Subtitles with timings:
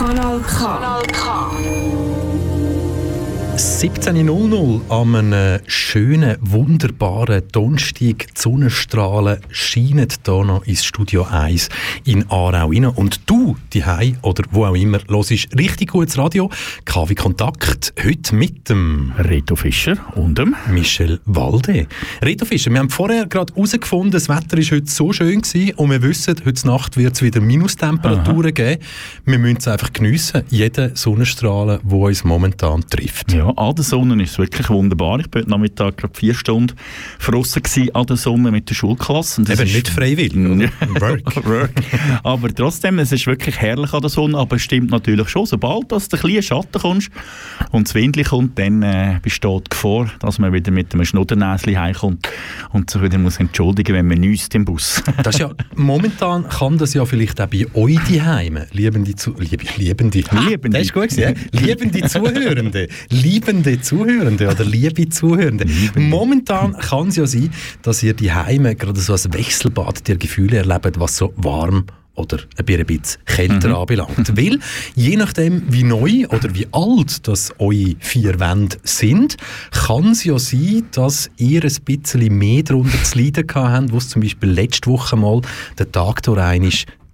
[0.00, 0.56] Kanal K.
[0.56, 1.99] Kanal K.
[3.60, 8.00] 17.00 am einem schönen, wunderbaren Donnerstag.
[8.00, 11.68] Die Sonnenstrahlen scheinen hier noch ins Studio 1
[12.06, 12.86] in Aarau rein.
[12.86, 13.84] Und du, die
[14.22, 16.48] oder wo auch immer, hörst richtig gutes Radio.
[16.86, 21.86] KW Kontakt, heute mit dem Reto Fischer und dem Michel Walde.
[22.22, 25.90] Reto Fischer, wir haben vorher gerade herausgefunden, das Wetter war heute so schön gewesen und
[25.90, 28.50] wir wissen, heute Nacht wird es wieder Minustemperaturen Aha.
[28.52, 28.82] geben.
[29.26, 33.32] Wir müssen es einfach geniessen, jeden Sonnenstrahlen, der uns momentan trifft.
[33.32, 35.20] Ja, an der Sonne ist es wirklich wunderbar.
[35.20, 36.74] Ich war heute Nachmittag gerade vier Stunden
[37.18, 37.62] draussen
[37.94, 39.42] an der Sonne mit der Schulklasse.
[39.42, 41.44] Eben nicht freiwillig, Work.
[41.46, 41.70] Work.
[42.22, 45.90] Aber trotzdem, es ist wirklich herrlich an der Sonne, aber es stimmt natürlich schon, sobald
[45.90, 47.10] du ein bisschen Schatten kommst
[47.70, 51.78] und das Windli kommt, dann äh, besteht die Gefahr, dass man wieder mit einem Schnuddernäschen
[51.78, 52.28] heimkommt
[52.72, 55.02] und sich wieder muss entschuldigen wenn man nüsst im Bus.
[55.22, 59.62] das ist ja, momentan kann das ja vielleicht auch bei euch daheim, liebende, zu, lieb,
[59.76, 60.78] liebende, liebende.
[60.78, 65.64] Das ist gut gewesen, liebende Zuhörende, liebende liebende Zuhörende oder liebe Zuhörende.
[65.94, 67.50] Momentan kann es ja sein,
[67.82, 71.84] dass ihr die Heime gerade so ein Wechselbad der Gefühle erlebt, was so warm
[72.16, 73.74] oder ein bisschen kälter mhm.
[73.76, 74.36] anbelangt.
[74.36, 74.58] Weil,
[74.96, 79.36] je nachdem, wie neu oder wie alt das eure vier Wände sind,
[79.70, 84.08] kann es ja sein, dass ihr ein bisschen mehr darunter zu leiden habt, wo es
[84.08, 85.40] zum Beispiel letzte Woche mal
[85.78, 86.38] der Tag durch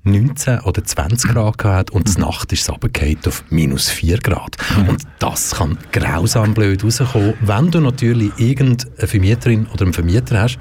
[0.06, 2.22] 19 oder 20 Grad gehabt und mhm.
[2.22, 4.56] Nacht ist es runtergefallen auf minus 4 Grad.
[4.76, 4.88] Mhm.
[4.88, 10.58] Und das kann grausam blöd rauskommen, wenn du natürlich irgendeine Vermieterin oder einen Vermieter hast,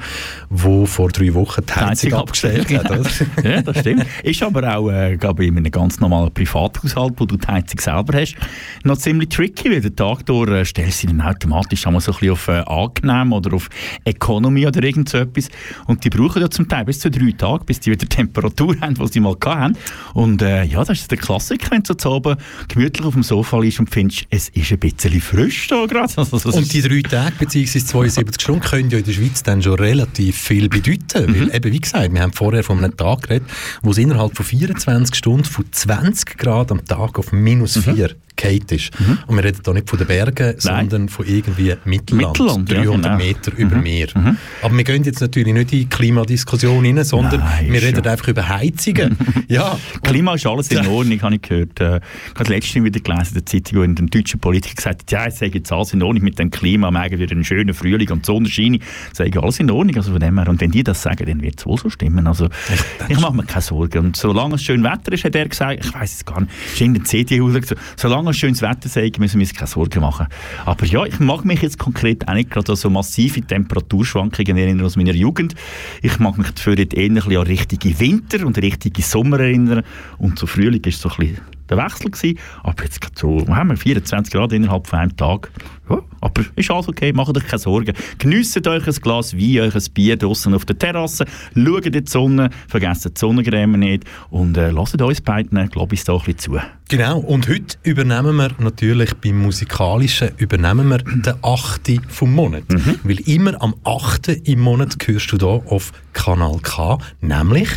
[0.49, 2.91] der vor drei Wochen die Heizung, abgestellt hat.
[2.91, 3.09] Oder?
[3.43, 4.05] ja, das stimmt.
[4.23, 8.19] Ist aber auch äh, glaube in einem ganz normalen Privathaushalt, wo du die Heizung selber
[8.19, 8.35] hast,
[8.83, 12.19] noch ziemlich tricky, weil der Tag durch äh, stellst du dann automatisch einmal so ein
[12.19, 13.69] bisschen auf äh, angenehm oder auf
[14.03, 15.49] Economy oder irgend so etwas.
[15.87, 18.95] Und die brauchen ja zum Teil bis zu drei Tage, bis die wieder Temperatur haben,
[18.95, 19.77] die sie mal mal hatten.
[20.13, 23.59] Und äh, ja, das ist der Klassiker, wenn du zu oben gemütlich auf dem Sofa
[23.59, 26.05] liegst und findest, es ist ein bisschen frisch da gerade.
[26.25, 27.79] Also, und die drei Tage bzw.
[27.79, 31.31] 72 Stunden können ja in der Schweiz dann schon relativ viel bedeuten.
[31.31, 31.39] Mhm.
[31.39, 33.47] Weil eben, wie gesagt, wir haben vorher von einem Tag geredet,
[33.81, 38.24] wo es innerhalb von 24 Stunden von 20 Grad am Tag auf minus 4 mhm
[38.35, 38.99] Kate ist.
[38.99, 39.17] Mhm.
[39.27, 40.89] Und wir reden hier nicht von den Bergen, Nein.
[40.89, 43.17] sondern von irgendwie Mittelland, Mittelland 300 ja, genau.
[43.17, 43.83] Meter über mhm.
[43.83, 44.07] Meer.
[44.13, 44.37] Mhm.
[44.61, 48.07] Aber wir gehen jetzt natürlich nicht in die Klimadiskussion rein, sondern Nein, wir reden schon.
[48.07, 49.17] einfach über Heizungen.
[49.47, 49.77] ja.
[50.03, 51.79] Klima ist alles in Ordnung, habe ich gehört.
[51.79, 51.97] Äh,
[52.33, 55.11] ich habe letztens wieder gelesen in der Zeitung, wo in den deutschen Politiker gesagt hat,
[55.11, 57.73] ja, ich sage jetzt alles in Ordnung mit dem Klima, wir haben wieder einen schönen
[57.73, 58.75] Frühling und die Sonne scheint.
[58.77, 59.95] Ich sage, alles in Ordnung.
[59.95, 60.47] Also von dem her.
[60.47, 62.27] Und wenn die das sagen, dann wird es wohl so stimmen.
[62.27, 64.05] Also ich, ich mache mir keine Sorgen.
[64.05, 66.81] Und solange es schön Wetter ist, hat er gesagt, ich weiß es gar nicht, ist
[66.81, 67.51] in der CDU,
[67.95, 70.27] solange es schönes Wetter sei, müssen wir uns keine Sorgen machen.
[70.65, 74.85] Aber ja, ich mag mich jetzt konkret auch nicht gerade an so massive Temperaturschwankungen erinnern
[74.85, 75.55] aus meiner Jugend.
[76.01, 79.83] Ich mag mich dafür eher an richtige Winter und richtige Sommer erinnern.
[80.17, 82.39] Und so Frühling ist so ein bisschen der Wechsel gewesen.
[82.63, 85.51] Aber jetzt so, haben wir 24 Grad innerhalb von einem Tag.
[85.89, 87.93] Ja, aber ist alles okay, macht euch keine Sorgen.
[88.17, 92.03] Genießt euch ein Glas Wein, euch ein Bier draußen auf der Terrasse, schaut in die
[92.05, 96.37] Sonne, vergesst die Sonnencreme nicht und äh, lasst uns beiden, glaube ich, da ein bisschen
[96.39, 96.59] zu.
[96.89, 102.01] Genau, und heute übernehmen wir natürlich beim Musikalischen übernehmen wir den 8.
[102.07, 102.69] vom Monat.
[102.69, 102.99] Mhm.
[103.03, 104.29] Weil immer am 8.
[104.43, 107.69] im Monat hörst du hier auf Kanal K, nämlich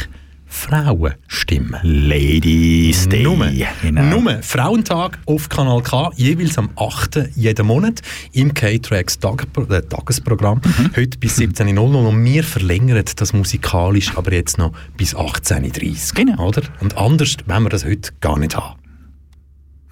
[0.48, 1.80] Frauenstimmen.
[1.82, 3.22] Ladies Day.
[3.22, 3.50] Nummer,
[3.82, 4.02] genau.
[4.02, 7.30] Nummer Frauentag auf Kanal K, jeweils am 8.
[7.36, 8.00] jeden Monat
[8.32, 10.60] im K-Tracks Tag äh, Tagesprogramm.
[10.64, 10.90] Mhm.
[10.96, 16.48] Heute bis 17.00 und wir verlängern das musikalisch aber jetzt noch bis 18.30 Genau.
[16.48, 16.62] Oder?
[16.80, 18.78] Und anders wenn wir das heute gar nicht haben.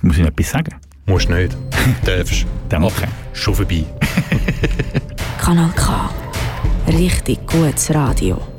[0.02, 0.74] Muss ich noch etwas sagen?
[1.06, 1.56] Musst nicht.
[2.04, 2.46] Darfst.
[2.68, 3.06] Dann okay.
[3.32, 3.84] Schon vorbei.
[5.38, 6.10] Kanal K.
[6.88, 8.55] Richtig gutes Radio.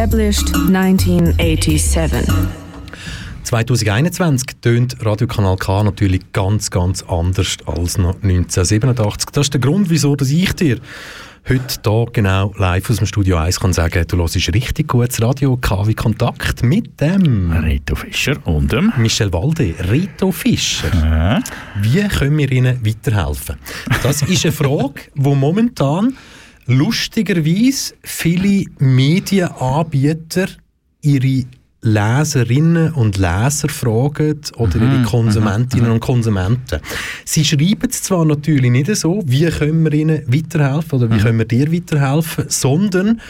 [0.00, 2.26] Established 1987.
[3.42, 9.28] 2021 tönt Radiokanal K natürlich ganz, ganz anders als noch 1987.
[9.30, 10.78] Das ist der Grund, wieso dass ich dir
[11.46, 15.58] heute hier genau live aus dem Studio 1 kann sagen, du hörst richtig gutes Radio
[15.58, 18.94] KW Kontakt mit dem Reto Fischer und dem...
[18.96, 20.88] Michel Walde, Rito Fischer.
[21.36, 21.40] Äh,
[21.82, 23.56] Wie können wir Ihnen weiterhelfen?
[24.02, 26.16] Das ist eine Frage, die momentan
[26.66, 30.46] lustigerweise viele Medienanbieter
[31.02, 31.44] ihre
[31.82, 36.80] Leserinnen und Leser fragen oder ihre Konsumentinnen und Konsumenten.
[37.24, 41.38] Sie schreiben es zwar natürlich nicht so, wie können wir ihnen weiterhelfen oder wie können
[41.38, 43.20] wir dir weiterhelfen, sondern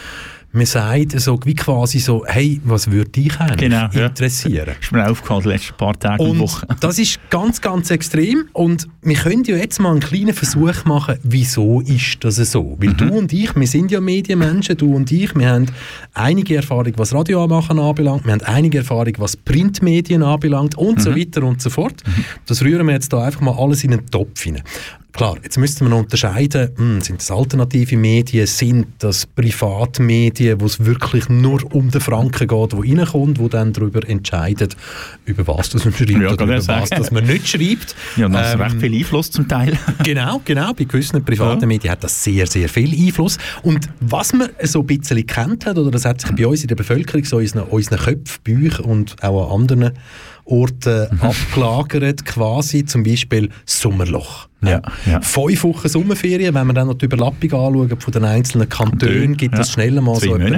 [0.52, 4.07] man sagt so, wie quasi so, hey, was würde dich eigentlich Genau, ja.
[4.07, 4.75] interessieren?
[4.80, 6.66] ist mir aufgefallen, die letzten paar Tage und Und Wochen.
[6.80, 8.49] das ist ganz, ganz extrem.
[8.52, 12.76] Und wir können ja jetzt mal einen kleinen Versuch machen, wieso ist das so?
[12.80, 15.66] Weil du und ich, wir sind ja Medienmenschen, du und ich, wir haben
[16.14, 21.14] einige Erfahrung, was Radio machen anbelangt, wir haben einige Erfahrung, was Printmedien anbelangt und so
[21.14, 22.02] weiter und so fort.
[22.47, 24.62] Das rühren wir jetzt da einfach mal alles in einen Topf hinein.
[25.12, 30.84] Klar, jetzt müsste man unterscheiden, hm, sind das alternative Medien, sind das Privatmedien, wo es
[30.84, 34.76] wirklich nur um den Franken geht, wo reinkommt, wo dann darüber entscheidet,
[35.24, 36.94] über was das man schreibt Ja, oder über ich was sagen.
[37.02, 37.94] das man nicht schreibt.
[38.16, 39.76] Ja, das Ähm, recht viel Einfluss zum Teil.
[40.04, 40.72] Genau, genau.
[40.72, 41.66] Bei gewissen privaten Ja.
[41.66, 43.38] Medien hat das sehr, sehr viel Einfluss.
[43.62, 46.68] Und was man so ein bisschen kennt hat, oder das hat sich bei uns in
[46.68, 49.90] der Bevölkerung so in unseren, unseren Köpfen, Büchern und auch an anderen
[50.44, 51.20] Orten Mhm.
[51.23, 54.49] abgelagert, quasi zum Beispiel Sommerloch.
[54.62, 55.20] Ja, ja.
[55.23, 59.37] Fünf Wochen Sommerferien, wenn wir dann noch die Überlappung anschauen von den einzelnen Kantonen, Kantone,
[59.37, 59.61] gibt ja.
[59.62, 60.52] es schnell mal Zwei so ein,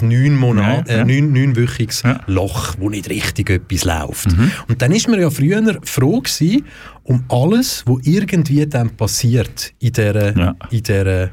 [0.00, 1.02] ein neun Monat, Ja, ja.
[1.02, 2.20] äh, neun, neunwöchiges Ja.
[2.26, 4.28] Loch, wo nicht richtig etwas läuft.
[4.34, 4.50] Mhm.
[4.68, 6.64] Und dann ist man ja früher froh gewesen,
[7.02, 10.54] um alles, was irgendwie dann passiert in dieser, Ja.
[10.70, 11.30] in dieser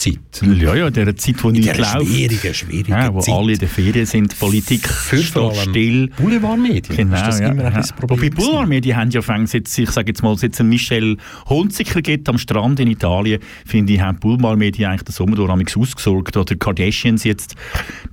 [0.00, 0.18] Zeit.
[0.42, 2.06] Ja, ja, in dieser Zeit, wo dieser läuft.
[2.06, 3.34] schwierigen, schwierigen Ja, wo Zeit.
[3.34, 6.08] alle in der Ferien sind, Politik Für steht still.
[6.16, 6.96] Boulevardmedien.
[6.96, 7.78] Genau, ist das ja, immer ein ja.
[7.78, 8.42] das Problem Wobei?
[8.42, 12.38] Boulevardmedien haben ja fängt jetzt, ich sage jetzt mal, es einen Michel Hunziker gibt am
[12.38, 16.36] Strand in Italien, finde ich, haben Boulevardmedien eigentlich den Sommer durch ausgesorgt.
[16.36, 17.54] Oder Kardashians jetzt,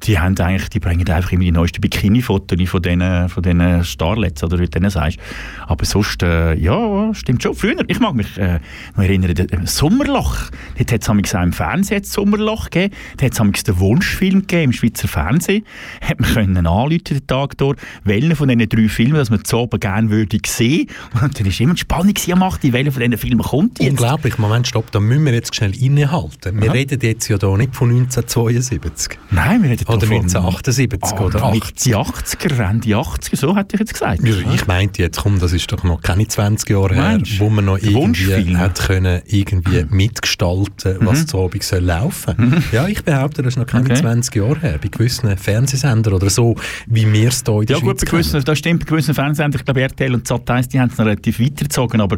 [0.03, 4.44] die haben eigentlich, die bringen einfach immer die neuesten Bikini-Fotos von diesen, von diesen Starlets,
[4.44, 5.20] oder wie du denen sagst.
[5.65, 7.56] Aber sonst, äh, ja, stimmt schon.
[7.56, 8.60] Früher, ich mag mich äh,
[8.96, 10.36] noch erinnern, der, äh, Sommerloch,
[10.77, 14.63] dort hat es auch im Fernsehen jetzt Sommerloch gegeben, da hat es den Wunschfilm gegeben
[14.63, 15.63] im Schweizer Fernsehen,
[16.01, 19.57] hat man können anrufen den Tag durch, welchen von diesen drei Filmen, dass man zu
[19.57, 20.88] oben gerne würde sehen.
[21.22, 22.74] Und dann war immer die Spannung am 8.
[22.74, 23.91] welcher von diesen Filmen kommt jetzt.
[23.91, 26.60] Unglaublich, Moment, stopp, da müssen wir jetzt schnell innehalten.
[26.62, 26.74] Wir Aha.
[26.74, 31.43] reden jetzt ja hier nicht von 1972 Nein, wir reden oder davon- 1978 Ah, oder
[31.43, 31.96] 80.
[31.96, 34.22] 80er, Ende 80er, so hätte ich jetzt gesagt.
[34.24, 37.39] Ja, ich meinte jetzt, komm, das ist doch noch keine 20 Jahre her, Meinst du?
[37.39, 42.64] wo man noch irgendwie hat können irgendwie mitgestalten, was zu Abend soll laufen.
[42.72, 43.96] Ja, ich behaupte, das ist noch keine Okay.
[43.96, 46.56] 20 Jahre her, bei gewissen Fernsehsendern oder so,
[46.88, 49.14] wie wir es hier in der Ja gut, Schweiz bei gewissen, das stimmt, bei gewissen
[49.14, 52.18] Fernsehsendern, ich glaube RTL und Sat1, die haben es noch relativ weitergezogen, aber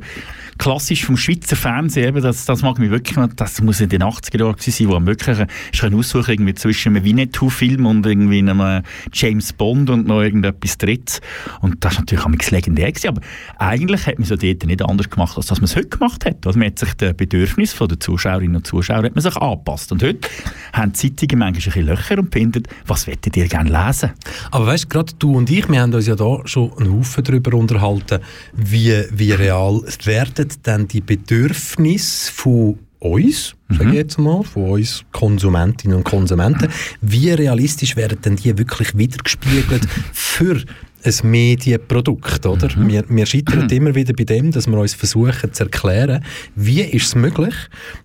[0.58, 4.39] klassisch vom Schweizer Fernsehen, eben, das, das mag mich wirklich das muss in den 80er
[4.39, 5.38] Jahren gewesen sein, wo man wirklich
[5.72, 8.82] ich kann aussuchen irgendwie zwischen einem Winnetou-Film und irgendwie einem äh,
[9.13, 11.22] James Bond und noch irgendetwas drittes
[11.62, 13.22] und das ist natürlich auch legendär gewesen, aber
[13.58, 16.46] eigentlich hat man ja dort nicht anders gemacht, als dass man es heute gemacht hat.
[16.46, 19.91] Also man hat sich den Bedürfnissen der Zuschauerinnen und Zuschauer hat man sich angepasst.
[19.91, 20.27] Und heute
[20.74, 24.12] haben die Zeitungen manchmal ein bisschen Löcher und finden, was wollt ihr gerne lesen?
[24.51, 27.24] Aber weißt du, gerade du und ich, wir haben uns ja da schon einen Haufen
[27.24, 28.19] darüber unterhalten,
[28.53, 35.05] wie, wie real werden denn die Bedürfnisse von uns, sage ich jetzt mal, von uns
[35.12, 36.67] Konsumentinnen und Konsumenten,
[37.01, 40.62] wie realistisch werden denn die wirklich wiedergespiegelt für
[41.03, 42.70] ein Medienprodukt, oder?
[42.77, 46.24] Wir, wir scheitern immer wieder bei dem, dass wir uns versuchen zu erklären,
[46.56, 47.53] wie ist es möglich,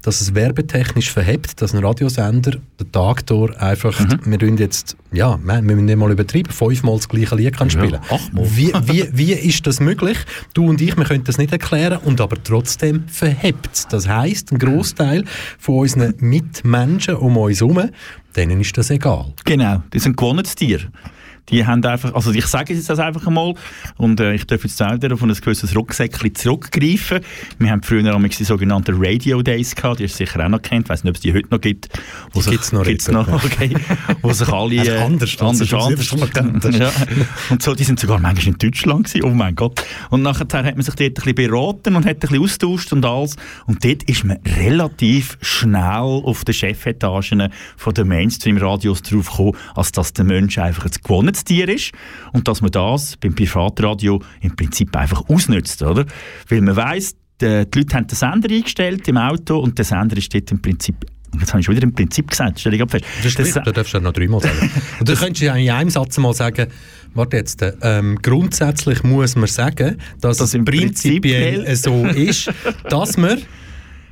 [0.02, 5.38] dass es werbetechnisch verhebt, dass ein Radiosender den Tag durch einfach, wir tun jetzt, ja,
[5.42, 7.98] wir müssen nicht mal übertreiben, fünfmal das gleiche Lied kann spielen.
[8.10, 8.44] achtmal.
[8.56, 10.18] Wie, wie, wie ist das möglich?
[10.54, 13.88] Du und ich, wir können das nicht erklären und aber trotzdem verhebt es.
[13.88, 15.24] Das heisst, ein Großteil
[15.58, 17.90] von unseren Mitmenschen um uns herum,
[18.36, 19.32] denen ist das egal.
[19.44, 20.80] Genau, die sind gewohnes Tier.
[21.50, 23.54] Die haben einfach, also ich sage jetzt das einfach einmal
[23.98, 27.20] und äh, ich darf jetzt auch wieder auf ein gewisses Rucksäckchen zurückgreifen.
[27.58, 30.86] Wir haben früher einmal die sogenannten Radio Days gehabt, die ihr sicher auch noch kennt,
[30.86, 31.88] ich weiß nicht, ob es die heute noch gibt.
[32.32, 33.74] Wo Die sich- gibt's noch, gibt's noch, okay.
[34.22, 34.78] Wo sich alle...
[34.80, 35.86] Also äh, anders, anders, ist anders.
[35.88, 36.76] selbstverständlich.
[36.78, 36.90] ja.
[37.50, 39.84] Und so, die sind sogar manchmal in Deutschland gewesen, oh mein Gott.
[40.10, 43.04] Und nachher hat man sich dort ein bisschen beraten und hat ein bisschen austauscht und
[43.04, 43.36] alles.
[43.66, 49.92] Und dort ist man relativ schnell auf den Chefetagen von den Mainstream-Radios drauf gekommen, als
[49.92, 51.90] dass der Mensch einfach ein gewohntes Tier ist
[52.32, 56.04] und dass man das beim Privatradio im Prinzip einfach ausnützt, oder?
[56.48, 60.16] Weil man weiss, die, die Leute haben den Sender eingestellt im Auto und der Sender
[60.16, 60.96] ist dort im Prinzip
[61.40, 63.04] Jetzt habe ich schon wieder im Prinzip gesagt, stell dich ab fest.
[63.16, 64.70] Das ist Der richtig, Sa- da darfst du ja noch dreimal sagen.
[65.00, 66.68] Und dann könntest du ja in einem Satz mal sagen,
[67.14, 72.52] warte jetzt, ähm, grundsätzlich muss man sagen, dass Das es im prinzipiell Prinzip- so ist,
[72.88, 73.42] dass man.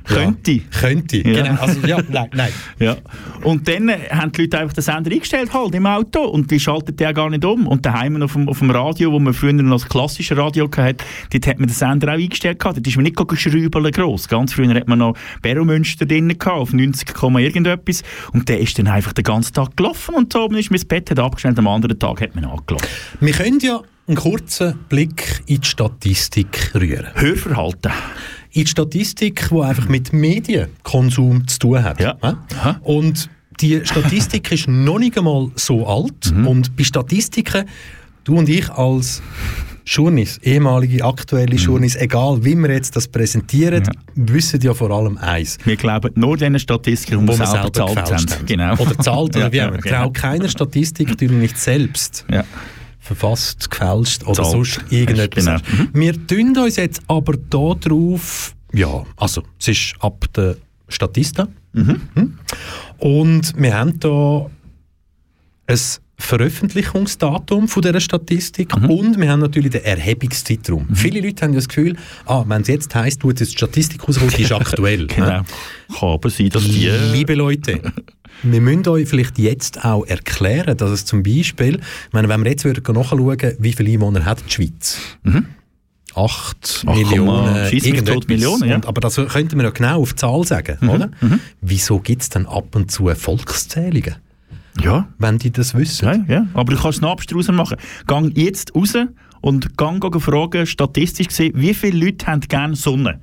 [0.09, 0.33] Ja,
[0.79, 1.43] könnte, Ja.
[1.43, 1.61] genau.
[1.61, 2.51] Also, ja, nein, nein.
[2.79, 2.97] Ja.
[3.43, 6.59] Und dann äh, haben die Leute einfach den Sender eingestellt halt im Auto und die
[6.59, 7.67] schalten den gar nicht um.
[7.67, 11.03] Und daheim auf dem, auf dem Radio, wo man früher noch das klassische Radio hatte,
[11.31, 12.77] dort hat man den Sender auch eingestellt gehabt.
[12.77, 14.27] Dort ist man nicht geschrübeln gross.
[14.27, 18.03] Ganz früher hat man noch Beromünster drin gehabt, auf 90, Komma irgendetwas.
[18.33, 21.09] Und der ist dann einfach den ganzen Tag gelaufen und so oben ist das Bett
[21.11, 22.87] hat abgestellt, am anderen Tag hat man angelassen.
[23.19, 27.07] Wir können ja einen kurzen Blick in die Statistik rühren.
[27.13, 27.91] Hörverhalten.
[28.53, 31.99] In die Statistik, die einfach mit Medienkonsum zu tun hat.
[31.99, 32.15] Ja.
[32.21, 32.79] Aha.
[32.83, 33.29] Und
[33.59, 36.31] die Statistik ist noch nicht einmal so alt.
[36.33, 36.47] Mhm.
[36.47, 37.65] Und bei Statistiken,
[38.23, 39.21] du und ich als
[39.85, 43.83] Journis, ehemalige, aktuelle Journis, egal wie wir jetzt das präsentieren,
[44.15, 44.27] Mhm.
[44.27, 44.33] Ja.
[44.33, 45.57] wissen ja vor allem eins.
[45.65, 48.45] Wir glauben nur diesen Statistiken, die wir selber gefälscht haben.
[48.45, 48.73] Genau.
[48.77, 49.77] Oder zahlt, oder Ja, wie auch ja, immer.
[49.79, 50.09] genau.
[50.11, 52.43] Keiner Statistik, die du nicht selbst Ja.
[53.03, 54.51] Verfasst, gefälscht oder Zahlt.
[54.51, 55.45] sonst irgendetwas.
[55.45, 55.57] Genau.
[55.57, 55.93] hast.
[55.93, 60.55] Wir tun uns jetzt aber da drauf, ja, also es ist ab der
[60.87, 61.47] Statista.
[61.73, 62.37] Mhm.
[62.97, 64.49] Und wir haben da
[65.67, 65.79] ein
[66.17, 68.89] Veröffentlichungsdatum von dieser Statistik Mhm.
[68.89, 70.87] und wir haben natürlich den Erhebungszeitraum.
[70.93, 74.07] Viele Leute haben ja das Gefühl, ah, wenn es jetzt heisst, tut jetzt die Statistik
[74.07, 75.07] rauskommt, die ist aktuell.
[75.07, 75.25] Genau.
[75.27, 75.45] ne?
[75.99, 76.87] Kann aber sein, dass die...
[77.11, 77.81] Liebe Leute,
[78.41, 82.51] wir müssen euch vielleicht jetzt auch erklären, dass es zum Beispiel, ich meine, wenn wir
[82.51, 84.99] jetzt würden nachschauen, wie viele Einwohner hat die Schweiz?
[85.23, 85.45] Mhm.
[86.15, 88.27] 8 8,5 Millionen, irgendetwas.
[88.27, 88.75] Millionen, ja.
[88.75, 90.89] Und, aber das könnten wir ja genau auf die Zahl sagen, Mhm.
[90.89, 91.09] oder?
[91.61, 94.15] Wieso gibt es dann ab und zu Volkszählungen,
[94.81, 96.05] Ja, wenn die das wissen?
[96.05, 96.47] ja, ja.
[96.53, 97.77] Aber du kannst es noch abstrus machen.
[98.05, 98.93] Gang jetzt raus
[99.41, 103.19] und gang fragen, statistisch gesehen, wie viele Leute haben gerne Sonne?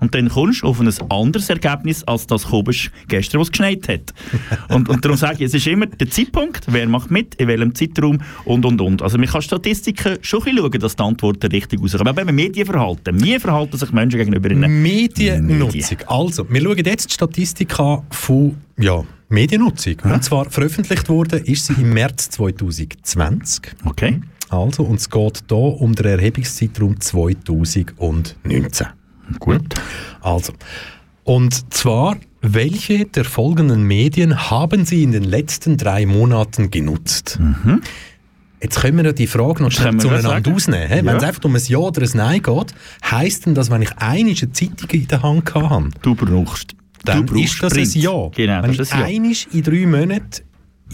[0.00, 4.14] Und dann kommst du auf ein anderes Ergebnis, als das kommst gestern, was geschneit hat.
[4.68, 7.74] und, und darum sage ich, es ist immer der Zeitpunkt, wer macht mit, in welchem
[7.74, 9.02] Zeitraum und, und, und.
[9.02, 12.08] Also man kann Statistiken schon ein schauen, dass die Antworten richtig rauskommen.
[12.08, 13.22] Aber eben Medienverhalten.
[13.22, 14.82] Wie verhalten sich Menschen gegenüber ihnen?
[14.82, 15.98] Mediennutzung.
[16.06, 19.96] Also, wir schauen jetzt die Statistik an von ja, Mediennutzung.
[20.04, 23.74] Und zwar veröffentlicht wurde, ist sie im März 2020.
[23.84, 24.20] Okay.
[24.48, 28.86] Also, und es geht hier um den Erhebungszeitraum 2019.
[29.38, 29.74] Gut.
[30.20, 30.52] Also,
[31.24, 37.38] und zwar, welche der folgenden Medien haben Sie in den letzten drei Monaten genutzt?
[38.60, 40.00] Jetzt können wir ja die Frage noch schnell Mhm.
[40.00, 40.88] Zueinander ausnehmen.
[40.88, 40.96] hä?
[40.98, 41.16] Wenn Ja.
[41.18, 42.74] es einfach um ein Ja oder ein Nein geht,
[43.08, 46.74] heisst denn das, wenn ich eine Zeitung in der Hand habe, Du brauchst.
[47.04, 47.94] dann du brauchst ist das Print.
[47.94, 48.28] ein Ja.
[48.34, 49.04] Genau, wenn ich Ja.
[49.04, 50.42] einmal in drei Monaten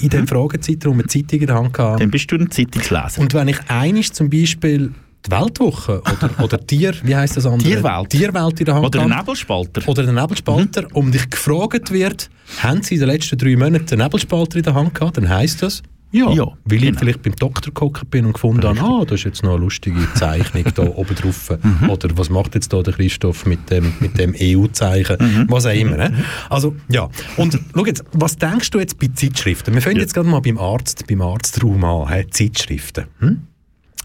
[0.02, 3.20] in dem Fragezeitraum eine Zeitung in der Hand habe, Dann bist du ein Zeitungsleser.
[3.20, 4.90] und wenn ich einmal zum Beispiel
[5.26, 7.68] die Weltwoche oder, oder Tier, wie heißt das andere?
[7.68, 8.10] Tierwelt.
[8.10, 9.26] Tierwelt in der Hand Oder gehabt.
[9.26, 9.88] Nebelspalter.
[9.88, 12.30] Oder den Nebelspalter und dich gefragt wird,
[12.62, 15.62] haben Sie in den letzten drei Monaten den Nebelspalter in der Hand gehabt, dann heisst
[15.62, 16.98] das, ja, Ja, weil ich genau.
[17.00, 19.98] vielleicht beim Doktor geguckt bin und gefunden habe, ah, da ist jetzt noch eine lustige
[20.14, 21.52] Zeichnung da oben drauf.
[21.60, 21.90] Mhm.
[21.90, 25.16] Oder was macht jetzt da der Christoph mit dem, mit dem EU-Zeichen?
[25.18, 25.46] Mhm.
[25.48, 25.96] Was auch immer.
[25.96, 26.24] Ne?
[26.50, 27.08] Also, ja.
[27.36, 29.74] Und schau jetzt, was denkst du jetzt bei Zeitschriften?
[29.74, 30.02] Wir fangen Ja.
[30.02, 32.26] jetzt gerade mal beim Arzt, beim Arztraum an, he?
[32.30, 33.06] Zeitschriften.
[33.18, 33.42] Hm?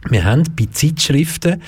[0.09, 1.61] Wir haben bei Zeitschriften,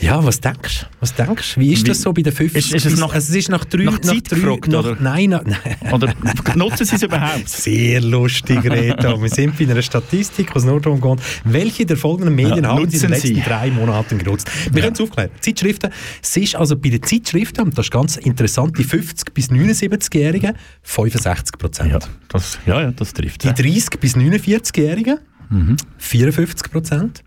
[0.00, 0.86] ja, was denkst du?
[1.00, 1.56] Was denkst?
[1.56, 2.58] Wie ist das so bei den 50?
[2.58, 4.96] Ist- ist es nach- also es ist nach drei, nach Zeit drei, gefragt, nach, oder?
[5.00, 5.92] Nein, nach, nein.
[5.92, 6.12] Oder
[6.56, 7.48] nutzen Sie es überhaupt?
[7.48, 9.22] Sehr lustig, Reto.
[9.22, 12.90] Wir sind bei einer Statistik, was nur darum geht, welche der folgenden Medien Ja, haben
[12.90, 13.40] Sie in den letzten Sie.
[13.40, 14.50] drei Monaten genutzt.
[14.72, 15.30] Wir können es aufklären.
[15.40, 15.90] Zeitschriften,
[16.22, 20.54] es ist also bei den Zeitschriften, und das ist ganz interessant, die 50- bis 79-Jährigen
[20.82, 21.92] 65 Prozent.
[21.92, 23.44] Ja, das, ja, ja, das trifft.
[23.44, 25.18] Die 30- bis 49-Jährigen
[25.50, 25.76] Mhm.
[25.98, 27.22] 54 Prozent.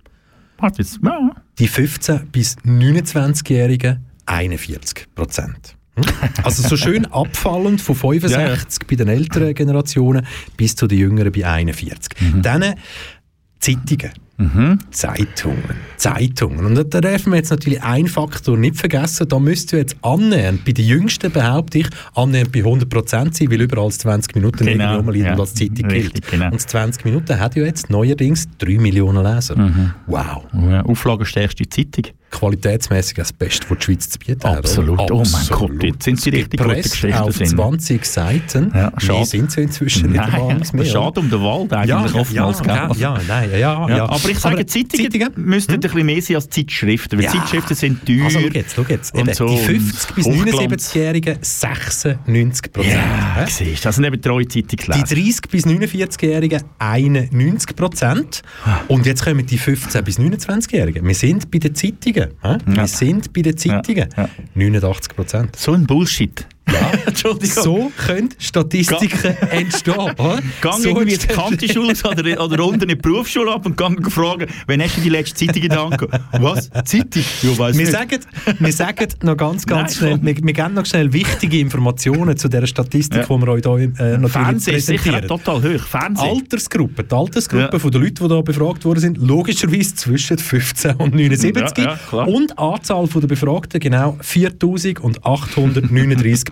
[0.77, 0.99] Jetzt.
[1.03, 1.31] Ja.
[1.59, 5.75] Die 15- bis 29-Jährigen 41 Prozent.
[5.95, 6.05] Hm?
[6.43, 11.45] Also so schön abfallend von 65 bei den älteren Generationen bis zu den jüngeren bei
[11.45, 12.09] 41.
[12.41, 12.75] Dann
[13.59, 14.11] Zeitungen.
[14.91, 15.63] Zeitungen.
[15.97, 16.63] Zeitungen.
[16.65, 19.27] Und da- dürfen wir jetzt natürlich einen Faktor nicht vergessen.
[19.27, 23.61] Da müsst ihr jetzt annähernd, bei den Jüngsten behaupte ich, annähernd bei 100% sein, weil
[23.61, 25.35] überall das 20 Minuten Genau, irgendwie ja.
[25.35, 26.31] als Zeitung Richtig, gilt.
[26.31, 26.45] genau.
[26.45, 29.55] Und das 20 Minuten hat ja jetzt neuerdings 3 Millionen Leser.
[30.05, 30.43] Wow.
[30.69, 32.05] Ja, Auflagenstärkste Zeitung.
[32.29, 34.57] Qualitätsmäßig das Beste, was die Schweiz zu bieten hat.
[34.57, 34.99] Absolut.
[34.99, 35.15] oder?
[35.15, 37.47] Oh mein Gott, jetzt sind sie richtig gute Geschichten auf sind.
[37.47, 38.71] 20 Seiten.
[38.75, 39.13] Ja, schade.
[39.19, 40.85] Mehr sind sie inzwischen nicht wahnsinnig mehr.
[40.85, 42.99] schade um den Wald eigentlich ja, ja, oftmals.
[42.99, 44.05] ja, ja, nein, ja, ja, Ja, ja.
[44.09, 47.31] aber ich sage, Zeitungen, müssten ein bisschen mehr sein als Zeitschriften, weil Ja.
[47.31, 48.25] Zeitschriften sind teuer.
[48.25, 49.15] Also schau jetzt, schau jetzt.
[49.15, 50.93] Eben, so die und 50- bis Hochglanz.
[50.93, 52.93] 79-Jährigen 96 Prozent.
[52.93, 55.03] Ja, siehst das sind eben treue Zeitungslesen.
[55.05, 58.41] Die 30- bis 49-Jährigen 91 Prozent.
[58.87, 61.07] Und jetzt kommen die 15- bis 29-Jährigen.
[61.07, 62.16] Wir sind bei den Zeitungen.
[62.41, 62.57] Hä?
[62.65, 62.87] Wir Ja.
[62.87, 64.09] sind bei den Zeitungen.
[64.17, 64.29] ja.
[64.55, 65.55] 89 Prozent.
[65.55, 66.45] So ein Bullshit.
[66.71, 67.63] Ja, Entschuldigung.
[67.63, 69.95] So können Statistiken entstehen.
[70.61, 74.09] Gang so irgendwie in die Kantischule oder, oder unten in die Berufsschule ab und gang
[74.11, 76.01] fragen, wann hast du die letzte Zeitung gehabt?
[76.39, 76.69] Was?
[76.85, 77.23] Zeitung?
[77.41, 77.91] Ja, weiss Wir nicht.
[77.91, 78.19] sagen,
[78.59, 82.47] wir sagen noch ganz, ganz Nein, schnell, wir, wir geben noch schnell wichtige Informationen zu
[82.49, 83.35] dieser Statistik, Ja.
[83.37, 85.31] die wir euch hier äh, natürlich Fernsehen ist sicher präsentieren.
[85.31, 85.83] auch total hoch.
[85.83, 86.29] Fernsehen.
[86.29, 87.79] Altersgruppe, die Altersgruppe Ja.
[87.79, 91.85] von den Leuten, die hier befragt worden sind, logischerweise zwischen 15 und 79.
[91.85, 94.99] Ja, und Anzahl der Befragten genau 4839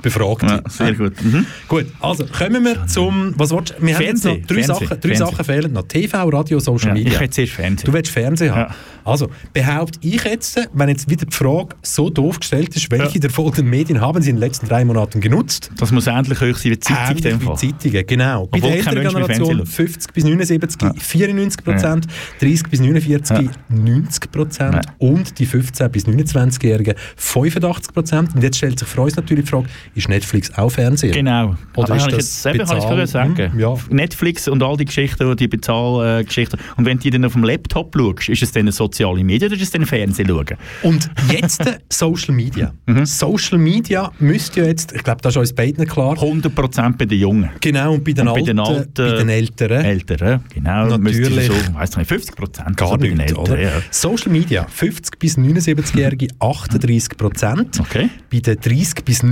[0.06, 0.46] Befragte.
[0.46, 1.14] Ja, sehr gut.
[1.24, 1.46] Mhm.
[1.68, 3.86] Gut, also kommen wir zum, was willst du?
[3.86, 5.18] Wir haben jetzt noch drei, Fernsehen, Sachen, drei Fernsehen.
[5.18, 5.84] Sachen fehlen noch.
[5.88, 7.14] TV, Radio, Social Ja, Media.
[7.14, 7.86] ich hätte zuerst Fernsehen.
[7.86, 8.70] Du willst Fernsehen haben.
[8.72, 8.76] Ja.
[9.04, 13.20] Also, behaupte ich jetzt, wenn jetzt wieder die Frage so doof gestellt ist, welche Ja.
[13.22, 15.70] der folgenden Medien haben Sie in den letzten drei Monaten genutzt?
[15.78, 17.58] Das muss endlich hoch sein wie Zeitung Ähnlich dem wie Fall.
[17.58, 18.48] Zeitungen, genau.
[18.48, 22.08] Bei Obwohl der kein älteren Generation Fernsehen 50 bis 79, 94 Prozent,
[22.42, 24.82] 30 bis 49, 90 Prozent Ja.
[24.98, 28.36] und die 15 bis 29-Jährigen 85 Prozent.
[28.36, 31.14] Und jetzt stellt sich für uns natürlich die Frage, ist Netflix auch Fernsehen?
[31.14, 31.56] Genau.
[31.76, 33.38] Oder Aber ist kann ich das jetzt, eben, kann ich früher sagen.
[33.38, 33.74] Hm, ja.
[33.90, 36.60] Netflix und all die Geschichten, die Bezahlgeschichten.
[36.78, 39.56] Und wenn du die dann auf dem Laptop schaust, ist es dann soziale Media oder
[39.56, 40.58] ist es dann Fernsehen schauen?
[40.84, 42.74] Und jetzt Social Media.
[42.88, 43.06] Mhm.
[43.06, 47.20] Social Media müsste ja jetzt, ich glaube, das ist uns beiden klar, 100% bei den
[47.20, 47.50] Jungen.
[47.60, 50.98] genau, und bei den, Und bei Alten, den Alten- bei den Älteren, Älteren, genau.
[50.98, 51.48] Natürlich.
[51.48, 53.60] So, weiss nicht, 50% gar also bei den nicht, Älteren, oder?
[53.62, 53.72] Ja.
[53.90, 57.80] Social Media, 50 bis 79-Jährige 38 Prozent.
[57.80, 58.10] Okay.
[58.32, 59.24] Bei den 30 bis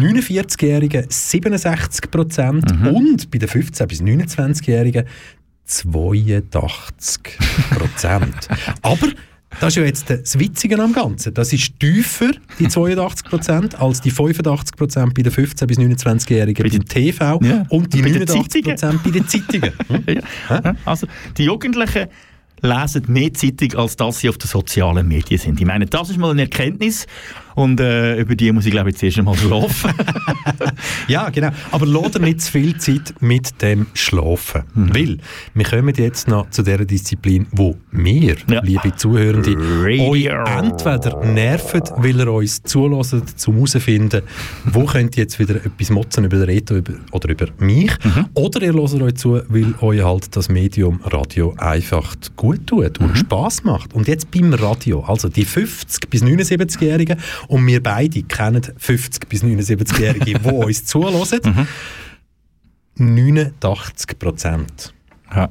[0.57, 2.87] 49-Jährigen 67 Prozent Mhm.
[2.87, 5.05] und bei den 15 bis 29-Jährigen
[5.65, 7.37] 82
[7.77, 8.47] Prozent.
[8.81, 9.07] Aber
[9.59, 11.33] das ist ja jetzt das Witzige am Ganzen.
[11.33, 16.69] Das ist tiefer, die 82 Prozent, als die 85 Prozent bei den 15 bis 29-Jährigen
[16.69, 17.65] beim TV Ja.
[17.69, 19.71] und die Und bei den 89 Prozent bei den Zeitungen.
[19.87, 20.03] Hm?
[20.07, 20.21] Ja.
[20.63, 22.07] Ja, Also, die Jugendlichen
[22.61, 25.59] lesen mehr Zeitung, als dass sie auf den sozialen Medien sind.
[25.59, 27.05] Ich meine, das ist mal eine Erkenntnis
[27.55, 29.91] und äh, über die muss ich glaube ich zuerst einmal schlafen.
[31.07, 31.49] Ja, genau.
[31.71, 34.63] Aber lasst nicht zu viel Zeit mit dem Schlafen.
[34.73, 34.95] Mhm.
[34.95, 35.17] Weil
[35.53, 38.61] wir kommen jetzt noch zu der Disziplin, wo wir, Ja.
[38.63, 40.09] liebe Zuhörende, Radio.
[40.09, 44.21] euch entweder nerven, weil ihr uns zulässt, zum herausfinden,
[44.65, 48.25] wo könnt ihr jetzt wieder etwas motzen über den Reto über, oder über mich, Mhm.
[48.33, 53.05] oder ihr hört euch zu, weil euch halt das Medium Radio einfach gut tut Mhm.
[53.07, 53.93] und Spaß macht.
[53.93, 59.43] Und jetzt beim Radio, also die 50- bis 79-Jährigen und wir beide kennen 50- bis
[59.43, 61.67] 79-Jährige, die uns zuhören, Mhm.
[62.95, 64.93] 89 Prozent.
[65.33, 65.49] ja.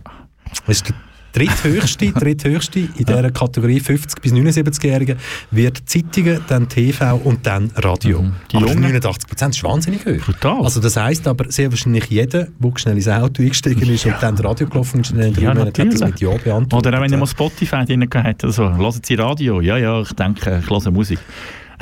[0.67, 0.95] Das ist der
[1.33, 5.17] dritthöchste, dritthöchste in dieser Kategorie 50 bis 79-Jährige
[5.51, 8.27] wird Zeitungen, dann TV und dann Radio.
[8.51, 8.83] Die aber Jungen?
[8.83, 10.27] 89 Prozent ist wahnsinnig hoch.
[10.27, 10.63] Brutal.
[10.63, 14.37] Also das heisst aber sehr wahrscheinlich jeder, der schnell ins Auto eingestiegen ist und dann
[14.37, 16.89] Radio gelaufen ist, in den Ja, Monaten, hat das mit Ja beantwortet.
[16.89, 18.65] Oder auch wenn ihr mal Spotify drin gehabt oder so.
[18.77, 19.63] Hören Sie Radio?
[19.63, 21.19] Ja, ja, ich denke, ich höre Musik.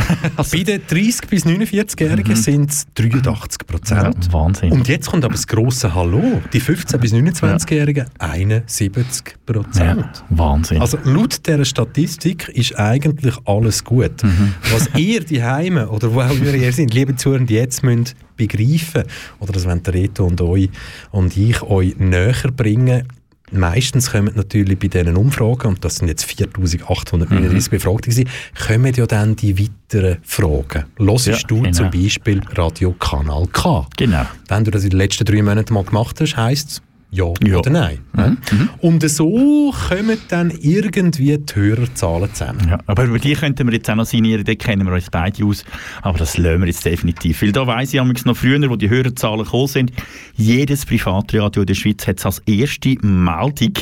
[0.36, 4.32] Bei den 30- bis 49-Jährigen sind es 83 Prozent.
[4.32, 4.72] Wahnsinn.
[4.72, 6.42] Und jetzt kommt aber das grosse Hallo.
[6.52, 10.00] Die 15- bis 29-Jährigen 71 Prozent.
[10.00, 10.80] ja, Wahnsinn.
[10.80, 14.22] Also laut dieser Statistik ist eigentlich alles gut.
[14.22, 14.54] Mhm.
[14.72, 19.04] Was ihr die Heime oder wo auch immer ihr sind, liebe Zuhörer, jetzt müsst begreifen
[19.38, 20.70] oder das wollen der Reto und, euch,
[21.10, 23.06] und ich euch näher bringen.
[23.52, 27.76] Meistens kommen natürlich bei diesen Umfragen, und das sind jetzt 4839 Mhm.
[27.76, 28.28] Befragte gewesen,
[28.66, 30.84] kommen ja dann die weiteren Fragen.
[30.98, 31.72] Hörst Ja, du genau.
[31.76, 33.86] zum Beispiel Radio Kanal K?
[33.96, 34.26] genau.
[34.48, 37.58] Wenn du das in den letzten drei Monaten mal gemacht hast, heisst es ja, Ja.
[37.58, 37.98] oder nein.
[38.12, 38.68] Mhm.
[38.80, 42.68] Und so kommen dann irgendwie die Hörerzahlen zusammen.
[42.68, 45.44] Ja, aber über die könnten wir jetzt auch noch signieren, da kennen wir uns beide
[45.44, 45.64] aus.
[46.02, 47.42] Aber das lassen wir jetzt definitiv.
[47.42, 49.92] Weil da weiss ich noch früher, wo die Hörerzahlen gekommen sind,
[50.36, 53.72] jedes Privatradio in der Schweiz hat es als erste Meldung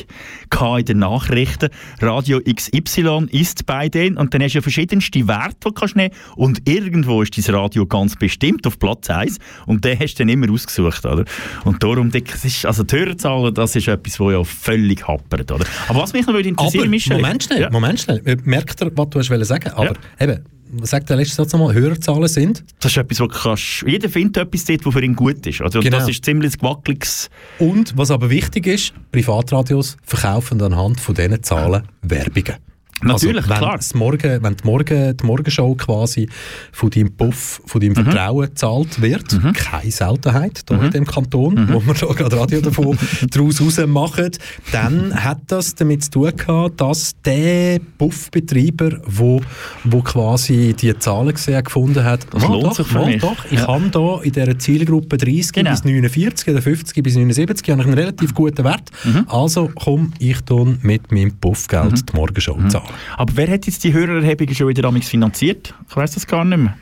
[0.79, 1.69] in den Nachrichten.
[2.01, 5.97] Radio XY ist bei denen und dann hast du ja verschiedenste Werte, die du kannst
[5.97, 10.19] nehmen und irgendwo ist dein Radio ganz bestimmt auf Platz 1 und den hast du
[10.25, 11.25] dann immer ausgesucht, oder?
[11.65, 15.65] Und darum, das ist, also die Hörerzahlen, das ist etwas, wo ja völlig happert, oder?
[15.89, 17.71] Aber was mich noch würde interessieren, Aber, Michel- Moment schnell, Ja.
[17.71, 18.23] Moment schnell.
[18.45, 19.71] Merkt ihr, was du hast sagen?
[19.75, 20.45] Aber eben,
[20.83, 22.65] sag der letzte Satz nochmal, Hörerzahlen sind.
[22.81, 25.59] Das ist etwas, wo kannst, jeder findet etwas dort, was für ihn gut ist.
[25.59, 25.79] Genau.
[25.79, 31.15] und das ist ziemlich ein wackeliges, Und was aber wichtig ist, Privatradios verkaufen anhand von
[31.15, 32.55] diesen Zahlen Werbungen.
[33.03, 33.79] Natürlich, also, wenn klar.
[33.95, 36.29] Morgen, wenn die, Morgen, die Morgenshow quasi
[36.73, 37.95] von deinem Puff, von Mhm.
[37.95, 41.73] deinem Vertrauen gezahlt wird, keine Seltenheit hier in dem Kanton, Mhm.
[41.75, 42.99] wo wir da gerade Radio davon
[43.31, 44.31] daraus raus machen,
[44.73, 49.41] dann hat das damit zu tun gehabt, dass der Puffbetreiber, wo,
[49.85, 53.59] wo quasi die Zahlen gesehen gefunden hat, Das lohnt doch, sich für mal doch, ich
[53.61, 53.69] Ja.
[53.69, 55.71] habe da in dieser Zielgruppe 30 Genau.
[55.71, 58.91] bis 49 oder 50 bis 79 habe ich einen relativ guten Wert.
[59.05, 59.25] Mhm.
[59.29, 62.71] Also komme ich dann mit meinem Puffgeld die Morgenshow Mhm.
[62.71, 62.88] zahlen.
[63.17, 65.75] Aber wer hat jetzt die Hörererhebungen schon wieder amigs finanziert?
[65.89, 66.77] Ich weiss das gar nicht mehr.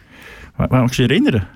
[0.57, 1.47] Magst du dich erinnern?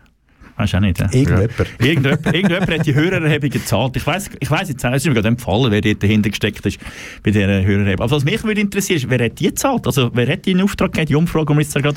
[0.60, 1.06] Weißt du auch nicht, ja?
[1.10, 1.50] Irgendjemand.
[1.58, 1.86] Ja.
[1.86, 3.96] Irgendjemand, irgendjemand hat die Hörererhebungen gezahlt.
[3.96, 6.66] Ich weiss, ich weiss jetzt auch, es ist mir gerade empfallen, wer dort dahinter gesteckt
[6.66, 6.78] ist
[7.22, 8.04] bei dieser Hörererhebung.
[8.04, 9.86] Aber was mich würde interessieren, ist, wer hat die gezahlt?
[9.86, 11.96] Also, wer hat die in Auftrag gegeben, die Umfrage, wir jetzt gerade...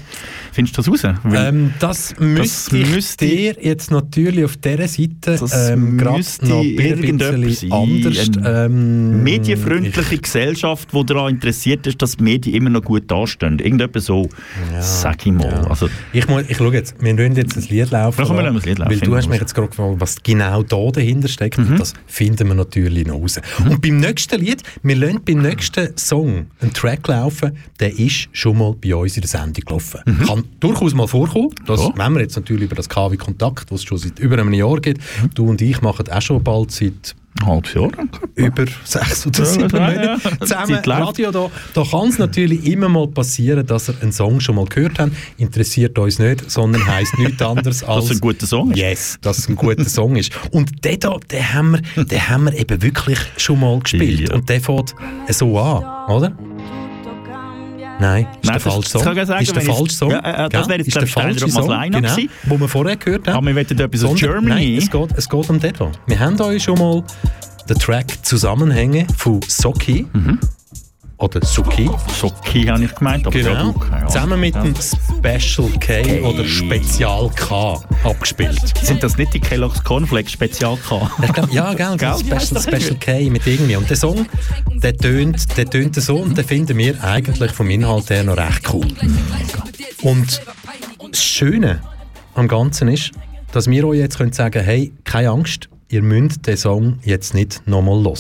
[0.54, 1.14] Findest du das raus?
[1.34, 6.62] Ähm, das müsste ich müsste- dir jetzt natürlich auf dieser Seite Das ähm, gerade noch
[6.62, 8.32] ein bisschen anders.
[8.46, 13.60] Ähm, medienfreundliche Gesellschaft, die daran interessiert ist, dass die Medien immer noch gut dastehen.
[13.60, 14.30] Irgendetwas so,
[14.80, 15.48] sag ich mal.
[15.50, 15.68] Ja.
[15.70, 18.22] Also, Ich, muss, ich schaue jetzt, wir wollen jetzt ein Lied laufen.
[18.54, 21.28] Wir das Lied laufen, Weil du hast mich jetzt gerade gefragt, was genau da dahinter
[21.28, 21.58] steckt.
[21.58, 21.78] Mhm.
[21.78, 23.40] Das finden wir natürlich noch raus.
[23.66, 28.58] Und beim nächsten Lied, wir lassen beim nächsten Song einen Track laufen, der ist schon
[28.58, 30.02] mal bei uns in der Sendung gelaufen.
[30.28, 31.50] Kann durchaus mal vorkommen.
[31.66, 31.94] Das, Mhm.
[31.98, 32.06] Ja.
[32.06, 34.80] Wenn wir jetzt natürlich über das KW Kontakt, was es schon seit über einem Jahr
[34.80, 35.30] gibt, Mhm.
[35.34, 37.90] du und ich machen auch schon bald seit ein halbes Jahr.
[38.36, 40.40] über sechs oder sieben ja, Monate ja.
[40.40, 40.80] zusammen.
[40.86, 41.52] Radio da.
[41.74, 45.12] Da kann es natürlich immer mal passieren, dass ihr einen Song schon mal gehört habt.
[45.38, 48.06] Interessiert uns nicht, sondern heisst nichts anderes als...
[48.06, 48.78] Dass es ein guter Song ist.
[48.78, 50.32] Yes, dass es ein guter Song ist.
[50.52, 54.30] Und den da, den haben wir, den haben wir eben wirklich schon mal gespielt.
[54.30, 54.36] Ja.
[54.36, 54.96] Und der fängt
[55.30, 56.38] so an, oder?
[58.00, 59.02] Nein, ist Nein, der das- falsche das Song.
[59.04, 60.12] kann ich sagen, ist der falsche Song.
[60.12, 60.68] Ja, äh, das gell?
[60.70, 62.30] wäre jetzt, der falsche Song, genau, gewesen.
[62.46, 63.36] wo wir vorher gehört haben.
[63.38, 64.50] Aber wir wollen etwas aus Germany.
[64.50, 65.92] Nein, es geht, es geht um den hier.
[66.08, 67.04] Wir haben euch schon mal
[67.70, 70.06] den Track Zusammenhänge von Soki
[71.24, 71.90] oder Suki.
[72.20, 73.26] Schocki habe ich gemeint.
[73.26, 73.72] Aber Genau.
[73.72, 74.08] du, ja.
[74.08, 78.60] Zusammen mit dem Special K oder Spezial K abgespielt.
[78.84, 81.10] Sind das nicht die Kellogg's Cornflakes Spezial K?
[81.34, 82.16] Glaub, ja, gell, Gell?
[82.20, 83.78] Special, Special K mit irgendwie.
[83.78, 84.26] Und der Song,
[84.76, 88.74] der tönt, der tönt so und den finden wir eigentlich vom Inhalt her noch recht
[88.74, 88.88] cool.
[90.02, 90.42] Und
[91.10, 91.82] das Schöne
[92.36, 93.12] am Ganzen ist,
[93.54, 97.66] dass wir euch jetzt können sagen hey, keine Angst, ihr müsst den Song jetzt nicht
[97.66, 98.18] nochmal hören.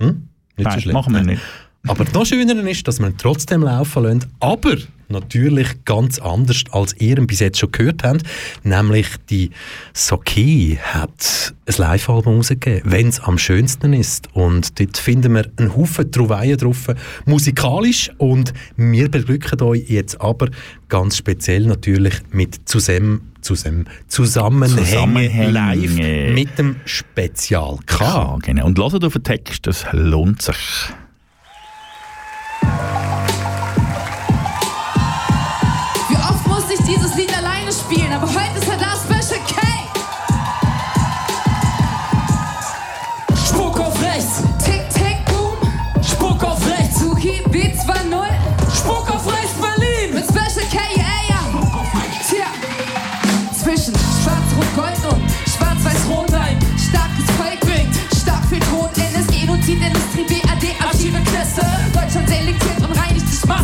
[0.00, 0.28] Hm?
[0.56, 1.40] Nicht Nein, machen wir nicht.
[1.88, 4.76] Aber noch schöner ist, dass ihn trotzdem laufen lassen, aber
[5.08, 8.22] natürlich ganz anders, als ihr bis jetzt schon gehört habt.
[8.62, 9.50] Nämlich die
[9.92, 14.28] Soki hat ein Live-Album rausgegeben, wenn es am schönsten ist.
[14.32, 16.86] Und dort finden wir einen Haufen Trouvaillen drauf,
[17.26, 18.10] musikalisch.
[18.16, 20.48] Und wir beglücken euch jetzt aber
[20.88, 25.50] ganz speziell natürlich mit zusammen, zusammen, Zusammenhänge Zusammenhänge.
[25.50, 28.04] live mit dem Spezial K.
[28.04, 28.66] Ja, genau.
[28.66, 30.56] Und lasst auf den Text, das lohnt sich.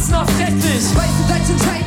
[0.09, 0.27] It's not
[0.97, 1.78] Vad är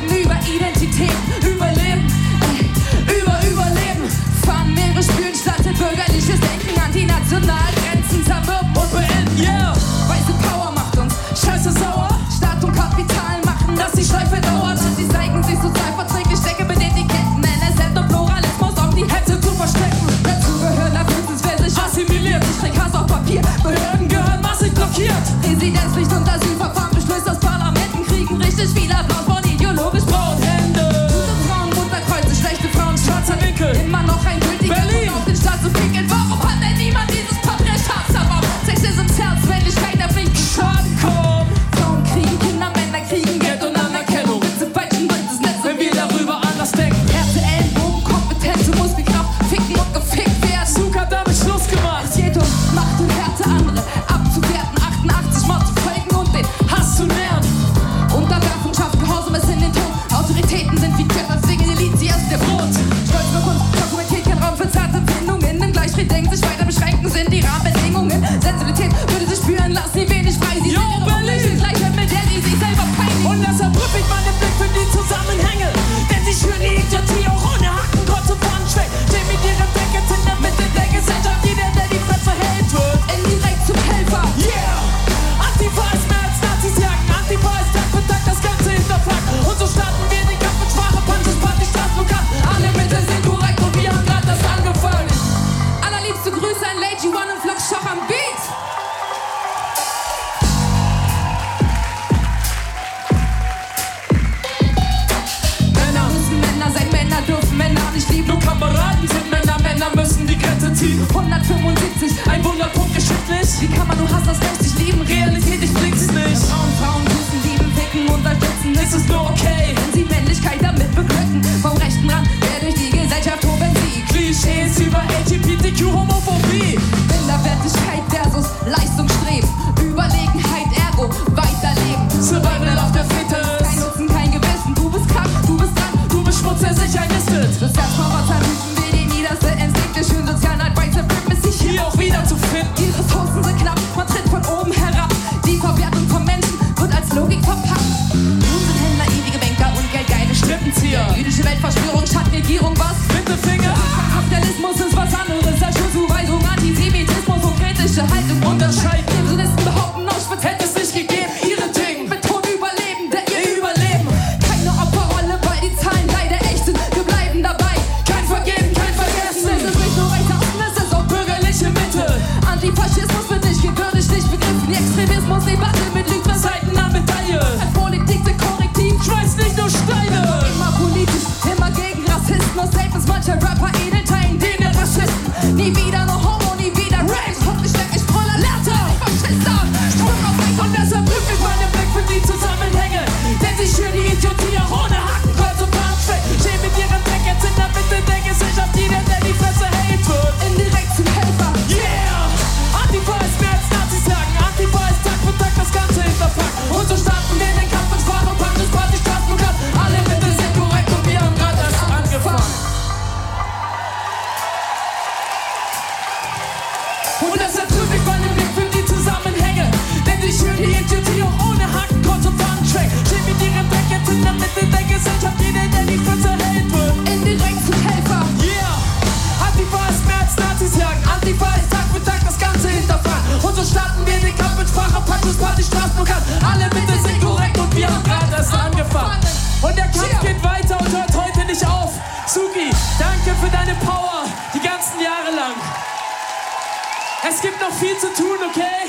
[247.72, 248.88] viel zu tun, okay?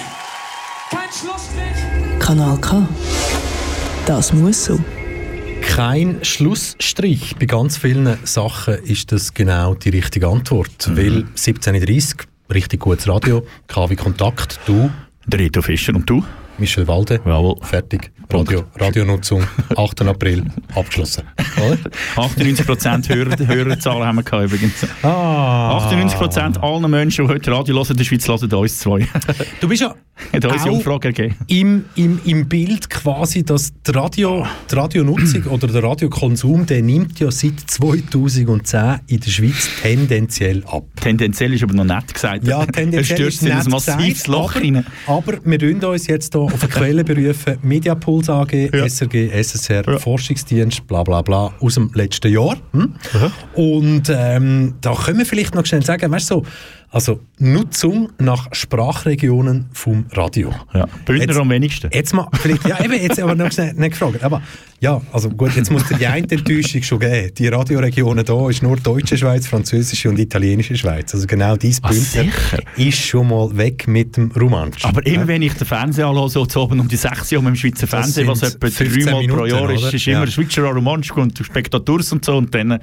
[0.89, 2.19] Kein Schlussstrich.
[2.19, 2.88] Kanal K.
[4.06, 4.80] Das muss so.
[5.62, 7.36] Kein Schlussstrich.
[7.39, 10.88] Bei ganz vielen Sachen ist das genau die richtige Antwort.
[10.88, 10.98] Mhm.
[10.98, 14.91] Weil 17.30 Uhr, richtig gutes Radio, KW Kontakt, du.
[15.26, 16.24] Der Reto Fischer und du?
[16.58, 17.20] Michel Walde.
[17.26, 17.56] Jawohl.
[17.62, 18.12] Fertig.
[18.32, 19.44] Radio, Radionutzung,
[19.76, 20.02] 8.
[20.04, 21.24] April, abgeschlossen.
[22.16, 24.88] 98% Hörer, Hörerzahlen haben wir übrigens.
[25.04, 25.78] Ah.
[25.89, 29.08] 98% aller Menschen, die heute Radio hören in der Schweiz, hören uns zwei.
[29.62, 29.94] du bist ja
[30.34, 31.36] hat uns Umfrage gegeben.
[31.48, 37.20] Im, im, Im Bild quasi, dass die, Radio, die Radionutzung oder der Radiokonsum, der nimmt
[37.20, 40.84] ja seit 2010 in der Schweiz tendenziell ab.
[41.02, 42.48] Tendenziell ist aber noch nett gesagt.
[42.48, 44.86] Ja, tendenziell Es ist in ein massives Loch aber, rein.
[45.08, 47.58] Aber wir uns jetzt hier auf eine Quelle berufen.
[47.62, 48.88] Mediapuls AG, Ja.
[48.88, 49.97] SRG, SSR, Ja.
[49.99, 52.58] Forschungsdienst, bla bla bla, aus dem letzten Jahr.
[52.71, 52.93] Hm?
[53.53, 56.43] Und ähm, da können wir vielleicht noch schnell sagen, weißt du, so,
[56.93, 60.53] also Nutzung nach Sprachregionen vom Radio.
[60.73, 61.89] Ja, Bündner Jetzt- am wenigsten.
[61.91, 64.41] Jetzt mal, vielleicht, ja eben, jetzt aber noch schnell nicht gefragt, aber
[64.79, 67.34] ja, also gut, jetzt muss dir die eine Enttäuschung schon geben.
[67.38, 71.13] Die Radioregionen da ist nur deutsche Schweiz, französische und italienische Schweiz.
[71.13, 72.60] Also genau dieses Ah, Bündner sicher?
[72.75, 74.84] ist schon mal weg mit dem Romansch.
[74.86, 77.56] Aber immer wenn ich den Fernseher anhöre, so zu oben um die 6 Uhr im
[77.56, 79.93] Schweizer Fernsehen, was etwa 15 dreimal pro Jahr ist, oder?
[79.93, 80.17] ist Ja.
[80.21, 82.79] immer Schweizer Romansch und Spektaturs und so und dann...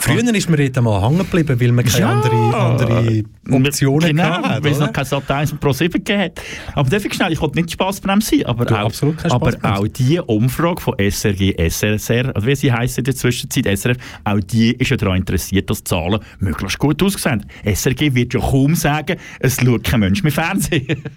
[0.00, 2.10] Früher ist man dort mal hängen geblieben, weil man keine Ja.
[2.10, 4.64] andere, andere Optionen genau, hatte.
[4.64, 6.40] weil es noch kein Sat 1 und Pro 7 gegeben hat.
[6.74, 8.92] Aber darf ich schnell, ich wollte nicht Spassbremse sein, aber, Du, auch,
[9.30, 13.96] aber auch die Umfrage von SRG, SRSR, also wie sie heissen in der Zwischenzeit, SRF,
[14.24, 17.46] auch die ist ja daran interessiert, dass die Zahlen möglichst gut aussehen.
[17.64, 21.02] SRG wird ja kaum sagen, es schaut kein Mensch mehr Fernsehen.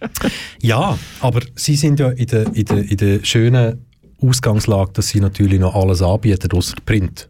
[0.61, 3.85] Ja, aber sie sind ja in der, in der, in der schönen
[4.21, 7.29] Ausgangslage, dass sie natürlich noch alles anbieten, außer Print.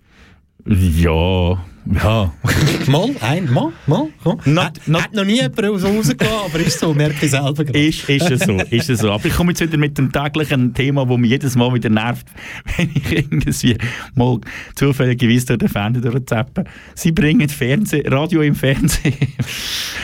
[0.65, 2.31] ja, ja.
[2.87, 4.07] Mal, ein, mal, mal.
[4.23, 4.39] Komm.
[4.45, 7.79] Not- not- hat noch nie jemand rausgelassen, aber ist so, merke ich selber gerade.
[7.87, 9.11] Ist, ist es so, ist es so.
[9.11, 12.27] Aber ich komme jetzt wieder mit dem täglichen Thema, das mich jedes Mal wieder nervt,
[12.77, 13.77] wenn ich irgendwie
[14.15, 14.39] mal
[14.75, 16.63] zufälligerweise durch den Fernseher durchzappe.
[16.95, 19.13] Sie bringen Fernseh, Radio im Fernsehen.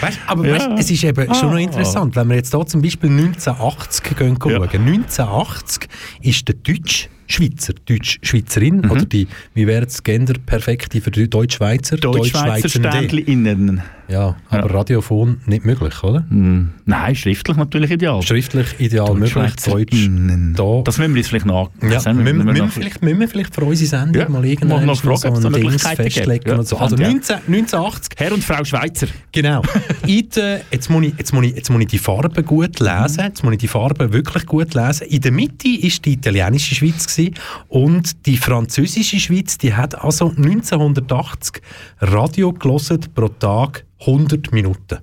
[0.02, 0.54] Weißt, aber Ja.
[0.56, 1.60] weißt, es ist eben schon noch Ah.
[1.60, 4.58] interessant, wenn wir jetzt hier zum Beispiel 1980 gehen, Ja.
[4.58, 4.86] schauen.
[4.86, 5.88] 1980
[6.22, 8.92] ist der Deutsch Schweizer, Deutsch-Schweizerin, Mhm.
[8.92, 11.98] oder die, wie wäre es genderperfekte für Deutsch-Schweizer?
[11.98, 13.84] Deutsch-Schweizer Deutsch-Schweizernde.
[14.08, 14.76] Ja, aber Ja.
[14.78, 16.26] Radiophon nicht möglich, oder?
[16.30, 18.22] Hm, Nein, schriftlich natürlich ideal.
[18.22, 20.10] Schriftlich ideal möglich, Deutsch
[20.54, 20.82] da.
[20.84, 21.70] Das müssen wir jetzt vielleicht nach.
[21.82, 24.30] Ja, müssen, müssen wir müssen, wir noch- vielleicht, müssen wir vielleicht für unsere Sendung Ja,
[24.30, 25.96] mal irgendwann so ob es da ein Dings gibt.
[25.96, 26.78] festlegen Ja, und so.
[26.78, 27.08] Also ja.
[27.08, 29.08] 19, 1980 Herr und Frau Schweizer.
[29.32, 29.62] Genau.
[30.08, 33.22] In der, jetzt, muss ich, jetzt, muss ich, jetzt muss ich die Farben gut lesen.
[33.24, 35.08] Jetzt muss ich die Farben wirklich gut lesen.
[35.08, 37.34] In der Mitte war die italienische Schweiz gewesen,
[37.70, 41.62] und die französische Schweiz, die hat also 1980
[42.02, 45.00] Radio gelesen pro Tag 100 Minuten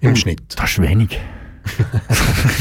[0.00, 0.54] im Schnitt.
[0.56, 1.18] Das ist wenig.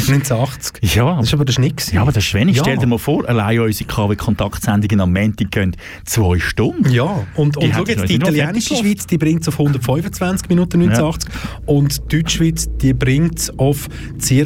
[0.07, 0.93] 1980.
[0.95, 1.77] Ja, Das ist aber der Schnitt.
[1.77, 1.95] gewesen.
[1.95, 2.57] Ja, aber das ist wenig.
[2.57, 2.63] Ja.
[2.63, 6.89] Stell dir mal vor, allein unsere KW-Kontaktsendungen am Montag gehen zwei Stunden.
[6.91, 10.81] Ja, und, Die und schau jetzt, die italienische Schweiz, die bringt es auf 125 Minuten
[10.81, 11.29] 1980
[11.65, 13.87] und die Deutschschweiz, die bringt es auf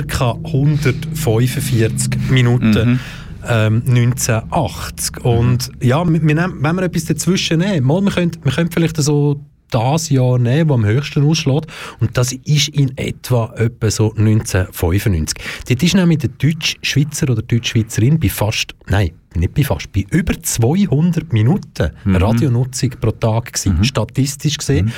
[0.08, 0.38] ca.
[0.44, 2.92] 145 Minuten.
[2.92, 3.00] Mhm.
[3.44, 5.26] Ähm, 1980.
[5.26, 8.70] Und ja, wir, wir nehmen, wenn wir etwas dazwischen nehmen, mal, wir, können, wir können
[8.70, 11.68] vielleicht so das Jahr nehmen, das am höchsten ausschlägt.
[12.00, 15.38] Und das ist in etwa, etwa so 1995.
[15.68, 20.40] Dort ist nämlich der Deutsch-Schweizer oder Deutsch-Schweizerin bei fast, nein, nicht bei fast, bei über
[20.42, 22.16] 200 Minuten Mhm.
[22.16, 24.92] Radionutzung pro Tag gewesen, statistisch gesehen.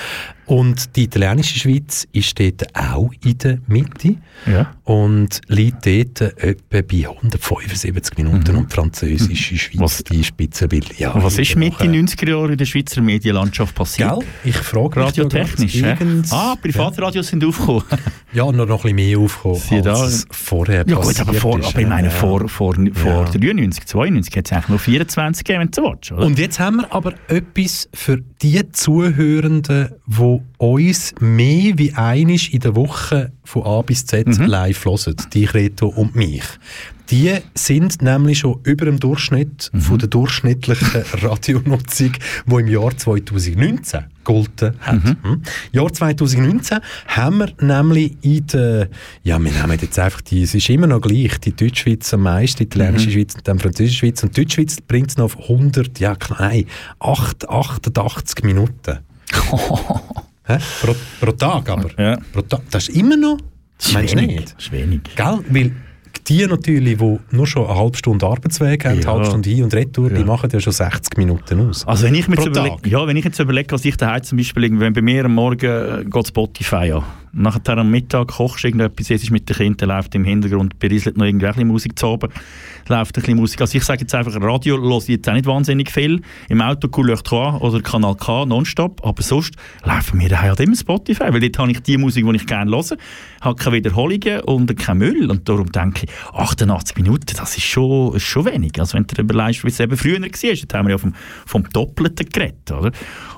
[0.53, 4.71] Und die italienische Schweiz ist dort auch in der Mitte Ja.
[4.83, 9.83] und liegt dort etwa bei 175 Minuten und die französische Schweiz, Mhm.
[9.83, 10.99] Was- die Spitzenbild.
[10.99, 14.09] Ja, was ist Mitte nachher- 90er Jahre in der Schweizer Medienlandschaft passiert?
[14.11, 14.19] Gell?
[14.43, 17.83] Ich frage irgend- Ah, Privatradios sind aufgekommen.
[18.33, 20.05] Ja, noch, noch ein bisschen mehr aufgekommen, Siehe als da.
[20.07, 21.67] es vorher Ja gut, aber, vor, ist.
[21.67, 22.13] aber ich meine, Ja.
[22.13, 26.11] vor, vor, vor 93, 92 hat es eigentlich nur 24 gegeben, wenn du so willst?
[26.29, 32.59] Und jetzt haben wir aber etwas für die Zuhörenden, die uns mehr wie einisch in
[32.59, 34.45] der Woche von A bis Z Mhm.
[34.45, 36.43] live hören, die Reto und mich.
[37.11, 39.81] Die sind nämlich schon über dem Durchschnitt Mhm.
[39.81, 42.13] von der durchschnittlichen Radionutzung,
[42.47, 45.03] die im Jahr 2019 gegolten hat.
[45.03, 45.17] Mhm.
[45.21, 45.41] Hm?
[45.73, 48.87] Jahr 2019 haben wir nämlich in der,
[49.21, 52.59] ja, wir nehmen jetzt einfach die, es ist immer noch gleich, die Deutschschweiz am meisten,
[52.59, 53.13] die italienische Mhm.
[53.13, 54.23] Schweiz und dann französische Schweiz.
[54.23, 56.65] Und die Deutschschweiz bringt es noch auf 100, ja, nein,
[56.99, 58.99] 8, 88 Minuten.
[60.45, 60.57] Hä?
[60.81, 61.89] Pro, pro Tag aber.
[62.01, 62.17] Ja.
[62.33, 62.61] Pro Tag.
[62.71, 63.37] Das ist immer noch,
[63.93, 64.35] meinst du wenig.
[64.35, 64.55] nicht?
[64.57, 65.01] Das ist wenig.
[65.15, 65.39] Gell?
[65.49, 65.71] Weil
[66.27, 69.01] die natürlich, die nur schon eine halbe Stunde Arbeitsweg haben, Ja.
[69.01, 70.25] eine halbe Stunde hin und retour, die Ja.
[70.25, 71.85] machen ja schon 60 Minuten aus.
[71.87, 74.37] Also wenn ich mir jetzt überlege, ja, wenn ich jetzt überlege, was ich daheim zum
[74.37, 77.03] Beispiel, wenn bei mir am Morgen äh, geht Spotify an,
[77.35, 81.17] Nachher am Mittag kochst du irgendetwas, es ist mit den Kindern, läuft im Hintergrund, berieselt
[81.17, 82.29] noch irgendwelche Musik zu oben,
[82.87, 83.59] läuft ein bisschen Musik.
[83.59, 86.21] Also ich sage jetzt einfach, Radio höre ich jetzt auch nicht wahnsinnig viel.
[86.47, 91.33] Im Auto Couleur 3 oder Kanal K nonstop, aber sonst laufen mir daheim immer Spotify,
[91.33, 92.97] weil dort habe ich die Musik, die ich gerne höre,
[93.41, 98.15] habe keine Wiederholungen und keinen Müll und darum denke ich, 88 Minuten, das ist schon,
[98.15, 98.79] ist schon wenig.
[98.79, 101.15] Also wenn du dir überlegst, wie es eben früher war, jetzt haben wir ja vom,
[101.47, 102.91] vom Doppelten geredet, oder?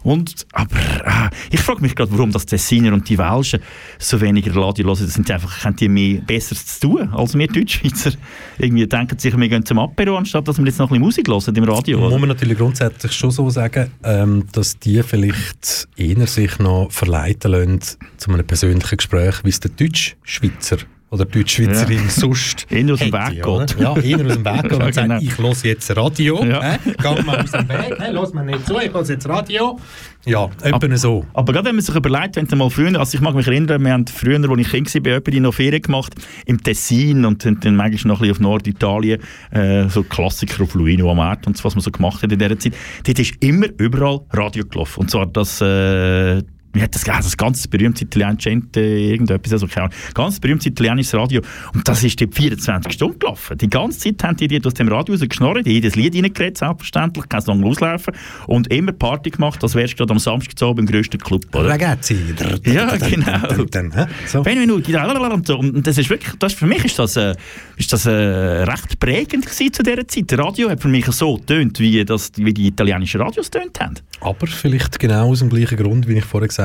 [0.04, 3.62] Und, aber äh, ich frage mich gerade, warum das Tessiner und die Welschen
[4.00, 5.06] so weniger Radio hören.
[5.06, 8.12] Das sind einfach, haben die mehr Besseres zu tun als wir Deutschschweizer.
[8.58, 11.28] Irgendwie denken sich, wir gehen zum Apero, anstatt dass wir jetzt noch ein bisschen Musik
[11.28, 12.00] hören im Radio.
[12.00, 12.20] Muss Oder?
[12.20, 17.80] man natürlich grundsätzlich schon so sagen, ähm, dass die vielleicht eher sich noch verleiten lassen
[18.18, 20.78] zu einem persönlichen Gespräch, wie es der Deutschschweizer
[21.16, 23.80] oder Deutschschweizerin sonst Eher aus dem Weg geht.
[23.80, 25.20] Ja, eher aus dem Weg geht Ja, und sagt, genau.
[25.22, 26.44] ich höre jetzt Radio.
[26.44, 26.62] Ja.
[26.62, 26.78] Ja.
[26.84, 29.80] Geh mal aus dem Weg, hey, lass mir nicht zu, ich höre jetzt Radio.
[30.26, 31.24] Ja, etwa so.
[31.34, 33.84] Aber gerade wenn man sich überlegt, wenn du mal früher, also ich mag mich erinnern,
[33.84, 37.46] wir haben früher, als ich Kind war, bei jemandem noch Ferien gemacht, im Tessin und
[37.46, 41.46] dann, dann manchmal noch ein bisschen auf Norditalien, äh, so Klassiker auf Luino am Art
[41.46, 42.74] und so, was man so gemacht hat in dieser Zeit.
[43.06, 45.02] Dort ist immer überall Radio gelaufen.
[45.02, 46.42] Und zwar das, äh,
[46.76, 47.24] wie hat das geheißen?
[47.24, 49.98] Das ganz berühmte italienische Gente, irgendetwas, also keine Ahnung.
[50.14, 51.42] Ganz berühmtes italienisches Radio.
[51.74, 53.58] Und das ist dort 24 Stunden gelaufen.
[53.58, 57.28] Die ganze Zeit haben die, die aus dem Radio rausgeschnorrt, in jedes Lied reingeredet, selbstverständlich,
[57.30, 58.14] kein Song auslaufen.
[58.48, 61.70] Und immer Party gemacht, als wärst du gerade am Samstag im grössten Club, oder?
[61.70, 62.18] Ragazzi.
[62.66, 64.44] Ja, genau.
[64.44, 67.36] Wenn lalalala und das ist wirklich, das für mich ist das, äh,
[67.78, 70.32] ist das äh, recht prägend gewesen zu dieser Zeit.
[70.32, 73.96] Das Radio hat für mich so getönt, wie, das, wie die italienischen Radios getönt haben.
[74.22, 76.65] Aber vielleicht genau aus dem gleichen Grund, wie ich vorher gesagt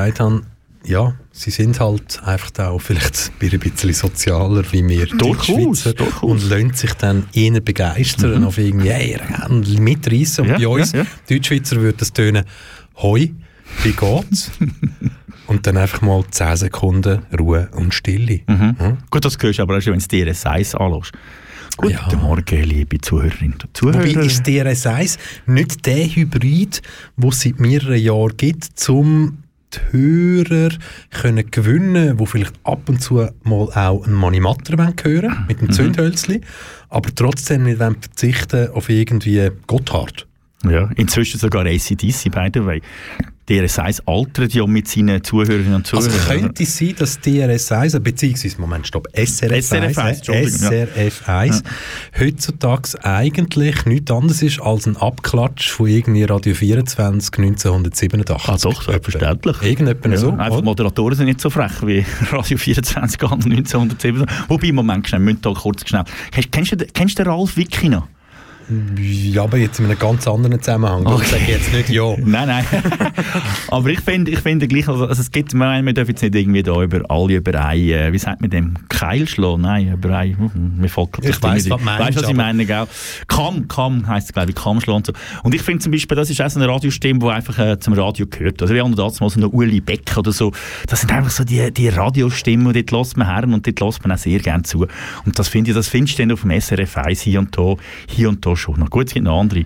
[0.83, 5.85] ja, sie sind halt einfach auch vielleicht ein bisschen sozialer wie wir Durchaus,
[6.21, 10.43] und lassen sich dann eher begeistern auf irgendwie, hey, und mitreißen.
[10.45, 11.05] Und Ja, bei uns, ja, ja.
[11.29, 12.45] Deutschschweizer, würde das tönen,
[12.97, 13.33] hoi,
[13.83, 14.51] wie geht's?
[15.47, 18.41] und dann einfach mal 10 Sekunden Ruhe und Stille.
[18.47, 18.97] Hm?
[19.09, 21.11] Gut, das hörst du aber auch schon, wenn du dir DRS1 anschaust.
[21.77, 22.17] Guten Ja.
[22.17, 23.99] Morgen, liebe Zuhörerinnen und Zuhörer.
[23.99, 26.81] Wobei ist DRS1 nicht der Hybrid,
[27.15, 29.37] den es seit mehreren Jahren gibt, um
[29.73, 30.69] die Hörer
[31.09, 35.71] können gewinnen, wo vielleicht ab und zu mal auch einen Manimatter wollen hören mit dem
[35.71, 36.41] Zündhölzli,
[36.89, 40.27] aber trotzdem nicht verzichten auf irgendwie Gotthard.
[40.63, 42.81] Ja, inzwischen sogar ACDC, by the way.
[43.51, 46.41] DRS1 altert ja mit seinen Zuhörerinnen und Also Zuhörern.
[46.41, 50.69] könnte es sein, dass DRS1, beziehungsweise, Moment, stopp, SRF1, SRF1, Entschuldigung, ja.
[50.85, 51.63] SRF1
[52.19, 58.49] heutzutage eigentlich nichts anderes ist als ein Abklatsch von irgendwie Radio 24 1987.
[58.49, 59.61] Ah, doch, selbstverständlich.
[59.61, 60.31] Irgendetwas Ja, so.
[60.31, 60.61] einfach oder?
[60.63, 64.25] Moderatoren sind nicht so frech wie Radio 24 an 1907.
[64.47, 66.03] Wobei, Moment, schnell, müssen da kurz schnell.
[66.31, 68.07] Kennst, kennst, du, kennst du den Ralf Wicki noch?
[69.03, 71.05] Ja, aber jetzt in einem ganz anderen Zusammenhang.
[71.21, 72.15] Ich sage jetzt nicht ja.
[72.17, 72.65] Nein, nein.
[73.69, 76.35] Aber ich finde ich finde gleich, also, also es gibt, wir, wir dürfen jetzt nicht
[76.35, 79.61] irgendwie da über alle über ein, äh, wie sagt man dem, Keil schlagen?
[79.61, 81.73] Nein, über ein, hm, mir folgt gerade Ich weiss, nicht.
[81.73, 82.87] was meinst, Weißt was ich meine, gell?
[83.27, 85.13] Kamm, Kamm heisst es, glaube ich, Kamm schlagen und so.
[85.43, 87.93] Und ich finde zum Beispiel, das ist auch so eine Radiostimme, die einfach äh, zum
[87.93, 88.61] Radio gehört.
[88.61, 90.51] Also wie andere damals mal so eine Uli Beck oder so.
[90.87, 94.11] Das sind einfach so die, die Radiostimmen, dort lässt man her und dort lässt man
[94.11, 94.87] auch sehr gerne zu.
[95.25, 97.75] Und das finde ich, das findest du dann auf dem SRF 1 hier und da,
[98.07, 98.79] hier und da schon.
[98.79, 98.89] noch.
[98.89, 99.65] gut, es gibt noch andere,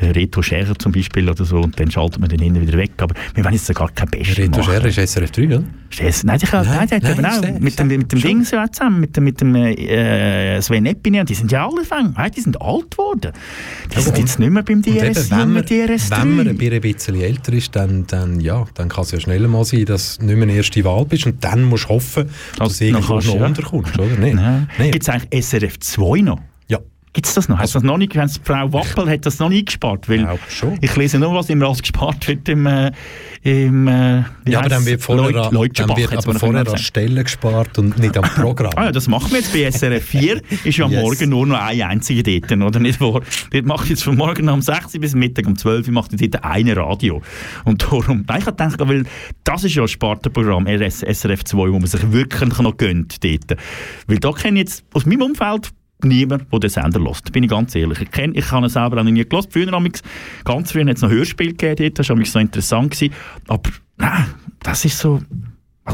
[0.00, 2.92] der Reto Scherer zum Beispiel oder so, und dann schaltet man den hinten wieder weg.
[2.98, 4.62] Aber wir wollen jetzt so gar kein Bestes Reto.
[4.62, 5.62] Scherer ist SRF 3, oder?
[5.90, 8.20] Ist das- Nein, ich, nein, Nein, nein, der nein, auch der- mit dem, mit dem?
[8.20, 12.14] Ding so zusammen, mit dem, mit dem äh, Sven Epinian, die sind ja alle fang,
[12.16, 13.32] hey, die sind alt geworden.
[13.94, 16.48] Die sind jetzt nicht mehr beim Und eben, DRS, wenn wenn man, DRS wenn man
[16.48, 20.18] ein bisschen älter ist, dann, dann, ja, dann kann es ja schneller mal sein, dass
[20.18, 22.84] du nicht mehr eine erste Wahl bist und dann musst du hoffen, dass Also, du
[22.90, 23.46] irgendwo noch ja.
[23.46, 24.16] unterkommst, oder?
[24.18, 24.68] Nein.
[24.78, 26.38] Gibt es eigentlich SRF 2 noch?
[27.10, 27.12] Ja.
[27.12, 27.58] Gibt es das noch?
[27.58, 30.08] Hat das noch nicht, Frau Wappel hat das noch nicht gespart?
[30.08, 30.78] Weil Glaub schon.
[30.80, 32.92] Ich lese nur, was immer alles gespart wird im, äh,
[33.42, 36.78] im äh, Ja, aber dann wird vorher, Leut- an- Leutschenbach, dann wird aber vorher an
[36.78, 38.70] Stellen gespart und nicht am Programm.
[38.76, 40.40] Ah ja, das machen wir jetzt bei SRF 4.
[40.64, 41.02] Ist ja am Yes.
[41.02, 43.22] Morgen nur noch eine einzige dort, oder nicht wahr?
[43.50, 46.12] Dort mache ich jetzt von morgen um 6 Uhr bis Mittag um 12 Uhr macht
[46.12, 47.22] dort eine Radio.
[47.64, 49.02] Und darum, ich habe gedacht, weil
[49.42, 53.56] das ist ja ein Spartenprogramm, SRF 2, wo man sich wirklich noch gönnt dort.
[54.06, 55.70] Weil da kenne ich jetzt aus meinem Umfeld
[56.04, 57.30] niemand, der den Sender lässt.
[57.32, 58.00] Bin ich ganz ehrlich.
[58.00, 59.52] Ich, kenn, ich habe ihn selber auch noch nie gehört.
[59.52, 59.90] Früher haben
[60.44, 62.92] ganz früher hat es noch Hörspiel gegeben das war so interessant.
[62.92, 63.14] Gewesen.
[63.48, 64.26] Aber nein,
[64.62, 65.20] das ist so...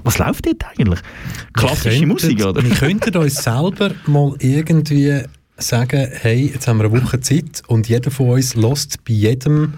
[0.02, 1.00] Was, läuft dort eigentlich?
[1.54, 2.62] Klassische könnten- Musik, oder?
[2.62, 5.22] Wir könnten uns selber mal irgendwie
[5.56, 9.74] sagen, hey, jetzt haben wir eine Woche Zeit und jeder von uns lässt bei jedem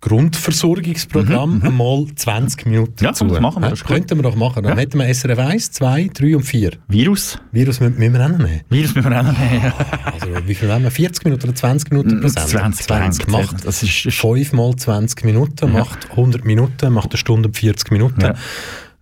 [0.00, 3.24] Grundversorgungsprogramm einmal 20 Minuten Mhm, Ja, zu.
[3.26, 3.84] das machen wir, das.
[3.84, 4.62] Könnten wir doch machen.
[4.62, 4.80] Dann Ja.
[4.82, 6.70] hätten wir SRF 1, 2, 3 und 4.
[6.88, 7.38] Virus?
[7.52, 8.60] Virus müssen wir auch nehmen.
[8.68, 9.72] Virus müssen wir auch nehmen.
[10.04, 10.90] Also, wie viel haben wir?
[10.90, 12.48] 40 Minuten oder 20 Minuten pro Sendung?
[12.50, 13.64] 20, 20 macht.
[13.66, 17.90] Das ist, ist 5 mal 20 Minuten, macht 100 Minuten, macht eine Stunde und 40
[17.90, 18.20] Minuten.
[18.20, 18.34] Ja.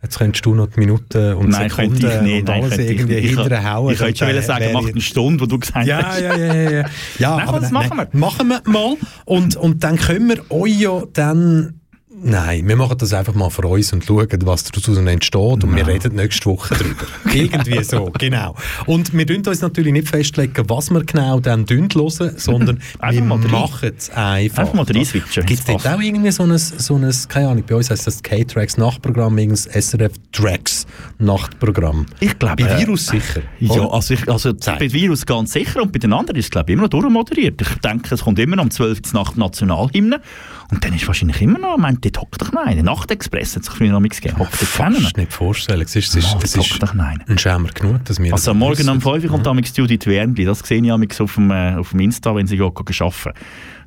[0.02, 2.40] Jetzt könntest du noch die Minuten und Nein, Sekunden ich nicht.
[2.42, 3.92] und alles irgendwie hinterhauen.
[3.92, 6.20] Ich könnte schon sagen, macht ich- eine Stunde, wo du gesagt ja, hast.
[6.20, 6.84] ja, ja, ja, ja.
[7.18, 8.18] ja Nein, aber das nein, machen wir.
[8.20, 8.96] Machen wir mal.
[9.24, 11.75] Und, und dann können wir euch ja dann...
[12.22, 15.34] Nein, wir machen das einfach mal für uns und schauen, was daraus entsteht.
[15.64, 17.04] Und wir reden nächste Woche drüber.
[17.34, 18.54] Irgendwie so, genau.
[18.86, 23.92] Und wir dürfen uns natürlich nicht festlegen, was wir genau dann hören, sondern wir machen
[23.96, 24.62] es einfach.
[24.62, 25.44] Einfach mal reinswitchen.
[25.44, 28.22] Gibt es dort auch irgendwie so ein, so ein, keine Ahnung, bei uns heisst das
[28.22, 30.86] K-Tracks Nachtprogramm, irgendein SRF Tracks
[31.18, 32.06] Nachtprogramm.
[32.20, 33.42] Ich glaube, Bei äh, Virus sicher.
[33.60, 33.92] Ja, oder?
[33.92, 36.74] also, ich, also bei Virus ganz sicher und bei den anderen ist es glaube ich
[36.74, 37.60] immer noch durchmoderiert.
[37.60, 40.22] Ich denke, es kommt immer noch um 12 Uhr Nacht Nationalhymne
[40.70, 42.82] und dann ist wahrscheinlich immer noch, ich meine, dort hockt doch einer.
[42.82, 44.40] Nachtexpress hat sich früher noch nichts gegeben.
[44.40, 45.00] Hockt dort keiner.
[45.00, 45.82] Fast nicht vorstellen.
[45.82, 47.24] Es ist, es ist, es ist doch noch einer.
[47.28, 48.90] ein Schämer genug, dass wir Also morgen wissen.
[48.90, 50.44] um 5 Uhr kommt damals Judith Wernli.
[50.44, 53.32] Das sehe ich auf dem, äh, auf dem Insta, wenn sie arbeiten.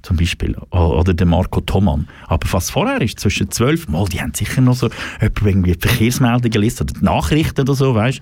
[0.01, 0.55] Zum Beispiel.
[0.71, 2.07] Oder der Marco Thomann.
[2.27, 4.89] Aber was vorher ist, zwischen 12 Mal, die haben sicher noch so
[5.19, 8.21] irgendwie die Verkehrsmeldungen liest oder die Nachrichten oder so, weißt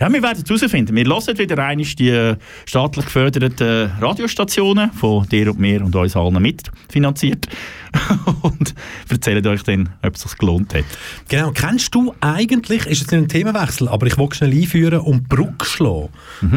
[0.00, 0.94] ja, wir werden es herausfinden.
[0.94, 2.34] Wir hören wieder einmal die
[2.66, 7.48] staatlich geförderten Radiostationen von dir und mir und uns allen mitfinanziert
[8.42, 8.74] und
[9.08, 10.84] erzählen euch dann, ob es sich gelohnt hat.
[11.28, 11.50] Genau.
[11.50, 15.36] Kennst du eigentlich, ist jetzt nicht ein Themenwechsel, aber ich will schnell einführen und die
[15.36, 16.10] Brücke schlagen.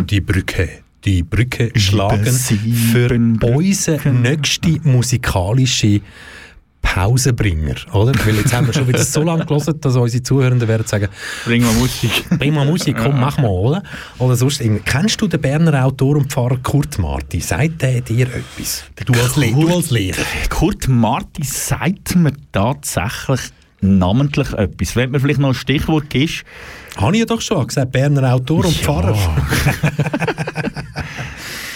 [0.07, 0.69] Die Brücke.
[1.03, 3.39] Die Brücke schlagen für Brücken.
[3.41, 6.01] unseren nächsten musikalischen
[6.81, 8.11] Pausenbringer, oder?
[8.25, 11.07] Weil jetzt haben wir schon wieder so lange gelesen, dass unsere Zuhörenden werden sagen,
[11.45, 12.25] Bringen wir Musik.
[12.37, 13.83] bring mal Musik, komm, mach mal, oder?
[14.17, 14.83] Oder sonst irgendwie.
[14.83, 17.39] Kennst du den Berner Autor und Pfarrer Kurt Marti?
[17.39, 18.83] Sagt der dir etwas?
[19.05, 20.23] Du als, Le du als Lehrer.
[20.49, 23.39] Kurt Marti sagt mir tatsächlich
[23.81, 24.95] namentlich etwas.
[24.95, 26.43] Wenn mir vielleicht noch ein Stichwort gibst,
[26.97, 29.15] Habe ich ja doch schon gesagt, Berner Autor und Pfarrer.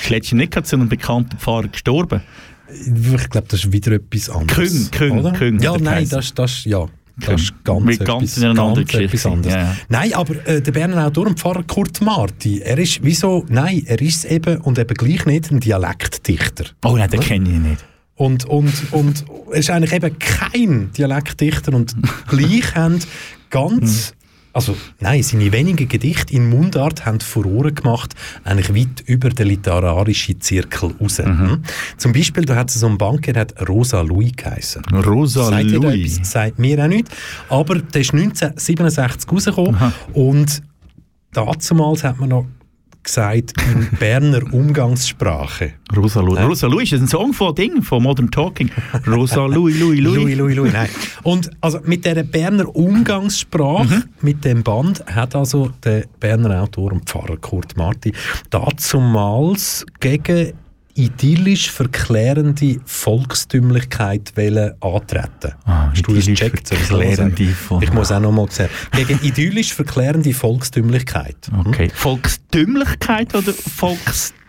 [0.01, 2.21] ist letztens nicht zu einem bekannten Pfarrer gestorben.
[2.70, 4.91] Ich glaube, das ist wieder etwas anderes.
[4.91, 5.32] Küng, oder?
[5.34, 6.88] Küng Ja, nein, das, das, ja,
[7.18, 9.55] das ist ganz, Mit etwas, ganz anderen ganz etwas anderes.
[9.55, 9.78] Ja.
[9.88, 14.01] Nein, aber äh, der Berner Autor und Pfarrer Kurt Marti, er ist, wieso, nein, er
[14.01, 16.66] ist eben und eben gleich nicht ein Dialektdichter.
[16.84, 17.86] Oh nein, den kenne ich nicht.
[18.16, 21.95] Und, und, und er ist eigentlich eben kein Dialektdichter und
[22.28, 22.99] gleich haben
[23.49, 24.13] ganz,
[24.55, 30.39] also nein, seine wenigen Gedichte in Mundart haben Furore gemacht, eigentlich weit über den literarischen
[30.39, 31.17] Zirkel raus.
[31.17, 31.61] Hm?
[31.97, 34.85] Zum Beispiel, da hat es so einen Banker, der hat Rosa Louis geheißen.
[34.85, 36.15] Rosa Sagt Louis.
[36.15, 36.31] etwas?
[36.31, 37.09] Sagt mir auch nicht.
[37.49, 40.61] Aber der ist 1967 rausgekommen und
[41.33, 41.69] damals
[42.05, 42.45] hat man noch
[43.05, 45.73] gesagt, in Berner Umgangssprache.
[45.95, 46.39] Rosa Louis.
[46.39, 46.45] Ja.
[46.45, 48.69] Rosa Louis ist ein Song von Ding, von Modern Talking.
[49.07, 50.15] Rosa Louis, Louis, Louis.
[50.15, 50.89] Louis, Louis, Louis, nein.
[51.23, 57.09] Und also mit dieser Berner Umgangssprache, mit dem Band, hat also der Berner Autor und
[57.09, 58.11] Pfarrer Kurt Marti
[58.49, 60.53] dazumals gegen
[60.95, 65.53] idyllisch verklärende Volkstümlichkeit wollen antreten.
[65.65, 66.69] Ah, Hast du das gecheckt?
[66.69, 67.43] Verklärende?
[67.69, 68.69] Vol- Ich muss auch noch mal sagen.
[68.95, 71.37] Gegen idyllisch verklärende Volkstümlichkeit.
[71.65, 71.91] Okay.
[71.93, 74.44] Volkstümlichkeit oder Volkstümlichkeit?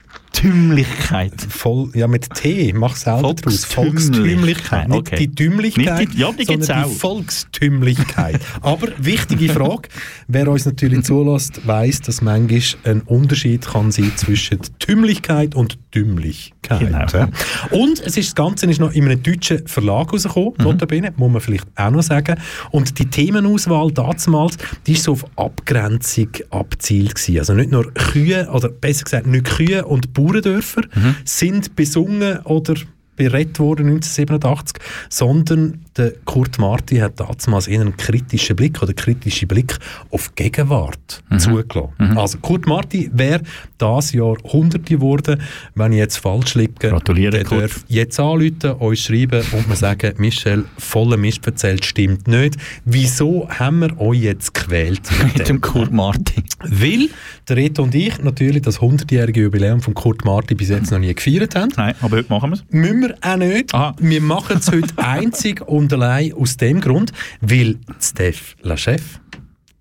[1.49, 3.65] Voll, ja, mit T, mach selber draus.
[3.65, 4.89] Volkstümlichkeit, Volkstümlichkeit.
[4.89, 5.17] Nicht okay.
[5.17, 6.89] die Tümlichkeit, Nicht die- ja, die sondern auch.
[6.89, 8.41] die Volkstümlichkeit.
[8.61, 9.89] Aber wichtige Frage,
[10.29, 16.81] wer uns natürlich zulässt, weiß, dass manchmal ein Unterschied kann sein zwischen Tümlichkeit und Dümmlichkeit.
[16.81, 17.07] Genau.
[17.13, 17.29] ja.
[17.71, 20.65] Und es ist, das Ganze ist noch in einem deutschen Verlag rausgekommen, Mhm.
[20.65, 22.37] notabene, muss man vielleicht auch noch sagen.
[22.73, 24.57] Und die Themenauswahl damals,
[24.87, 27.39] die ist so auf Abgrenzung abzielt gewesen.
[27.39, 31.15] Also nicht nur Kühe, oder besser gesagt nicht Kühe und Bauerndörfer Mhm.
[31.25, 32.75] sind besungen oder
[33.17, 39.49] berät worden 1987, sondern der Kurt Marti hat damals eher einen kritischen Blick oder kritischen
[39.49, 39.79] Blick
[40.11, 41.39] auf die Gegenwart Mhm.
[41.39, 42.17] zugelassen.
[42.17, 43.41] Also Kurt Marti wäre
[43.79, 45.41] das Jahr Hunderte geworden,
[45.75, 46.75] wenn ich jetzt falsch liege.
[46.91, 47.63] Gratuliere, Kurt.
[47.63, 52.57] darf jetzt anrufen, uns schreiben und mir sagen, Michel, voller Mist erzählt, stimmt nicht.
[52.85, 55.01] Wieso haben wir euch jetzt gewählt?
[55.37, 56.43] Mit dem Kurt Marti.
[56.63, 57.09] Weil
[57.49, 61.15] der Reto und ich natürlich das 100-jährige Jubiläum von Kurt Marti bis jetzt noch nie
[61.15, 61.73] gefeiert haben.
[61.77, 62.65] Nein, aber heute machen wir es.
[63.09, 63.75] Wir auch nicht.
[63.75, 63.95] Aha.
[63.99, 69.21] Wir machen es heute einzig und allein aus dem Grund, weil Steph Lachef,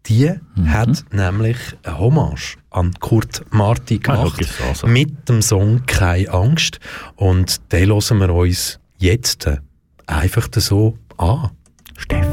[0.05, 0.71] die Mhm.
[0.71, 4.88] hat nämlich eine Hommage an Kurt Marti gemacht schau, ist also.
[4.88, 6.80] mit dem Song «Keine Angst»
[7.15, 9.49] und den hören wir uns jetzt
[10.05, 11.49] einfach so an.
[11.97, 12.28] Steff,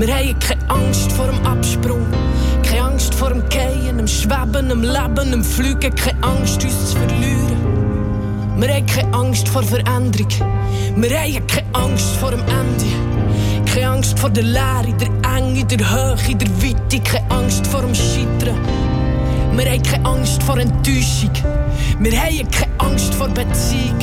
[0.00, 2.06] Wir haben keine Angst vor dem Absprung.
[2.62, 5.94] Keine Angst vor dem Gehen, dem Schweben, dem Leben, dem Fliegen.
[5.94, 8.56] Keine Angst, uns zu verlieren.
[8.56, 10.30] Wir haben keine Angst vor Veränderung.
[10.96, 13.70] Wir haben keine Angst vor dem Ende.
[13.70, 17.00] Keine Angst vor der Leere, der Enge, der Höhe, der Weite.
[17.00, 18.58] Keine Angst vor dem Scheitern.
[19.52, 21.32] Wir haben keine Angst vor Enttäuschung.
[21.98, 23.98] Wir haben keine Angst vor Beziehung.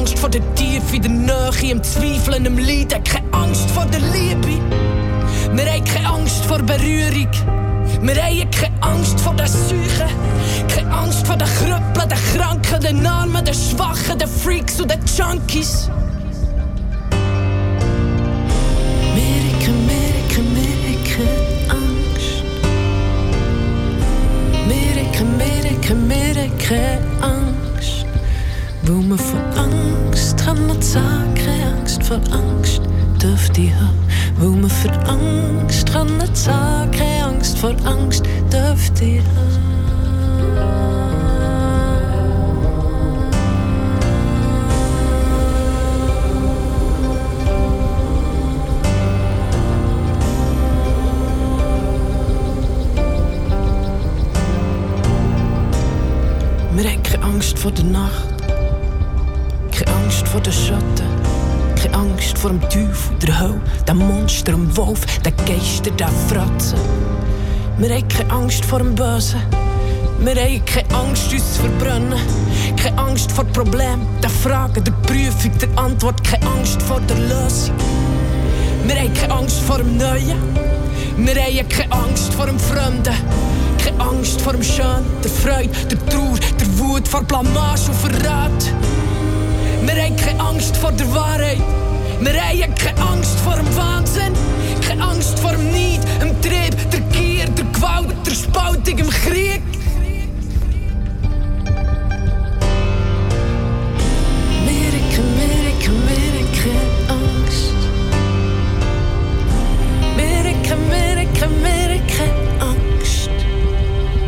[0.00, 3.04] Angst vor der Tiefe, der Nähe, im Zweifeln, im Leiden.
[3.04, 4.58] Keine Angst vor der Liebe.
[5.52, 7.28] Wir haben keine Angst vor Berührung.
[8.00, 10.08] Wir haben keine Angst vor der Seuche.
[10.74, 15.00] Keine Angst vor den Krüppeln, den Kranken, den Armen, den Schwachen, den Freaks und den
[15.04, 15.90] Junkies.
[19.12, 21.22] Amerika, Amerika, Amerika,
[21.68, 22.42] Angst.
[24.64, 27.49] Amerika, Amerika, Amerika, Angst.
[28.92, 32.82] Weil man vor Angst kann nicht sagen, keine Angst vor Angst
[33.22, 33.96] dürfte ich haben.
[34.36, 39.60] Weil man für Angst kann nicht sagen, keine Angst vor Angst dürfte ich haben.
[56.72, 58.29] Wir haben keine Angst vor der Nacht, keine Angst
[60.30, 61.08] vor den Schatten,
[61.74, 66.78] keine Angst vor dem Teufel, der Hölle, dem Monster, dem Wolf, den Geister, den Fratzen.
[67.78, 69.42] Wir haben keine Angst vor dem Bösen,
[70.20, 72.14] wir haben keine Angst, uns zu verbrennen,
[72.76, 77.74] keine Angst vor Problemen, der Fragen, der Prüfung, der Antwort, keine Angst vor der Lösung.
[78.86, 80.38] Wir haben keine Angst vor dem Neuen,
[81.16, 83.14] wir haben keine Angst vor dem Fremden.
[83.82, 88.74] Keine Angst vor dem Schön, der Freude, der Trauer, der Wut, vor Blamage und Verrat.
[89.92, 91.58] Wir haben keine Angst vor der Wahrheit.
[92.20, 94.32] Wir haben keine Angst vor dem Wahnsinn.
[94.86, 99.62] Keine Angst vor dem Neid, dem Trieb, der Gier, der Gewalt, der Spaltung, im Krieg.
[104.60, 106.70] Amerika, Amerika, Amerika,
[107.08, 107.74] Angst.
[110.14, 112.24] Amerika, Amerika, Amerika,
[112.60, 113.30] Angst.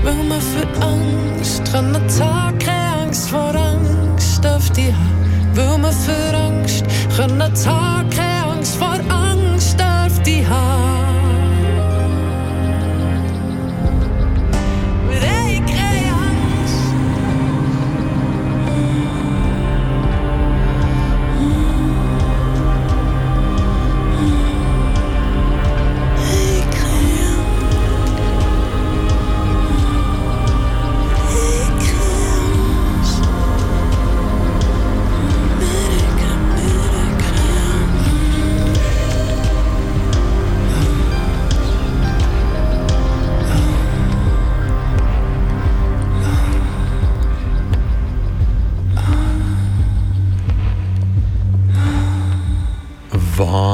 [0.03, 5.32] Weil man für Angst kann nicht sagen, keine Angst vor Angst auf die haben.
[5.55, 6.85] Weil man für Angst
[7.17, 7.57] kann nicht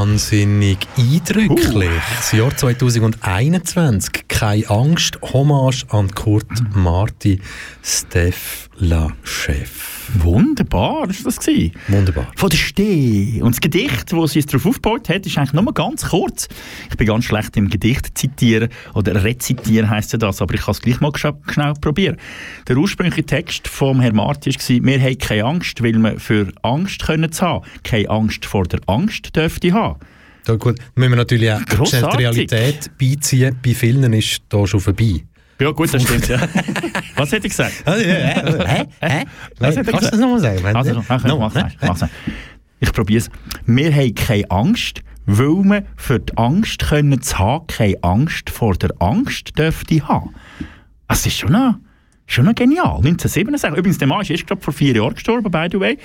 [0.09, 1.91] Wahnsinnig eindrücklich.
[2.17, 4.27] Das Jahr 2021.
[4.27, 5.19] Keine Angst.
[5.21, 7.43] Hommage an Kurt Marti,
[7.83, 9.97] Steph La Chef.
[10.15, 11.45] Wunderbar, das war das.
[11.45, 11.73] Gewesen.
[11.89, 12.27] Wunderbar.
[12.37, 13.41] Von der Steh.
[13.43, 16.49] Und das Gedicht, das sie jetzt darauf aufgebaut hat, ist eigentlich nur ganz kurz.
[16.91, 20.73] Ich bin ganz schlecht im Gedicht zitieren oder rezitieren heisst ja das, aber ich kann
[20.73, 22.17] es gleich mal sch- schnell probieren.
[22.67, 27.05] Der ursprüngliche Text vom Herrn Marti war, wir haben keine Angst, weil wir für Angst
[27.05, 27.65] können zu haben.
[27.85, 29.99] Keine Angst vor der Angst dürfte haben.
[30.45, 33.57] Da gut, müssen wir natürlich auch die Realität beiziehen.
[33.63, 35.23] Bei vielen ist da schon vorbei.
[35.61, 36.41] Ja gut, das stimmt, ja.
[37.17, 37.83] Was hätte ich gesagt?
[37.85, 38.85] Hä?
[39.01, 39.25] Hä?
[39.59, 40.13] Was hat er Kannst du gesagt?
[40.13, 40.77] das nochmal sagen?
[40.77, 42.09] Also, mach, No,
[42.81, 43.31] Ich probiere es.
[43.67, 48.75] Wir haben keine Angst, weil wir für die Angst können zu haben, keine Angst vor
[48.75, 50.35] der Angst dürfte haben.
[51.09, 51.75] Das ist schon noch,
[52.29, 52.99] schon noch genial.
[52.99, 53.70] 1967.
[53.79, 55.99] Übrigens, der Mann ist erst gerade vor vier Jahren gestorben, by the way.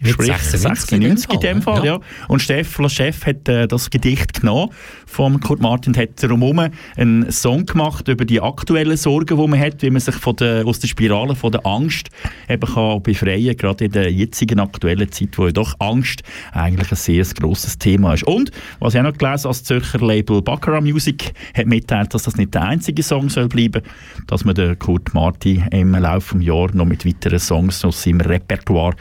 [0.00, 1.94] Mit Sprich 96 in 96 in dem Fall, ja.
[1.94, 2.00] ja.
[2.28, 4.70] Und Steff Chef hat äh, das Gedicht genommen
[5.06, 9.58] von Kurt Martin und hat darum einen Song gemacht über die aktuellen Sorgen, die man
[9.58, 12.10] hat, wie man sich von der, aus der Spirale von der Angst
[12.48, 16.92] eben kann befreien kann, gerade in der jetzigen aktuellen Zeit, wo ja doch Angst eigentlich
[16.92, 18.24] ein sehr grosses Thema ist.
[18.24, 22.36] Und, was ich auch noch gelesen als Zürcher Label Baccarat Music hat mitteilt, dass das
[22.36, 23.82] nicht der einzige Song soll bleiben,
[24.28, 28.20] dass man den Kurt Martin im Laufe des Jahres noch mit weiteren Songs aus seinem
[28.20, 28.96] Repertoire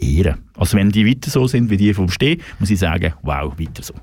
[0.00, 3.52] ehren Also wenn die weiter so sind wie die vom Steh, muss ich sagen, wow,
[3.58, 3.94] weiter so.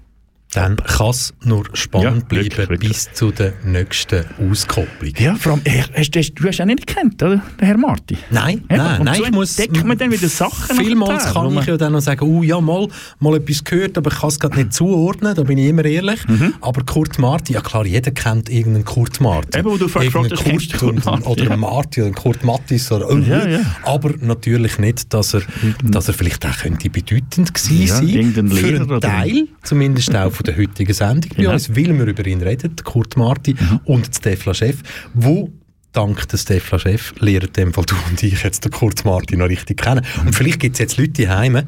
[0.56, 2.92] Dann kann es nur spannend Ja, wirklich, bleiben wirklich.
[2.92, 5.14] bis zu der nächsten Auskopplung.
[5.18, 7.42] Ja, vor allem, hast, hast, du hast ihn nicht gekannt, oder?
[7.60, 8.18] Herr Marti.
[8.30, 9.60] Nein, Eben, nein, nein, so ich muss...
[9.60, 12.88] entdeckt man dann wieder Sachen Vielmals kann ich ja dann noch sagen, oh ja, mal,
[13.20, 16.26] mal etwas gehört, aber ich kann es gerade nicht zuordnen, da bin ich immer ehrlich.
[16.28, 16.54] Mhm.
[16.62, 19.60] Aber Kurt Marti, ja klar, jeder kennt irgendeinen Kurt Marti.
[19.60, 21.58] Eben, wo du vorher gefragt hast, du Kurt Marti, Oder ja.
[21.58, 22.92] Marti oder Kurt Mattis.
[22.92, 23.60] Oder, oh, Ja, ja.
[23.84, 25.42] Aber natürlich nicht, dass er,
[25.84, 30.45] dass er vielleicht auch könnte bedeutend gewesen Ja, sein Für einen Teil, zumindest auch von
[30.46, 31.52] der heutigen Sendung bei Genau.
[31.54, 34.78] uns, weil wir über ihn reden, Kurt Marti und der Stefla Chef,
[35.14, 35.50] wo
[35.92, 39.48] dank der Stefla Chef lernen dem Fall du und ich jetzt den Kurt Marti noch
[39.50, 40.06] richtig kennen.
[40.26, 41.68] Und vielleicht gibt es jetzt Leute Heime,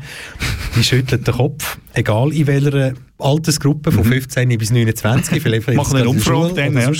[0.76, 5.76] die schütteln den Kopf, egal in welcher Altersgruppe, von 15 bis 29, vielleicht Mhm.
[5.76, 6.92] Machen eine Umfrage dann, oder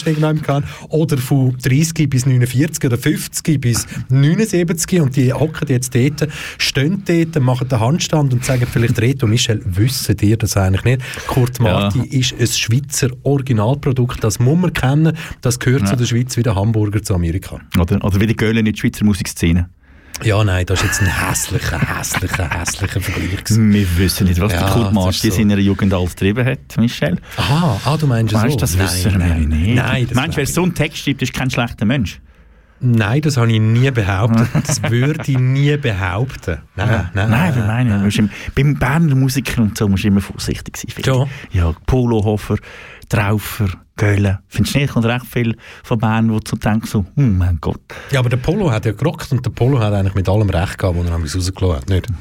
[0.48, 0.64] ja.
[0.90, 7.04] oder von 30 bis 49 oder 50 bis 79 und die hocken jetzt dort, stehen
[7.06, 11.02] dort, machen den Handstand und sagen vielleicht, Reto Michel, wissen ihr das eigentlich nicht?
[11.28, 16.36] Kurt Marti ist ein Schweizer Originalprodukt, das muss man kennen, das gehört zu der Schweiz
[16.38, 17.60] wie der Hamburger zu Amerika.
[17.80, 19.70] Oder, oder wie die Göhlen in der Schweizer Musikszene.
[20.24, 23.44] Ja, nein, das ist jetzt ein hässlicher, hässlicher, hässlicher Vergleich.
[23.44, 23.72] gewesen.
[23.72, 27.18] Wir wissen nicht, was Ja, der Kurt Marti in seiner Jugend alles getrieben hat, Michel.
[27.38, 28.50] Aha, ah, du meinst Weißt so?
[28.52, 29.76] du, das nein, wissen wir nein, nicht.
[29.76, 32.20] Nein, das Meinst du, wer so einen Text schreibt, ist kein schlechter Mensch?
[32.80, 34.48] Nein, das habe ich nie behauptet.
[34.68, 36.58] Das würde ich nie behaupten.
[36.76, 40.10] Nein, nein, Nein, wir meinen, du musst im- beim Berner Musiker und so musst du
[40.10, 40.92] immer vorsichtig sein.
[40.98, 41.56] ich.
[41.56, 42.58] Ja, Polohofer,
[43.10, 44.38] Traufer, Göhlen.
[44.48, 47.58] Findest du nicht, kommt recht viel von Bern, wo du so denkst, so, oh mein
[47.60, 47.80] Gott.
[48.12, 50.78] Ja, aber der Polo hat ja gerockt und der Polo hat eigentlich mit allem recht
[50.78, 51.90] gehabt, was er rausgelassen hat.
[51.90, 52.08] Nicht?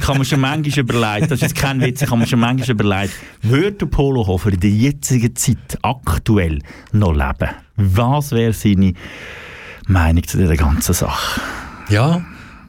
[0.00, 2.70] Ich habe mir schon manchmal überlegt, das ist jetzt kein Witz, habe mir schon manchmal
[2.70, 6.60] überlegt, würde der Polohofer in der jetzigen Zeit aktuell
[6.92, 7.50] noch leben?
[7.80, 8.92] Was wäre seine
[9.86, 11.40] Meinung zu dieser ganzen Sache?
[11.88, 12.22] Ja,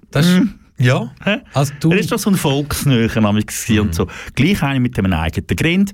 [0.09, 0.41] das ist...
[0.77, 1.37] Ja, Hä?
[1.53, 1.91] also du...
[1.91, 4.07] Er ist doch so ein Volksnöcher gewesen und so.
[4.33, 5.93] Gleich einer mit einem eigenen Grind.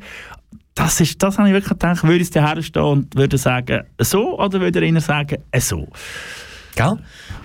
[0.76, 4.62] Das, ist, das habe ich wirklich gedacht, würde ich herstehen und würde sagen, so, oder
[4.62, 5.90] würde er ihnen sagen, äh, so.
[6.76, 6.98] Gell?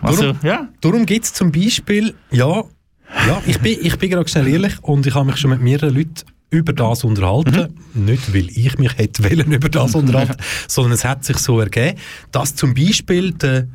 [0.03, 0.69] Also, Darum, ja.
[0.81, 2.15] darum gibt es zum Beispiel...
[2.31, 2.63] Ja,
[3.27, 5.95] ja ich bin, ich bin gerade schnell ehrlich und ich habe mich schon mit mehreren
[5.95, 7.75] Leuten über das unterhalten.
[7.95, 8.05] Mhm.
[8.05, 10.37] Nicht, weil ich mich hätte wollen über das unterhalten,
[10.69, 11.99] sondern es hat sich so ergeben,
[12.31, 13.67] dass zum Beispiel der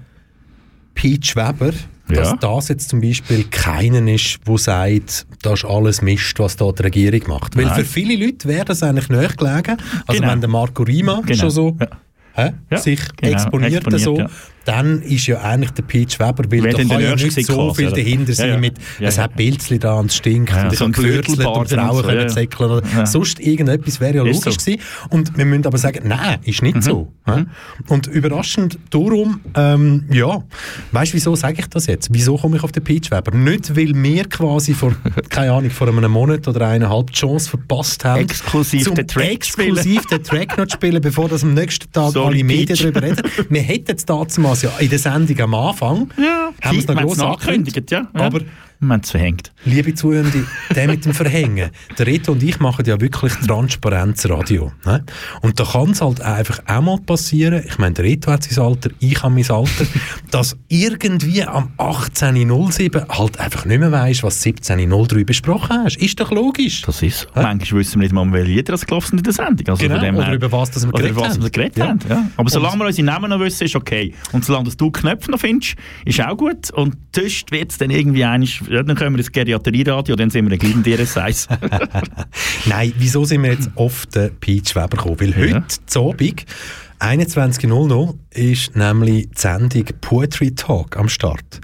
[0.95, 1.71] Pete Weber,
[2.07, 2.35] dass Ja.
[2.37, 6.83] das jetzt zum Beispiel keinen ist, der sagt, das ist alles Mist, was da die
[6.83, 7.55] Regierung macht.
[7.57, 7.75] Weil Nein.
[7.79, 9.77] für viele Leute wäre das eigentlich näher gelegen.
[10.07, 10.31] Also Genau.
[10.31, 11.39] wenn der Marco Rima Genau.
[11.39, 11.87] schon so Ja.
[12.33, 14.29] hä, Ja, sich genau, exponiert, exponiert, so, ja.
[14.67, 17.87] Dann ist ja eigentlich der Peach Weber, weil Wer da kann ja nicht so viel
[17.87, 17.95] oder?
[17.95, 18.57] dahinter sein ja.
[18.57, 22.01] mit, es hat Pilzli da und es stinkt und ich so gefürzt und Frauen so,
[22.03, 24.71] können zäckeln sonst irgendetwas wäre ja Ist logisch so.
[24.71, 24.81] gewesen.
[25.09, 26.67] Und wir müssen aber sagen, nein, ist Mhm.
[26.67, 27.13] nicht so.
[27.25, 27.45] hä?
[27.87, 30.43] Und überraschend darum, ähm, ja,
[30.91, 32.09] weißt du, wieso sage ich das jetzt?
[32.11, 33.35] Wieso komme ich auf den Peach Weber?
[33.35, 34.93] Nicht, weil wir quasi vor,
[35.29, 40.05] keine Ahnung, vor einem Monat oder eineinhalb Chance verpasst haben, Exklusiv zum den Track exklusiv
[40.07, 43.21] den Track noch zu spielen, bevor das am nächsten Tag Sorry, alle Medien darüber reden.
[43.49, 44.05] Wir hätten es
[44.61, 47.91] ja in der Sendung am Anfang, Ja, haben wir es noch haben gross angekündigt.
[47.91, 48.07] ja.
[48.13, 48.21] ja.
[48.21, 48.41] Aber
[48.79, 49.51] wir haben es verhängt.
[49.65, 50.45] Liebe Zuhörende,
[50.75, 51.71] der mit dem Verhängen.
[51.97, 53.33] Der Reto und ich machen ja wirklich
[53.81, 54.71] Transparenzradio.
[54.85, 55.03] Ne?
[55.41, 58.63] Und da kann es halt einfach auch mal passieren, ich meine, der Reto hat sein
[58.63, 59.85] Alter, ich habe mein Alter,
[60.31, 65.97] dass irgendwie am 18.07 halt einfach nicht mehr weisst, was 17.03 besprochen hast.
[65.97, 66.81] Ist doch logisch.
[66.83, 67.27] Das ist so.
[67.41, 69.67] Manchmal wissen wir nicht mal, welche Lieder das gelaufen in der Sendung.
[69.69, 71.43] Also Genau, oder her- über was das wir geredet über was haben.
[71.43, 71.87] wir geredet Ja.
[71.87, 71.99] haben.
[72.09, 72.27] Ja.
[72.37, 74.13] Aber solange wir unsere Namen noch wissen, ist okay.
[74.33, 76.46] Und solange du Knöpfe noch findest, ist auch gut.
[76.73, 80.49] Und sonst wird es dann irgendwie einig, ja, dann können wir ins Geriaterieradio, dann sind
[80.49, 81.47] wir gleich in DRS1.
[82.65, 85.19] Nein, wieso sind wir jetzt auf den Peach Weber gekommen?
[85.19, 85.55] Weil Ja.
[85.55, 86.45] heute, zu Abend,
[86.99, 91.61] 21.00 ist nämlich die Sendung Poetry Talk am Start.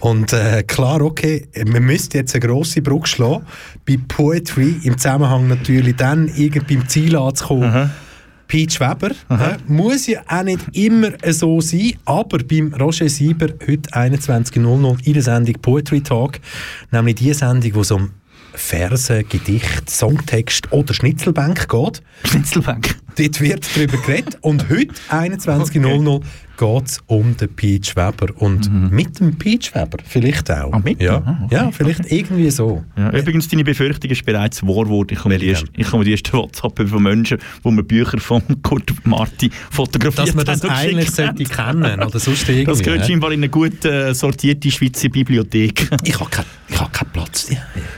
[0.00, 3.46] Und äh, klar, okay, man müsste jetzt eine grosse Brücke schlagen.
[3.86, 7.90] Bei Poetry im Zusammenhang natürlich dann irgendwie beim Ziel anzukommen.
[8.48, 13.90] Peach Weber äh, muss ja auch nicht immer so sein, aber beim Roger Sieber heute
[13.90, 16.38] 21.00 in der Sendung Poetry Talk,
[16.92, 18.10] nämlich die Sendung, wo es um
[18.56, 22.02] Verse, Gedicht, Songtext oder Schnitzelbank geht.
[22.24, 22.96] Schnitzelbank.
[23.16, 24.38] Dort wird darüber geredet.
[24.40, 26.22] Und heute, 21.00
[26.56, 28.28] geht es um den Peach Weber.
[28.36, 30.72] Und mit dem Peach Weber vielleicht auch.
[30.72, 31.00] Ah, mit?
[31.00, 31.18] ja.
[31.18, 31.54] Aha, okay.
[31.54, 32.84] ja, vielleicht irgendwie so.
[32.96, 35.08] Ja, übrigens, deine Befürchtung ist bereits wahr geworden.
[35.12, 38.42] Ich komme die erste, ich komme die erste WhatsApp von Menschen, wo mir Bücher von
[38.62, 42.64] Kurt Marti fotografiert Dass man das eigentlich sollte kennen oder sonst irgendwie.
[42.64, 45.88] Das gehört scheinbar in eine gut äh, sortierte Schweizer Bibliothek.
[46.04, 47.50] Ich habe keinen hab keinen Platz.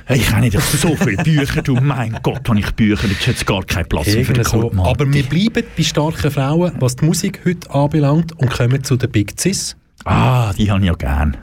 [0.04, 3.36] Hey, ich habe nicht so viele Bücher, du mein Gott, habe ich Bücher, jetzt hat
[3.36, 4.61] es gar keinen Platz mehr für den so.
[4.61, 4.90] Kurt Marti.
[4.90, 9.11] Aber wir bleiben bei starken Frauen, was die Musik heute anbelangt und kommen zu den
[9.11, 9.76] Big Cis.
[10.05, 11.36] Ah, die habe ich ja gern.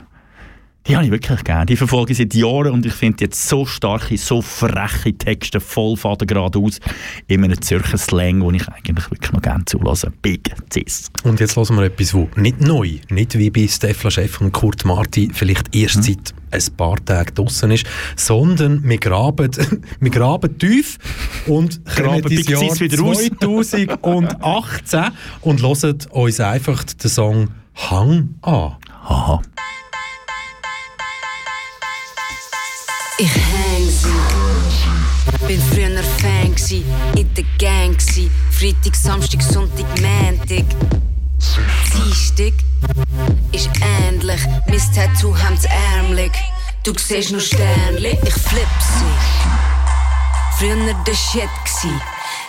[0.88, 1.66] Die habe ich wirklich gerne.
[1.66, 5.96] Die verfolge ich seit Jahren und ich finde jetzt so starke, so freche Texte, voll
[5.96, 6.78] faden geradeaus,
[7.26, 10.12] in einem Zürcher Slang, wo ich eigentlich wirklich noch gerne zulasse.
[10.22, 11.10] Big Cis.
[11.24, 14.84] Und jetzt hören wir etwas, wo nicht neu, nicht wie bei Stefan Chef und Kurt
[14.84, 17.84] Marti vielleicht erst seit ein paar Tagen draussen ist,
[18.14, 19.50] sondern wir graben,
[20.00, 20.98] wir graben tief
[21.46, 23.18] und Graben ins Jahr Cis wieder raus.
[23.40, 25.04] 2018
[25.40, 28.76] und hören uns einfach den Song «Hang» an.
[29.04, 29.42] Aha.
[33.18, 35.46] Ich häng sie.
[35.46, 36.84] Bin früher Fan gsi,
[37.16, 38.30] in der Gang gsi.
[38.50, 40.66] Freitag, Samstag, Sonntag, Montag.
[41.94, 42.52] Dienstag
[43.52, 44.40] ist ähnlich.
[44.66, 46.32] Mein Tattoo haben's ärmlich.
[46.84, 50.58] Du siehst nur Sternli, ich flip sie.
[50.58, 51.92] Früher der Shit gsi.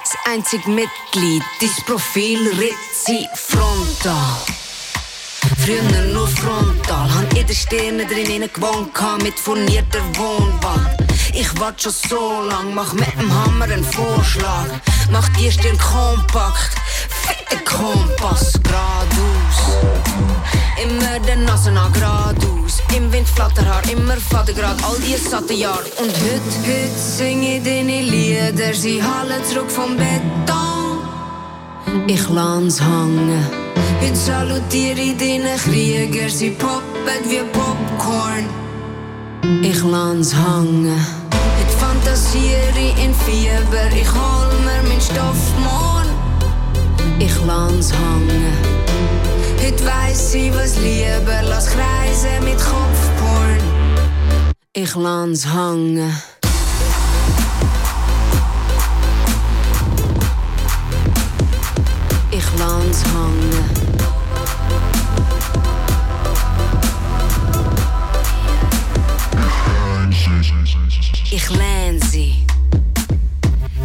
[0.03, 4.66] Das einzige Mitglied, dein Profil Ritzi frontal.
[5.67, 10.95] Früher nur frontal, han in den Sternen drinnen gewohnt, mit furnierter Wohnwand.
[11.33, 14.67] Ich wart schon so lang, mach mit dem Hammer einen Vorschlag.
[15.11, 16.71] Mach die Stirn kompakt,
[17.51, 19.57] den Kompass geradeaus.
[20.81, 25.83] Immer der Nase nach geradeaus, im Wind Flatterhaar, immer Vatergrad, all die satte Jahr.
[25.99, 31.01] Und heute, heute sing ich deine Lieder, sie hallen zurück vom Beton.
[32.07, 32.29] Ich
[33.99, 38.45] Heute salutiere ich deinen Krieger, sie poppen wie Popcorn.
[39.63, 41.05] Ich lass hängen.
[41.57, 46.11] Heute fantasiere ich in Fieber, ich hol mir mein Stoff morgen.
[47.19, 48.53] Ich lass hängen.
[49.63, 53.57] Heute weiss ich was lieber, lass kreisen mit Kopfporn.
[54.73, 56.13] Ich lass hängen.
[62.31, 63.86] Ich lass hängen.
[71.29, 72.45] Ich lehn sie.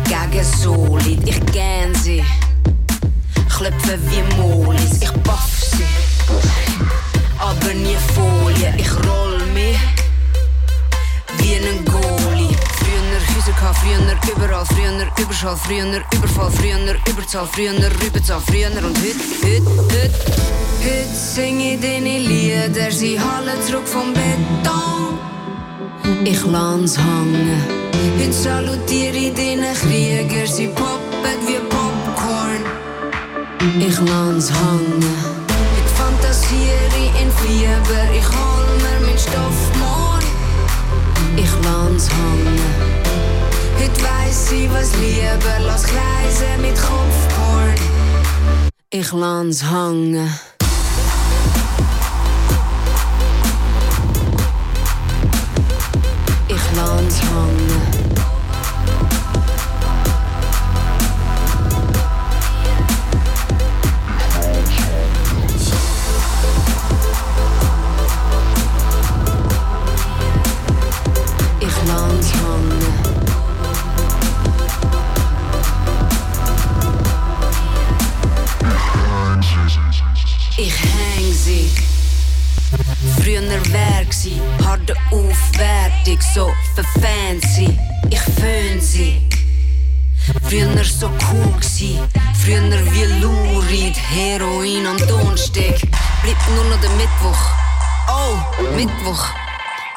[0.05, 2.25] Gegen Solid, ich gern sie.
[3.49, 5.85] Klopfe wie Molis, ich paff sie.
[7.41, 9.77] Aber nie Folie, ich roll mich.
[11.39, 12.57] Wie ein Goalie.
[12.79, 18.97] Früher Häuser gehabt, früher überall, früher Überschall, früher Überfall, früher Überzahl, früher Rüberzahl, früher und
[18.99, 20.11] heute, heute, heute.
[20.81, 24.83] Heute sing ich deine Lieder, sie hallen zurück vom Beton.
[26.25, 27.63] Ich lass hängen.
[28.19, 32.63] Heute salutiere ich deinen Krieger, sie poppen wie Popcorn.
[33.79, 35.17] Ich lass hängen.
[35.49, 39.73] Heute fantasiere in Fieber, ich hol mir mein Stoff.
[41.37, 42.61] Ich lass hängen.
[43.79, 47.75] Heute weiss ich was lieber, lass kreisen mit Kopfporn.
[48.91, 50.29] Ich lass hängen.
[57.09, 57.62] Ich lass
[86.03, 87.79] Aufwertung, so verfancy.
[88.11, 89.29] Ich föhn sie.
[90.43, 92.01] Früher so cool gsi,
[92.43, 95.81] früher wie Lurid, Heroin am Donnerstag.
[96.23, 97.43] Bleibt nur noch der Mittwoch.
[98.09, 98.37] Oh,
[98.77, 99.29] Mittwoch.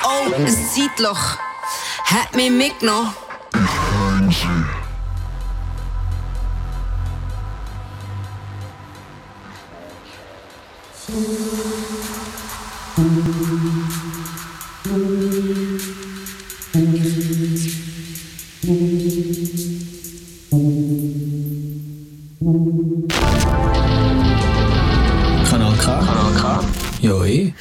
[0.04, 1.38] Oh, ein Zeitloch.
[2.06, 3.14] Hat mich mitgenommen.
[12.96, 13.95] Kanal
[27.06, 27.54] Ja, eh.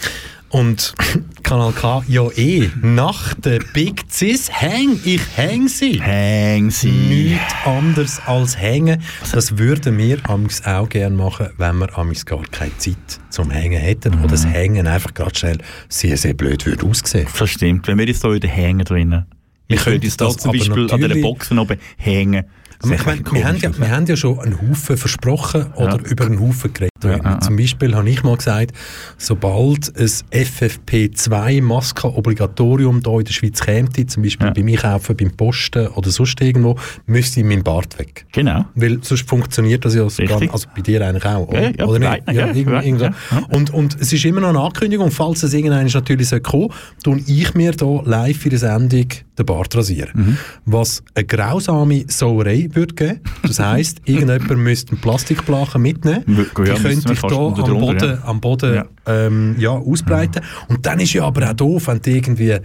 [0.48, 0.94] Und
[1.42, 6.00] Kanal K, ja eh, nach der Big Cis häng, ich häng sie.
[6.00, 6.88] Häng sie.
[6.88, 9.02] Nichts anderes als hängen.
[9.32, 12.96] Das würden wir amigs auch gerne machen, wenn wir amigs gar keine Zeit
[13.28, 14.14] zum Hängen hätten.
[14.20, 15.58] Oder das Hängen einfach gerade schnell
[15.90, 17.26] sehr, sehr blöd würde aussehen.
[17.38, 17.86] Das stimmt.
[17.86, 19.26] Wenn wir jetzt hier wieder hängen drinnen.
[19.66, 22.44] Wir Wir können könnten uns da das zum Beispiel an dieser Boxen oben hängen.
[22.84, 26.02] Aber ich meine, wir, haben ja, wir haben ja schon einen Haufen versprochen oder Ja.
[26.10, 26.90] über einen Haufen geredet.
[27.04, 27.38] Ja.
[27.40, 28.72] Zum Beispiel habe ich mal gesagt,
[29.18, 34.52] sobald ein FFP2-Maske-Obligatorium hier in der Schweiz käme, zum Beispiel Ja.
[34.52, 36.76] beim Einkaufen, beim Posten oder sonst irgendwo,
[37.06, 38.24] müsste mein Bart weg.
[38.32, 38.64] Genau.
[38.74, 42.00] Weil sonst funktioniert das ja sogar, also bei dir eigentlich auch, oder, Ja, ja, oder
[42.00, 42.32] bei nicht?
[42.32, 43.08] ja, irgendwie, bei so.
[43.50, 46.68] Und, und es ist immer noch eine Ankündigung, falls es irgendwann natürlich soll kommen
[47.02, 49.06] tun ich mir hier live für die Sendung
[49.38, 50.10] den Bart rasieren.
[50.14, 50.38] Mhm.
[50.64, 53.20] Was eine grausame Sauerei würde geben.
[53.42, 56.24] Das heisst, irgendjemand müsste einen Plastikblachen mitnehmen.
[56.26, 58.18] Ja, die könnte ich hier am Boden, ja.
[58.24, 58.84] am Boden Ja.
[59.06, 60.42] ähm, ja, ausbreiten.
[60.68, 62.56] Und dann ist ja aber auch doof, wenn du irgendwie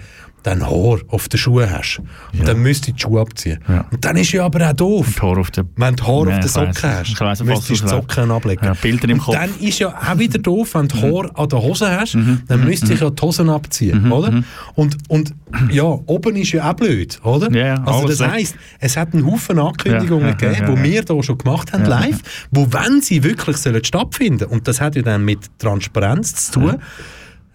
[0.44, 2.02] dann Haar auf den Schuhen hast.
[2.38, 3.60] Und dann müsstest du die Schuhe abziehen.
[3.68, 3.86] Ja.
[3.92, 5.08] Und dann ist ja aber auch doof.
[5.08, 5.48] Und Haar auf.
[5.76, 7.88] Wenn du Haar Ja, auf den Socken hast, Ich weiss, müsstest du die du.
[7.88, 8.66] Socken ablegen.
[8.66, 9.36] Ja, Bilder im Und Kopf.
[9.36, 11.02] dann ist ja auch wieder doof, wenn du Mhm.
[11.02, 12.18] Haar an der Hose hast,
[12.48, 14.44] dann müsste ich ja die Hosen abziehen, oder?
[14.76, 15.34] Und, und
[15.72, 17.50] ja, oben ist ja auch blöd, oder?
[17.50, 17.56] Mhm.
[17.56, 20.66] Ja, ja, also das heisst, es hat einen Haufen Ankündigungen Ja, ja, gegeben, ja, ja,
[20.76, 21.08] die ja.
[21.08, 22.20] wir hier schon gemacht haben, live,
[22.52, 26.78] wo wenn sie wirklich sollen stattfinden, und das hat ja dann mit Transparenz zu tun,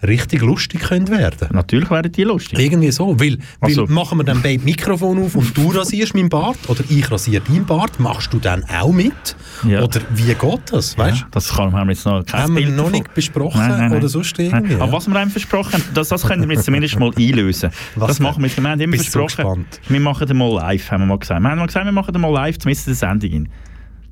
[0.02, 1.48] richtig lustig können werden.
[1.52, 2.58] Natürlich wären die lustig.
[2.58, 6.28] Irgendwie so, weil, Also- weil machen wir dann beide Mikrofon auf und du rasierst meinen
[6.28, 9.36] Bart oder ich rasiere deinen Bart, machst du dann auch mit?
[9.66, 9.82] Ja.
[9.82, 12.62] Oder wie geht das, weißt Ja, das kann, haben wir jetzt noch kein Haben wir
[12.64, 12.92] Bild noch davon.
[12.92, 14.82] nicht besprochen oder sonst irgendwie, Nein.
[14.82, 17.70] Aber was wir einem versprochen haben, das, das können wir jetzt zumindest mal einlösen.
[17.96, 18.60] Was das machen wir jetzt.
[18.60, 21.40] Wir haben immer Bist versprochen, wir machen den mal live, haben wir mal gesagt.
[21.40, 23.48] Wir haben mal gesagt, wir machen den mal live, zumindest in der Sendung.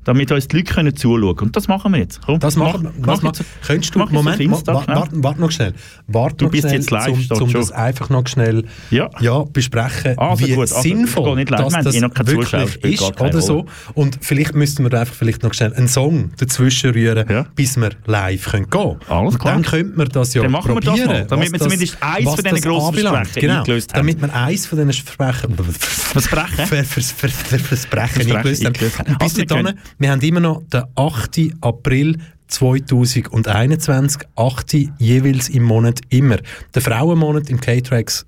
[0.05, 1.47] Damit uns die Leute können zuschauen können.
[1.49, 2.21] Und das machen wir jetzt.
[2.25, 2.91] Komm, Das machen wir.
[3.05, 4.95] Mach ma jetzt- könntest du, mach Moment, Insta, schnell.
[4.97, 5.73] warte, warte noch schnell.
[6.07, 7.61] Warte Du noch bist schnell, jetzt live, um, steht um schon.
[7.61, 9.09] das einfach noch schnell Ja.
[9.21, 11.61] ja, besprechen, Also wie gut, also, sinnvoll nicht live.
[11.61, 13.65] dass Wir das eh noch wirklich ist oder so.
[13.93, 17.45] Und vielleicht müssten wir einfach vielleicht noch schnell einen Song dazwischen rühren, Ja.
[17.55, 19.53] bis wir live können gehen Alles Und klar.
[19.53, 22.25] dann könnte man das ja Dann machen wir das probieren, mal, damit wir zumindest eins
[22.25, 22.93] von diesen grossen.
[22.97, 23.99] Versprechen genau, eingelöst haben.
[24.07, 26.65] Damit wir eins von diesen Versprechen Versprechen?
[26.67, 28.73] Ver, vers, ver, ver, Versprechen eingelöst haben.
[28.73, 28.87] bis
[29.19, 31.53] Also wir dahin, können- wir haben immer noch den 8.
[31.61, 32.17] April
[32.47, 34.73] 2021, 8.
[34.99, 36.37] jeweils im Monat immer.
[36.75, 38.25] Der Frauenmonat im K-Trax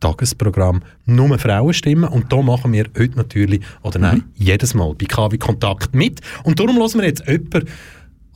[0.00, 5.38] Tagesprogramm nur Frauenstimmen und da machen wir heute natürlich, oder nein, jedes Mal bei KW
[5.38, 7.68] Kontakt mit und darum hören wir jetzt jemanden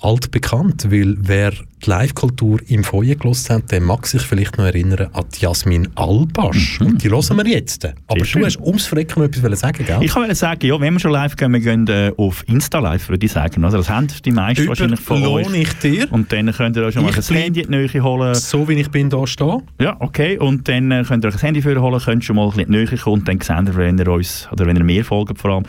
[0.00, 1.52] altbekannt, weil wer
[1.84, 5.88] die Live-Kultur im Feuer gelassen hat, der mag sich vielleicht noch erinnern an die Jasmin
[5.94, 6.80] Albasch.
[6.80, 7.84] Und die hören wir jetzt.
[8.06, 8.44] Aber du schön.
[8.44, 9.98] hast ums Verrecken etwas sagen, gell?
[10.02, 13.08] Ich wollte sagen, ja, wenn wir schon live gehen, wir gehen äh, auf Insta live,
[13.08, 13.64] würde ich sagen.
[13.64, 15.62] Also das haben die meisten wahrscheinlich von Überlohne euch.
[15.62, 17.76] ich dir, Und dann könnt ihr euch schon mal Ich ein bleib- Handy in die
[17.76, 18.34] Nähe holen.
[18.34, 19.62] so wie ich bin, da stehen.
[19.80, 20.38] Ja, okay.
[20.38, 22.66] Und dann äh, könnt ihr euch ein Handy für holen, könnt schon mal ein bisschen
[22.66, 25.04] in die Nähe kommen und dann seht ihr, wenn ihr uns, oder wenn ihr mir
[25.04, 25.64] folgt vor allem,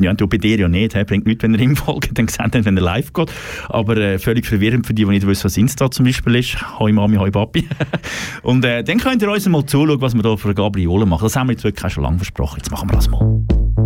[0.00, 2.54] ja, du bei dir ja nicht, he, bringt nichts, wenn ihr ihm folgt, dann seht
[2.54, 3.30] ihr, wenn er live geht.
[3.68, 6.78] Aber äh, völlig verwirrend für die, die nicht wissen, was Insta zum Beispiel ist.
[6.78, 7.66] Hoi Mami, hoi Papi.
[8.42, 11.24] und äh, dann könnt ihr uns mal zuschauen, was wir da für Gabriole machen.
[11.24, 12.58] Das haben wir jetzt wirklich auch schon lange versprochen.
[12.58, 13.85] Jetzt machen wir das mal.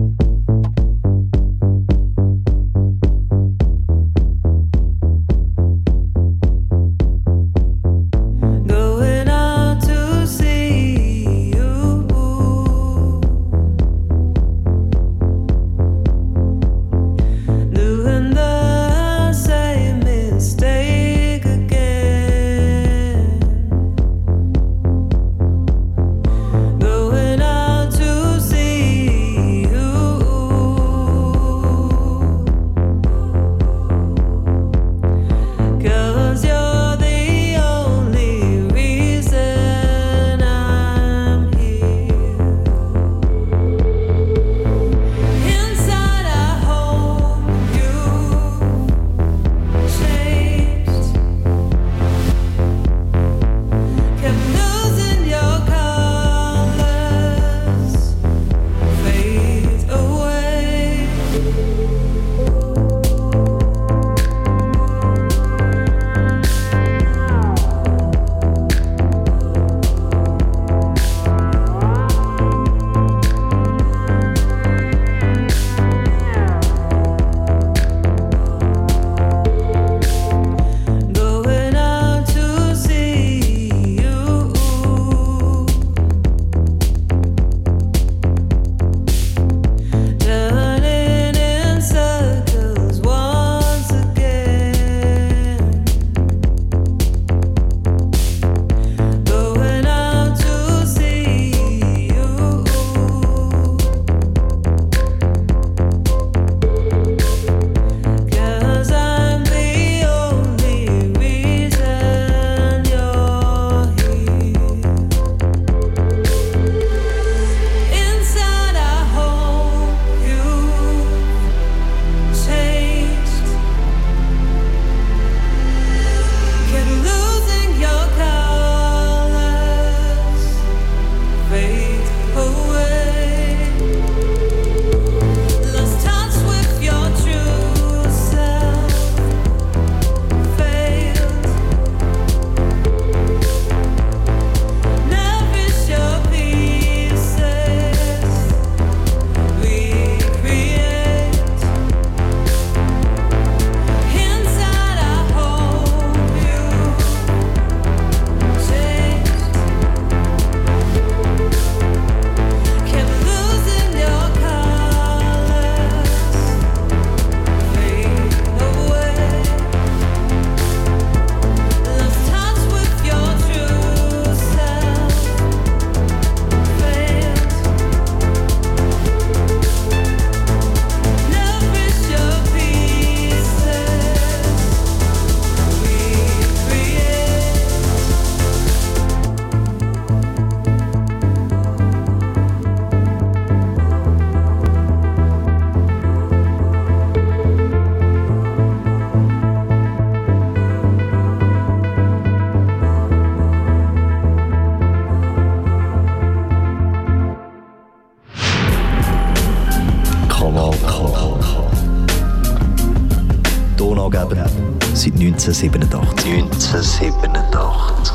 [215.40, 216.26] 1987.
[216.26, 218.12] 1987.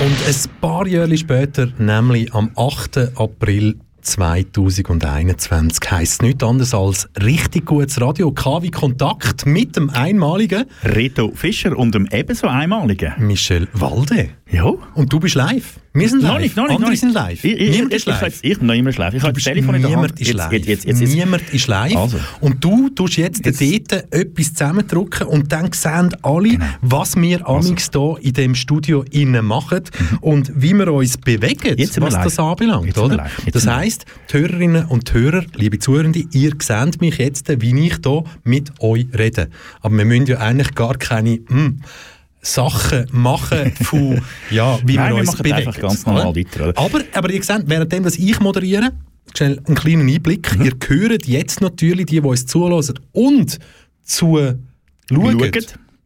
[0.00, 3.18] Und ein paar Jahre später, nämlich am 8.
[3.18, 8.32] April 2021, heisst nichts anderes als richtig gutes Radio.
[8.32, 14.30] KW Kontakt mit dem einmaligen Reto Fischer und dem ebenso einmaligen Michel Walde.
[14.50, 14.72] Ja.
[14.94, 15.75] Und du bist live.
[15.96, 16.32] Wir sind live.
[16.32, 17.00] Noch nicht, noch nicht, Andere noch nicht.
[17.00, 17.44] sind live.
[17.44, 18.38] Ich, ich, Niemand ich, ist live.
[18.42, 19.14] Ich, bin noch immer live.
[19.14, 20.20] Ich habe das Telefon in der Niemand Hand.
[20.20, 20.52] ist Jetzt- live.
[20.52, 21.96] Jetzt, jetzt, jetzt, jetzt, Niemand ist live.
[21.96, 22.18] Also.
[22.40, 26.64] Und du tust jetzt, dort etwas zusammendrücken und dann sehen alle, Genau.
[26.82, 27.68] was wir Also.
[27.68, 29.82] amix hier in dem Studio innen machen
[30.20, 31.78] und wie wir uns bewegen, Mhm.
[31.78, 32.86] Jetzt was das anbelangt.
[32.86, 33.26] Jetzt oder?
[33.44, 37.96] Jetzt Das heisst, die Hörerinnen und Hörer, liebe Zuhörende, ihr seht mich jetzt, wie ich
[38.04, 39.48] hier mit euch rede.
[39.80, 41.80] Aber wir müssen ja eigentlich gar keine hm,
[42.46, 45.54] Sachen machen von, ja, wie Nein, wir wir uns bewegen.
[45.56, 46.78] einfach ganz normal weiter, oder?
[46.78, 48.92] Aber, aber ihr seht, währenddem, dass ich moderiere,
[49.34, 50.56] schnell einen kleinen Einblick.
[50.56, 50.64] Mhm.
[50.64, 53.58] Ihr hört jetzt natürlich die, die uns zulassen und
[54.04, 54.38] zu
[55.10, 55.38] schauen,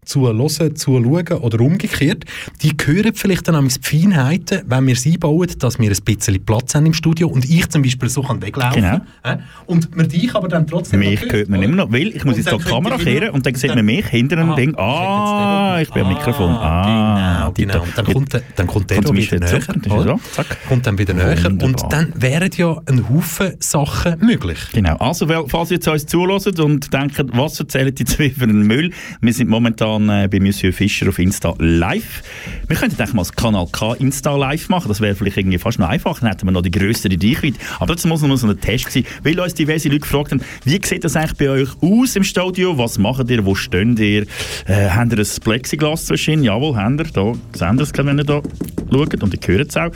[0.05, 2.25] Zu hören, zu schauen oder umgekehrt,
[2.63, 6.75] die hören vielleicht dann die Feinheiten, wenn wir es einbauen, dass wir ein bisschen Platz
[6.75, 9.01] haben im Studio und ich zum Beispiel so kann weglaufen Genau.
[9.23, 9.37] äh,
[9.67, 12.45] und man dich aber dann trotzdem Mich hört man immer noch, weil ich muss Und
[12.47, 14.75] jetzt die Kamera kehren und dann sieht man mich hinter einem Ah, Ding.
[14.77, 16.51] Ah, ich bin am Ah, Mikrofon.
[16.55, 17.83] Ah, genau, genau.
[17.85, 19.61] Und dann kommt, der- dann kommt der wieder näher.
[19.69, 20.57] er da, zack.
[20.67, 24.59] Kommt dann wieder näher und dann wären ja ein Haufen Sachen möglich.
[24.73, 24.97] Genau.
[24.97, 28.93] Also, falls ihr jetzt uns zuhört und denkt, was erzählen die zwei für einen Müll?
[29.21, 32.23] Wir sind momentan äh, bei Monsieur Fischer auf Insta live.
[32.69, 34.89] Wir könnten eigentlich mal das Kanal K Insta live machen.
[34.89, 36.21] Das wäre vielleicht irgendwie fast noch einfacher.
[36.21, 37.59] Dann hätten wir noch die grössere Reichweite.
[37.79, 40.71] Aber das muss noch so ein Test sein, weil uns diverse Leute gefragt haben, wie
[40.71, 42.77] sieht das eigentlich bei euch aus im Studio?
[42.79, 43.45] Was macht ihr?
[43.45, 44.23] Wo steht ihr?
[44.67, 46.43] Äh, habt ihr ein Plexiglas zwischen?
[46.43, 47.05] Jawohl, habt ihr.
[47.13, 48.43] Da seht ihr es, wenn ihr da
[48.91, 49.23] schaut.
[49.23, 49.91] Und ihr hört es auch.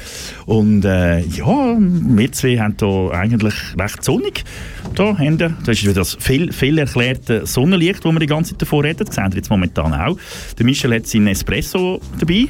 [0.46, 4.44] Und äh, ja, wir zwei haben da eigentlich recht sonnig.
[4.94, 8.52] Da haben wir, das ist wieder das viel, viel erklärte Sonnenlicht, wo wir die ganze
[8.52, 9.04] Zeit davor reden.
[9.04, 10.16] Das sehen wir jetzt momentan auch.
[10.58, 12.46] Der Michel hat seinen Espresso dabei.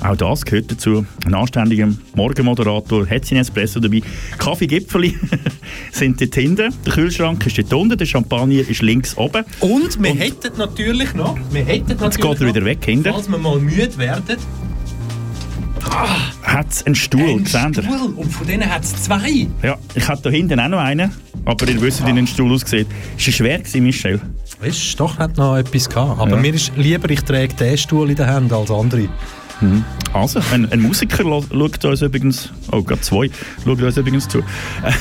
[0.00, 1.06] Auch das gehört dazu.
[1.24, 4.02] Ein anständiger Morgenmoderator hat seinen Espresso dabei.
[4.38, 5.16] Kaffeegipfeli
[5.92, 6.74] sind dort hinten.
[6.84, 7.96] Der Kühlschrank ist dort unten.
[7.96, 9.44] Der Champagner ist links oben.
[9.60, 13.12] Und wir hätten natürlich noch, wir hätten natürlich geht er wieder weg hinten.
[13.12, 14.36] falls wir mal müde werden,
[16.42, 17.82] Hat es einen Stuhl, einen ihr?
[17.82, 19.46] Stuhl und von denen hat es zwei.
[19.62, 21.10] Ja, ich hatte da hinten auch noch einen.
[21.46, 22.86] Aber ihr wisst, wie ein Stuhl aussieht.
[23.18, 24.20] Ist es schwer gewesen, Michel?
[24.64, 26.20] Weißt du, doch hat noch etwas gehabt.
[26.20, 26.36] Aber Ja.
[26.36, 29.08] mir ist lieber, ich trage den Stuhl in der Hand als andere.
[30.12, 33.30] Also, ein, ein Musiker schaut uns übrigens, oh, gerade zwei,
[33.64, 34.42] schaut uns übrigens zu.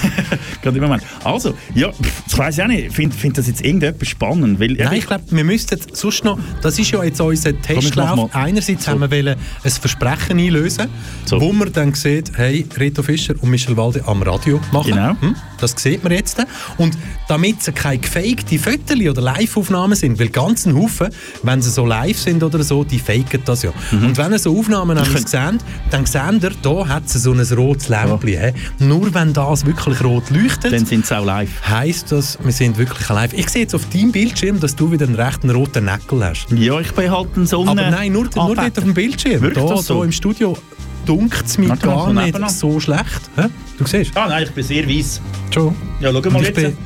[0.61, 1.03] gerade im Moment.
[1.23, 1.91] Also, ja,
[2.27, 4.73] ich weiss auch nicht, ich finde find das jetzt irgendetwas spannend, weil...
[4.73, 8.33] Nein, ich glaube, wir müssten sonst noch, das ist ja jetzt unser ich Testlauf.
[8.33, 8.91] Einerseits So.
[8.91, 10.87] haben wir wollen ein Versprechen einlösen,
[11.25, 11.39] So.
[11.39, 14.91] wo man dann sieht, hey, Reto Fischer und Michel Walde am Radio machen.
[14.91, 15.15] Genau.
[15.19, 15.35] Hm?
[15.59, 16.43] Das sieht man jetzt.
[16.77, 16.97] Und
[17.27, 21.09] damit es keine gefakte Fotos oder Live-Aufnahmen sind, weil ganz ein Haufen,
[21.43, 23.71] wenn sie so live sind oder so, die faken das ja.
[23.91, 24.07] Mhm.
[24.07, 25.55] Und wenn so Aufnahmen nämlich seht,
[25.91, 28.27] dann seht ihr, da hat es so ein rotes Lämpchen.
[28.39, 28.53] hä?
[28.79, 31.49] Nur wenn das wirklich rot leuchtet, Dann sind sie auch live.
[31.67, 33.33] heisst das, wir sind wirklich live.
[33.33, 36.47] Ich sehe jetzt auf deinem Bildschirm, dass du wieder einen rechten roten Neckel hast.
[36.51, 37.71] Ja, ich bin halt ein Sonne...
[37.71, 39.41] Aber nein, nur, nur dort auf dem Bildschirm.
[39.41, 40.03] Wirkt Da, das so?
[40.03, 40.57] im Studio
[41.05, 42.49] dunkelt es mir Warte mal, gar so nicht nebenan.
[42.49, 43.21] so schlecht.
[43.35, 43.43] Hä?
[43.77, 44.15] Du siehst?
[44.15, 45.19] Ah nein, ich bin sehr weiss.
[45.53, 45.75] Schon.
[45.99, 46.55] Ja, schau mal jetzt.
[46.55, 46.77] bin-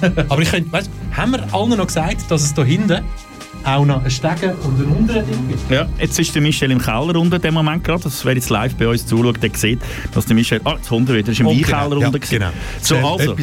[0.28, 3.02] Aber ich könnte, weißt, haben wir allen noch gesagt, dass es da hinten
[3.64, 5.58] auch noch ein Stegen und ein unteren Ding?
[5.70, 8.02] Ja, jetzt ist der Michel im Keller unten in dem Moment gerade.
[8.02, 9.80] Das, wer jetzt live bei uns zuschaut, der sieht,
[10.12, 10.60] dass der Michel...
[10.64, 11.30] Ah, das Hund wieder.
[11.32, 12.00] ist im Oh, Weinkeller genau.
[12.00, 12.20] Ja, unten.
[12.28, 12.48] genau.
[12.80, 13.36] So, also.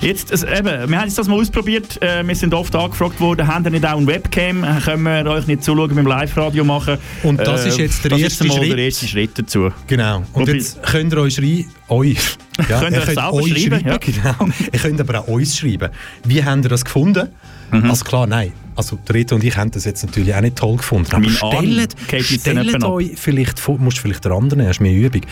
[0.00, 2.00] Jetzt, also, eben, wir haben jetzt das mal ausprobiert.
[2.02, 4.64] Äh, wir sind oft angefragt worden, haben ihr nicht auch eine Webcam?
[4.64, 6.98] Äh, Können wir euch nicht zuschauen beim Live-Radio machen?
[7.22, 8.70] Und das ist jetzt der das erste ist Schritt.
[8.70, 9.68] der erste Schritt dazu.
[9.86, 10.18] Genau.
[10.32, 12.18] Und Wobei- jetzt könnt ihr euch schreiben, euch.
[12.68, 13.96] Ja, Könnt ihr euch selber euch schreiben, ja.
[13.98, 14.52] Genau.
[14.70, 15.88] Ihr könnt aber auch uns schreiben.
[16.24, 17.28] Wie habt ihr das gefunden?
[17.72, 17.88] Mhm.
[17.88, 18.52] Also klar, nein.
[18.76, 21.12] Also der Rito und ich haben das jetzt natürlich auch nicht toll gefunden.
[21.14, 25.22] Aber stellt, stellt euch vielleicht vor, musst vielleicht der andere nehmen, das ist mehr Übung.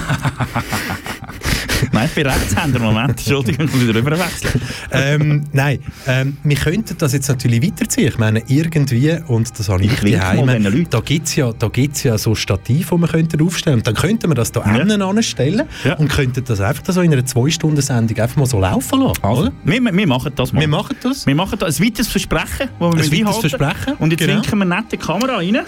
[1.91, 2.79] Nein, ich bin Rechtshänder.
[2.79, 4.61] Moment, Entschuldigung, ich muss wieder rüberwechseln.
[4.91, 8.07] ähm, nein, ähm, wir könnten das jetzt natürlich weiterziehen.
[8.07, 12.03] Ich meine, irgendwie, und das habe ich, Ich daheim, da gibt es ja, da gibt's
[12.03, 14.81] ja so Stativ, die wir könnten aufstellen Und dann könnten wir das da Ja.
[15.07, 15.95] anstellen Ja.
[15.95, 19.23] und könnten das einfach so in einer Zwei-Stunden-Sendung einfach mal so laufen lassen.
[19.23, 20.61] Also, wir, wir machen das mal.
[20.61, 21.25] Wir machen das.
[21.25, 23.49] Wir machen da ein weiteres Versprechen, das wir weiteres einhalten.
[23.49, 24.33] Versprechen, Und jetzt genau.
[24.35, 25.59] winken wir nett die Kamera rein.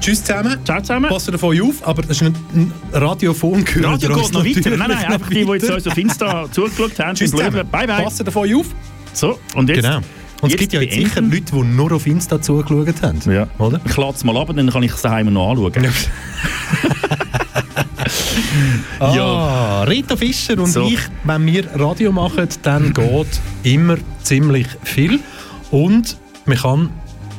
[0.00, 0.58] Tschüss zusammen.
[0.64, 1.08] Ciao zusammen.
[1.08, 3.64] Passt davon auf, aber das ist ein, ein Radiofon.
[3.64, 4.70] Radio gehört geht uns noch weiter.
[4.70, 7.66] Nein, nein, noch einfach die, die jetzt uns auf Insta zugeschaut haben, Tschüss zusammen.
[7.70, 8.02] Bye, bye.
[8.02, 8.66] Passt davon auf.
[9.12, 9.82] So, und jetzt...
[9.82, 10.00] Genau.
[10.40, 13.20] Und es jetzt gibt ja jetzt sicher Leute, die nur auf Insta zugeschaut haben.
[13.32, 13.46] Ja.
[13.58, 13.80] Oder?
[13.86, 15.72] Ich lade es mal ab, dann kann ich es daheim noch anschauen.
[19.00, 20.86] Ah, Rita Fischer und So.
[20.86, 25.20] ich, wenn wir Radio machen, dann geht immer ziemlich viel.
[25.70, 26.16] Und
[26.46, 26.90] man kann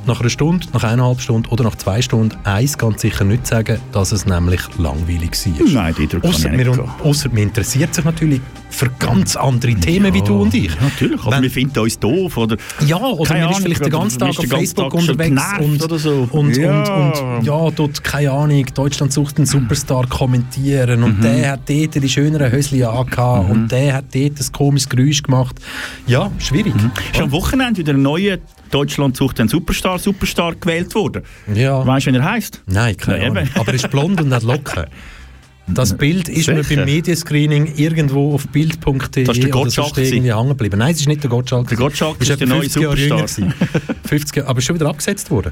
[0.07, 3.79] nach einer Stunde, nach eineinhalb Stunden oder nach zwei Stunden eins ganz sicher nicht sagen,
[3.91, 5.67] dass es nämlich langweilig war.
[5.67, 9.73] Nein, die Eindruck kann ich Ausser, nicht ausser man interessiert sich natürlich für ganz andere
[9.73, 10.69] Themen wie du und ich.
[10.81, 11.25] Natürlich.
[11.25, 12.37] Wenn- wir finden uns doof.
[12.37, 15.41] Oder Ja, oder man ist Ahnung, vielleicht den ganzen Tag ist auf Facebook Tag unterwegs
[15.59, 16.27] und, oder so.
[16.31, 16.83] und, Ja.
[16.83, 21.95] und, und ja, dort, keine Ahnung, Deutschland sucht einen Superstar kommentieren und der hat dort
[21.95, 25.55] die schöneren Hösli angehabt und der hat dort ein komisches Geräusch gemacht.
[26.05, 26.73] Ja, schwierig.
[27.13, 28.37] ist am Wochenende wieder ein neuer
[28.71, 31.23] Deutschland sucht einen Superstar, Superstar gewählt worden.
[31.53, 31.85] Ja.
[31.85, 32.61] Weißt du, wie er heisst?
[32.65, 33.47] Nein, keine Ahnung.
[33.55, 34.85] Aber er ist blond und hat Locken.
[35.67, 36.81] Das Bild ist mir Sicher.
[36.81, 40.77] beim Medienscreening irgendwo auf bild.de Das ist der oder sonst Gottschalk irgendwie hängen geblieben.
[40.79, 41.67] Nein, es ist nicht der Gottschalk.
[41.69, 43.47] Der Gottschalk ist der neue 50 Jahre jünger Superstar.
[43.47, 43.95] gewesen.
[44.03, 45.51] 50 Jahre, aber ist schon wieder abgesetzt worden.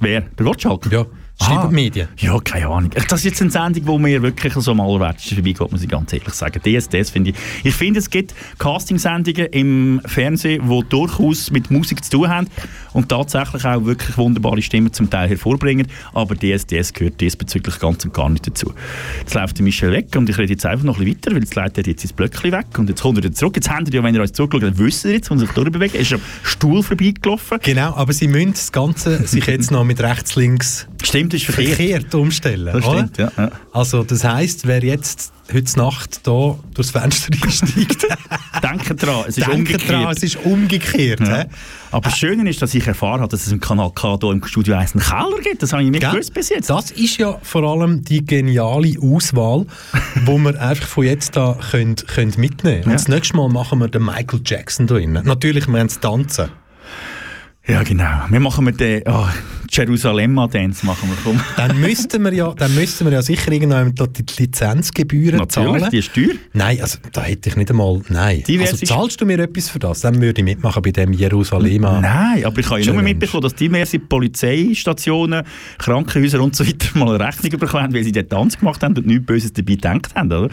[0.00, 0.20] Wer?
[0.22, 0.88] Der Gottschalk?
[0.92, 1.06] Ja,
[1.40, 2.08] schreiben die Medien.
[2.18, 2.90] Ja, keine Ahnung.
[3.08, 6.34] Das ist jetzt eine Sendung, wo mir wirklich so allerwertesten vorbeigeht, muss ich ganz ehrlich
[6.34, 6.60] sagen.
[6.62, 7.36] DSDS finde ich.
[7.64, 12.48] Ich finde, es gibt Castingsendungen im Fernsehen, die durchaus mit Musik zu tun haben
[12.94, 15.86] und tatsächlich auch wirklich wunderbare Stimmen zum Teil hervorbringen.
[16.14, 18.72] Aber DSDS gehört diesbezüglich ganz und gar nicht dazu.
[19.20, 21.42] Jetzt läuft der Michel weg und ich rede jetzt einfach noch ein bisschen weiter, weil
[21.42, 23.56] jetzt leitet er jetzt ins Blöckchen weg und jetzt kommt er wieder zurück.
[23.56, 25.50] Jetzt habt ihr ja, wenn ihr euch zugeschaut habt, wisst ihr jetzt, wo er sich
[25.50, 25.94] durchbewegt.
[25.94, 27.58] Er ist am Stuhl vorbeigelaufen.
[27.62, 31.76] Genau, aber sie müssen das Ganze sich jetzt noch mit rechts, links Stimmt, ist verkehrt.
[31.76, 32.66] verkehrt umstellen.
[32.72, 33.50] Das stimmt, ja, ja.
[33.72, 38.06] Also das heisst, wer jetzt heute Nacht hier durchs Fenster einsteigt,
[38.62, 39.88] Denkt dran, es ist umgekehrt.
[39.90, 41.20] dran, es ist umgekehrt.
[41.20, 41.44] Ja.
[41.90, 44.44] Aber das Schöne ist, dass ich erfahren habe, dass es im Kanal K hier im
[44.44, 45.62] Studio 1 einen Keller gibt.
[45.62, 46.10] Das habe ich nicht Gell?
[46.12, 46.70] gewusst bis jetzt.
[46.70, 49.66] Das ist ja vor allem die geniale Auswahl,
[50.24, 52.84] wo wir einfach von jetzt an können, können mitnehmen können.
[52.84, 55.24] Und das nächste Mal machen wir den Michael Jackson da drinnen.
[55.26, 56.48] Natürlich, wir haben es tanzen.
[57.66, 58.24] Ja, genau.
[58.28, 59.26] Wir machen mit den oh,
[59.70, 61.16] Jerusalem-Dance machen wir.
[61.24, 61.40] Komm.
[61.56, 65.90] Dann müssten wir ja, dann müssten wir ja sicher irgendwann die Lizenzgebühren Natürlich, zahlen.
[65.90, 66.34] die ist teuer.
[66.52, 68.02] Nein, also da hätte ich nicht einmal.
[68.10, 68.42] Nein.
[68.46, 70.02] Die also zahlst du mir etwas für das?
[70.02, 71.82] Dann würde ich mitmachen bei dem Jerusalem.
[71.82, 75.44] Nein, aber ich habe ja nur mitbekommen, dass diverse Polizeistationen,
[75.78, 78.94] Krankenhäuser und so weiter mal eine Rechnung bekommen haben, weil sie den Tanz gemacht haben
[78.96, 80.30] und nichts Böses dabei gedacht haben.
[80.30, 80.50] Oder?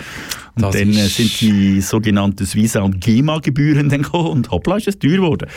[0.56, 4.88] Und Das dann äh, sind die sogenannten Visa- und GEMA-Gebühren dann gekommen und hoppla, ist
[4.88, 5.48] es teuer geworden.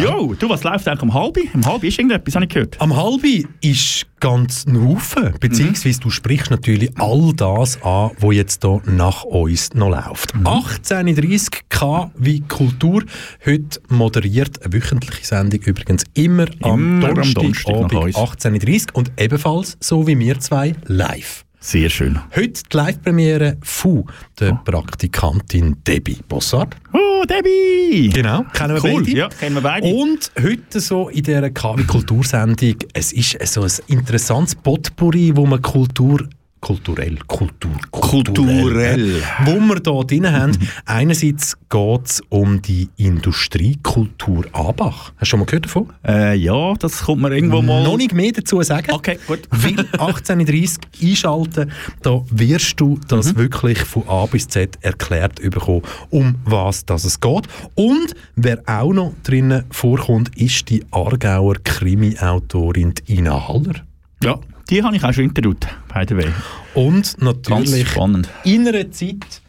[0.00, 1.36] Jo, du, was läuft eigentlich um halb?
[1.54, 2.80] Um halb ist irgendetwas, habe ich gehört.
[2.80, 8.62] Am halbi ist ganz ein Haufen, beziehungsweise du sprichst natürlich all das an, was jetzt
[8.62, 10.34] hier nach uns noch läuft.
[10.34, 13.04] 18.30 K wie Kultur,
[13.44, 18.16] heute moderiert eine wöchentliche Sendung übrigens immer, am Immer am Donnerstagabend uns.
[18.16, 21.44] 18.30 und ebenfalls, so wie wir zwei, live.
[21.62, 22.18] Sehr schön.
[22.34, 24.04] Heute die Live-Premiere von
[24.38, 26.74] der Praktikantin Debbie Bossard.
[26.94, 28.08] Oh, Debbie!
[28.08, 29.16] Genau, kennen wir Cool, beide.
[29.16, 29.86] ja, kennen wir beide.
[29.86, 35.60] Und heute so in dieser KW Kultursendung, es ist so ein interessantes Potpourri, wo man
[35.60, 36.26] Kultur
[36.60, 39.16] kulturell, Kultur, Kulturell.
[39.16, 40.56] äh, wo wir da drin haben.
[40.84, 45.12] Einerseits geht es um die Industriekultur Abach.
[45.16, 45.92] Hast du schon mal gehört davon?
[46.06, 47.82] Äh, ja, das kommt mir irgendwo mal...
[47.82, 48.92] Noch nicht mehr dazu sagen.
[48.92, 49.40] Okay, gut.
[49.50, 51.72] Weil 18.30 einschalten,
[52.02, 57.20] da wirst du das wirklich von A bis Z erklärt bekommen, um was das es
[57.20, 57.48] geht.
[57.74, 63.74] Und wer auch noch drinnen vorkommt, ist die Aargauer Krimi-Autorin Ina Haller.
[64.22, 64.38] Ja,
[64.70, 66.28] die habe ich auch schon interviewt, by the way.
[66.74, 67.96] Und natürlich
[68.44, 69.42] in einer Zeit,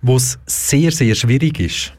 [0.00, 1.92] wo es sehr, sehr schwierig ist?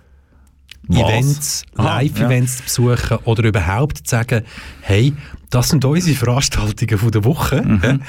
[0.90, 4.44] Events, Aha, Live-Events zu besuchen oder überhaupt zu sagen,
[4.82, 5.14] hey,
[5.50, 7.62] das sind unsere Veranstaltungen von der Woche.
[7.62, 8.00] Mhm, hä?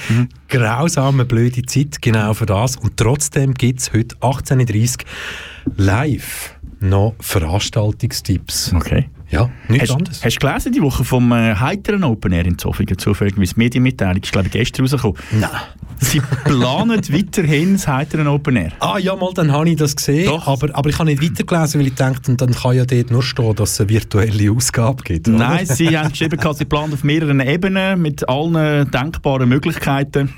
[0.48, 2.76] Grausame, blöde Zeit, genau für das.
[2.76, 8.72] Und trotzdem gibt es heute 18.30 Uhr live noch Veranstaltungstipps.
[8.74, 9.08] Okay.
[9.32, 10.24] Ja, nichts Hast, anderes.
[10.24, 14.30] hast du gelesen, die Woche vom äh, heiteren Open Air in Zofingen, zufälligerweise Medienmitteilung, ist
[14.30, 15.16] glaube ich gestern rausgekommen.
[15.32, 15.50] Nein.
[16.00, 18.72] Sie planen weiterhin das heiteren Open Air.
[18.80, 20.46] Ah ja, mal, dann habe ich das gesehen, Doch.
[20.46, 23.54] aber, aber ich habe nicht weitergelesen, weil ich dachte, dann kann ja dort nur stehen,
[23.54, 25.28] dass es eine virtuelle Ausgabe gibt.
[25.28, 25.38] oder?
[25.38, 30.34] Nein, sie haben geschrieben, sie planen auf mehreren Ebenen mit allen denkbaren Möglichkeiten.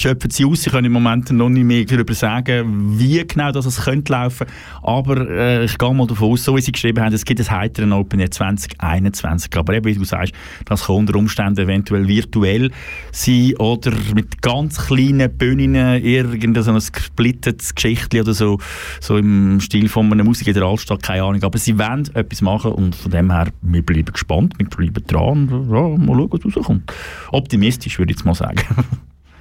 [0.00, 3.66] Schöpfen sie aus, sie können im Moment noch nicht mehr darüber sagen, wie genau das
[3.66, 4.46] es könnte laufen.
[4.82, 7.50] Aber äh, ich gehe mal davon aus, so wie sie geschrieben haben, es gibt ein
[7.50, 9.54] heiteren Open Air 2021.
[9.56, 10.32] Aber eben, wie du sagst,
[10.64, 12.70] das kann unter Umständen eventuell virtuell
[13.12, 18.58] sein oder mit ganz kleinen Bühnen irgendein gesplittetes Geschichtchen oder so,
[19.00, 21.42] so im Stil von einer Musik in der Altstadt, keine Ahnung.
[21.42, 25.48] Aber sie wollen etwas machen und von dem her, wir bleiben gespannt, wir bleiben dran
[25.70, 26.92] ja, mal schauen, was rauskommt.
[27.32, 28.62] Optimistisch, würde ich jetzt mal sagen.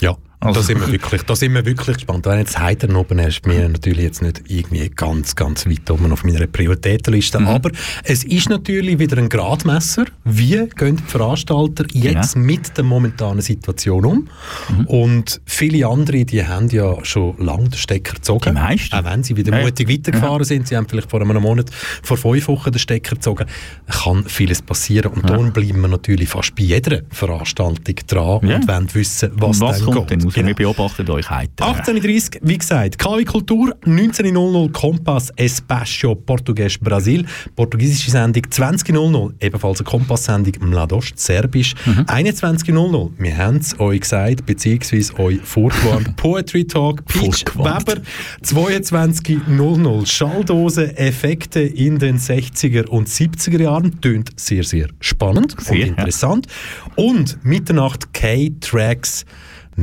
[0.02, 2.26] Ja, Also- Da sind, wir wirklich, da sind wir wirklich gespannt.
[2.26, 6.24] Wenn jetzt Heidern oben ist, mir natürlich jetzt nicht irgendwie ganz, ganz weit oben auf
[6.24, 7.40] meiner Prioritätenliste.
[7.42, 7.48] Mhm.
[7.48, 7.72] Aber
[8.06, 10.06] es ist natürlich wieder ein Gradmesser.
[10.24, 12.46] Wie gehen die Veranstalter jetzt Genau.
[12.46, 14.30] mit der momentanen Situation um?
[14.70, 14.86] Mhm.
[14.86, 18.56] Und viele andere, die haben ja schon lange den Stecker gezogen.
[18.56, 18.96] Die meisten.
[18.96, 19.66] Auch wenn sie wieder Ja, ja.
[19.66, 20.70] mutig weitergefahren sind.
[20.70, 21.70] Sie haben vielleicht vor einem Monat,
[22.02, 23.46] vor fünf Wochen den Stecker gezogen.
[23.90, 25.12] Kann vieles passieren.
[25.12, 28.56] Und darum bleiben wir natürlich fast bei jeder Veranstaltung dran Ja.
[28.56, 30.34] und wollen wissen, was, Was dann kommt denn raus?
[30.36, 30.48] Genau.
[30.48, 31.52] Wir beobachten euch heute.
[31.64, 37.26] 18.30 wie gesagt, KW Kultur, 19.00 Kompass Espacio Portugues Brasil,
[37.56, 42.06] portugiesische Sendung 20.00, ebenfalls eine Kompass-Sendung Mladost, Serbisch, Mhm.
[42.08, 47.46] 21.00, wir haben es euch gesagt, beziehungsweise euch vorgewarnt, Poetry Talk, Peach.
[47.56, 48.02] Weber,
[48.44, 55.80] 22.00, Schalldose, Effekte in den 60er und 70er Jahren, tönt sehr, sehr spannend Sehr, und
[55.82, 55.88] ja.
[55.88, 56.48] interessant.
[56.96, 59.26] Und Mitternacht K-Tracks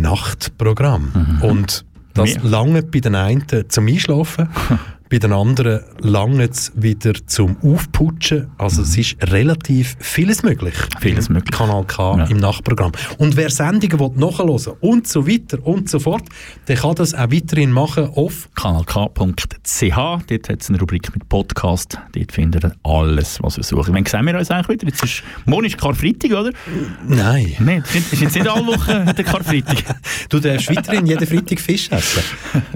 [0.01, 1.40] Nachtprogramm.
[1.43, 2.44] Und das Mehr.
[2.44, 4.48] lange bei den einen zum Einschlafen,
[5.09, 8.51] bei den anderen lange es wieder zum Aufputschen.
[8.59, 10.74] Also es ist relativ vieles möglich.
[11.01, 11.51] Vieles möglich.
[11.57, 12.24] Kanal K Ja.
[12.24, 12.93] im Nachtprogramm.
[13.19, 16.23] Und wer Sendungen will nachhören und so weiter und so fort,
[16.66, 19.97] der kann das auch weiterhin machen auf kanalk.ch.
[20.28, 21.99] Dort hat es eine Rubrik mit Podcast.
[22.12, 23.93] Dort findet ihr alles, was ihr sucht.
[23.93, 24.87] Wann sehen wir uns eigentlich wieder?
[24.89, 26.51] Jetzt ist, morgen ist Karfreitag, oder?
[27.07, 27.53] Nein.
[27.61, 29.85] Nein, ist jetzt nicht alle Wochen der Karfreitag.
[30.28, 32.23] Du darfst weiterhin jeden Freitag Fisch essen.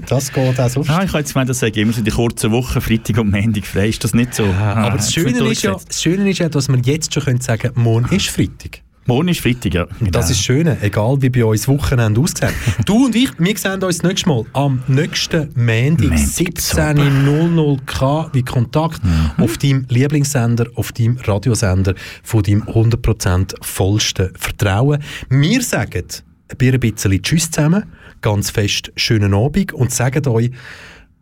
[0.07, 0.89] Das geht auch sonst.
[0.89, 3.31] Ah, ich habe jetzt gemeint, das sage immer so in die kurzen Wochen, Freitag und
[3.31, 3.89] Montag frei.
[3.89, 4.43] Ist das nicht so?
[4.43, 7.41] Ah, Aber das Schöne, ist ja, das Schöne ist ja, dass wir jetzt schon können
[7.41, 8.81] sagen können, morgen ist Freitag.
[9.07, 9.87] Morgen ist Freitag, ja.
[10.11, 12.53] Das ist das Schöne, egal wie bei uns Wochenende aussehen.
[12.85, 18.29] du und ich, wir sehen uns das nächste Mal am nächsten Montag, Montag, 17.00 K
[18.33, 19.43] wie Kontakt Mhm.
[19.43, 25.01] auf deinem Lieblingssender, auf deinem Radiosender von deinem 100% vollsten Vertrauen.
[25.29, 26.03] Wir sagen
[26.49, 27.85] ein bisschen Tschüss zusammen,
[28.21, 30.51] ganz fest schönen Abend und sagen euch,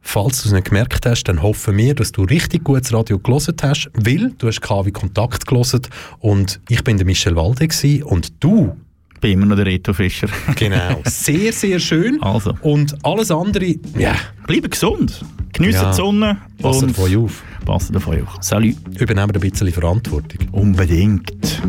[0.01, 3.55] Falls du es nicht gemerkt hast, dann hoffen wir, dass du richtig gutes Radio gelesen
[3.61, 5.81] hast, weil du hast KW Kontakt gelesen
[6.19, 7.67] und ich bin der Michel Walde
[8.05, 8.75] und du
[9.21, 10.27] bin immer noch der Reto Fischer.
[10.55, 12.21] Genau, sehr, sehr schön.
[12.23, 12.55] Also.
[12.61, 14.15] Und alles andere, ja,
[14.47, 15.23] Bleibt gesund.
[15.53, 15.89] Geniessen Ja.
[15.91, 16.37] die Sonne.
[16.61, 17.43] passt und auf euch auf.
[17.65, 18.37] Passt auf euch auf.
[18.39, 18.77] Salut.
[18.99, 20.47] Übernehmen ein bisschen Verantwortung.
[20.51, 21.61] Unbedingt.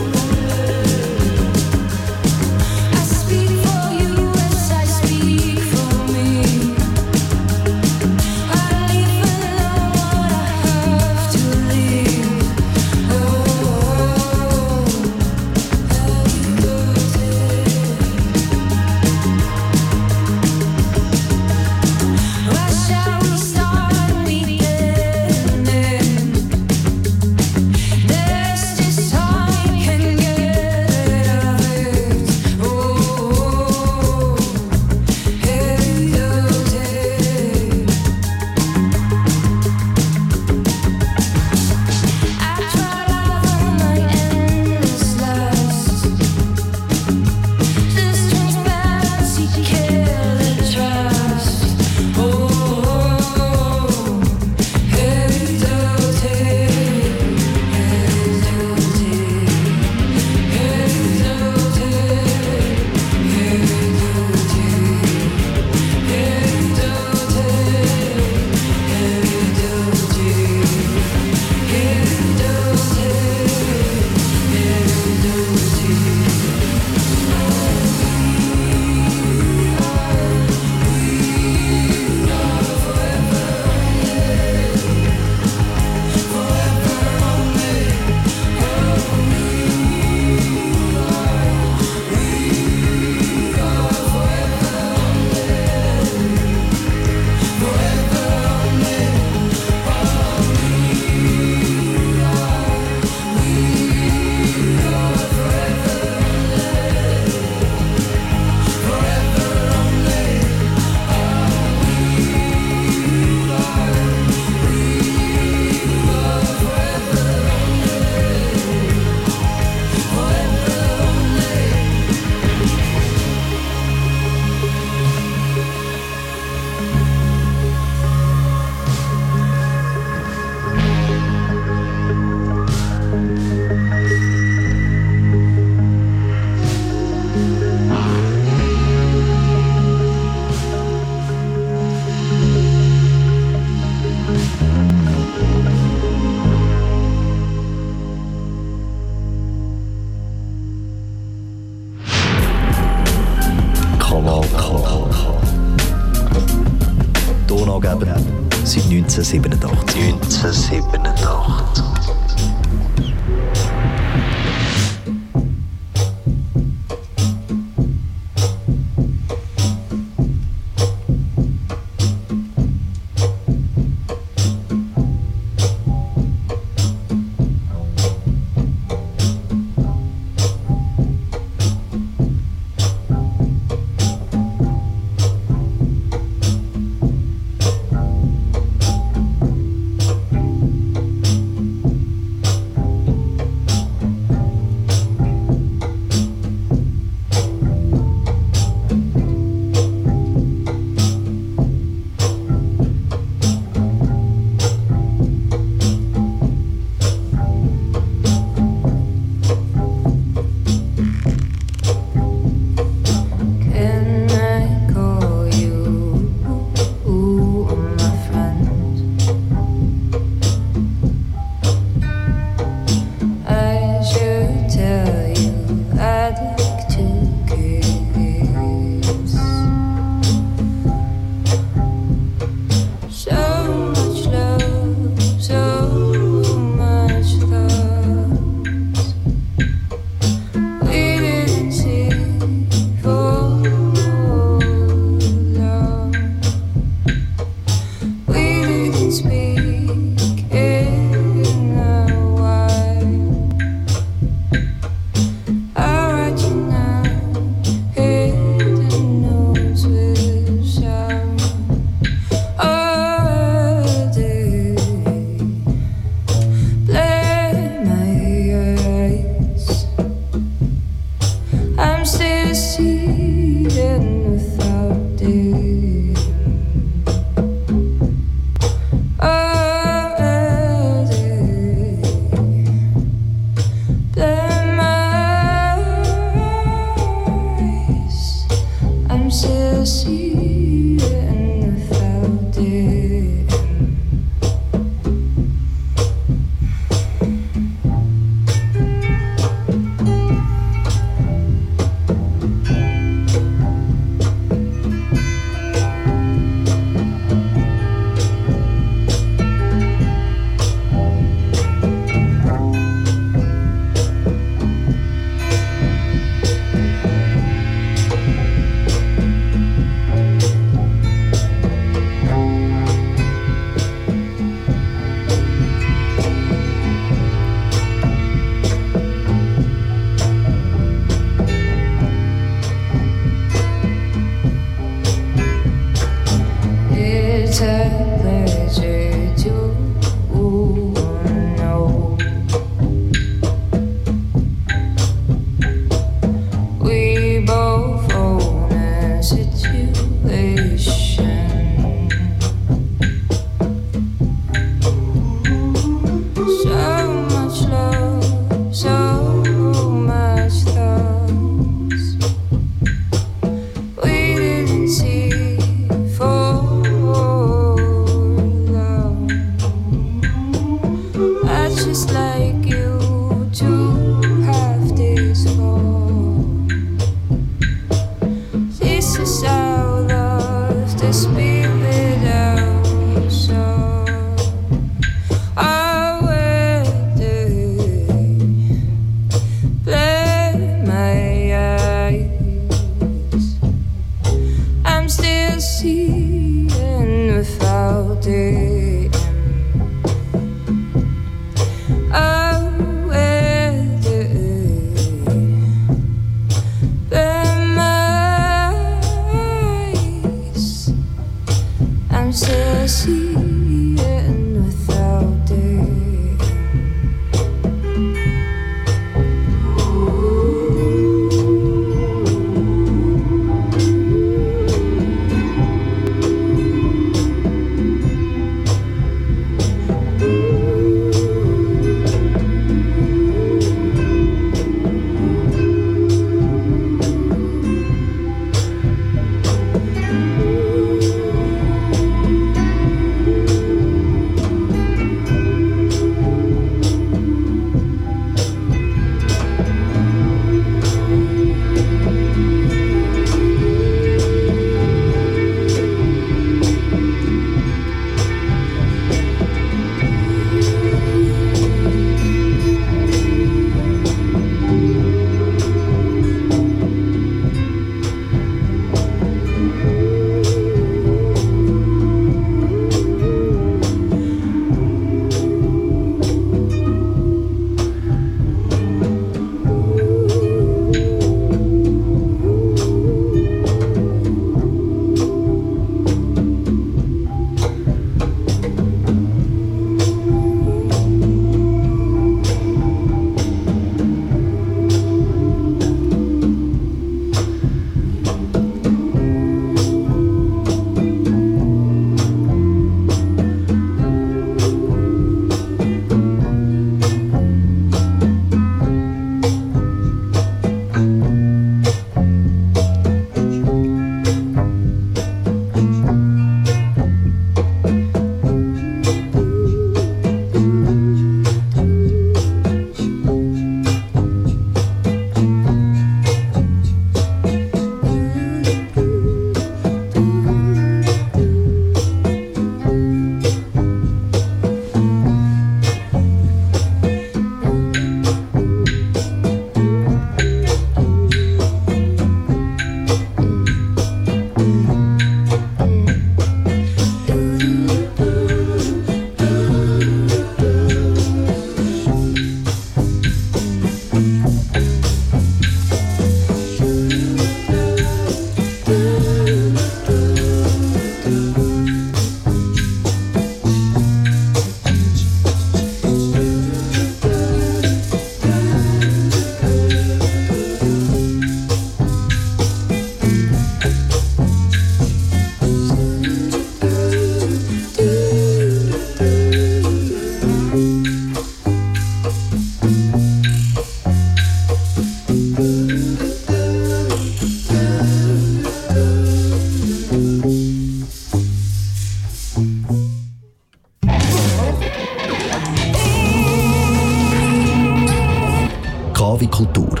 [599.34, 600.00] Kavi Kultur,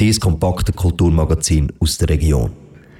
[0.00, 2.50] dieses kompakte Kulturmagazin aus der Region.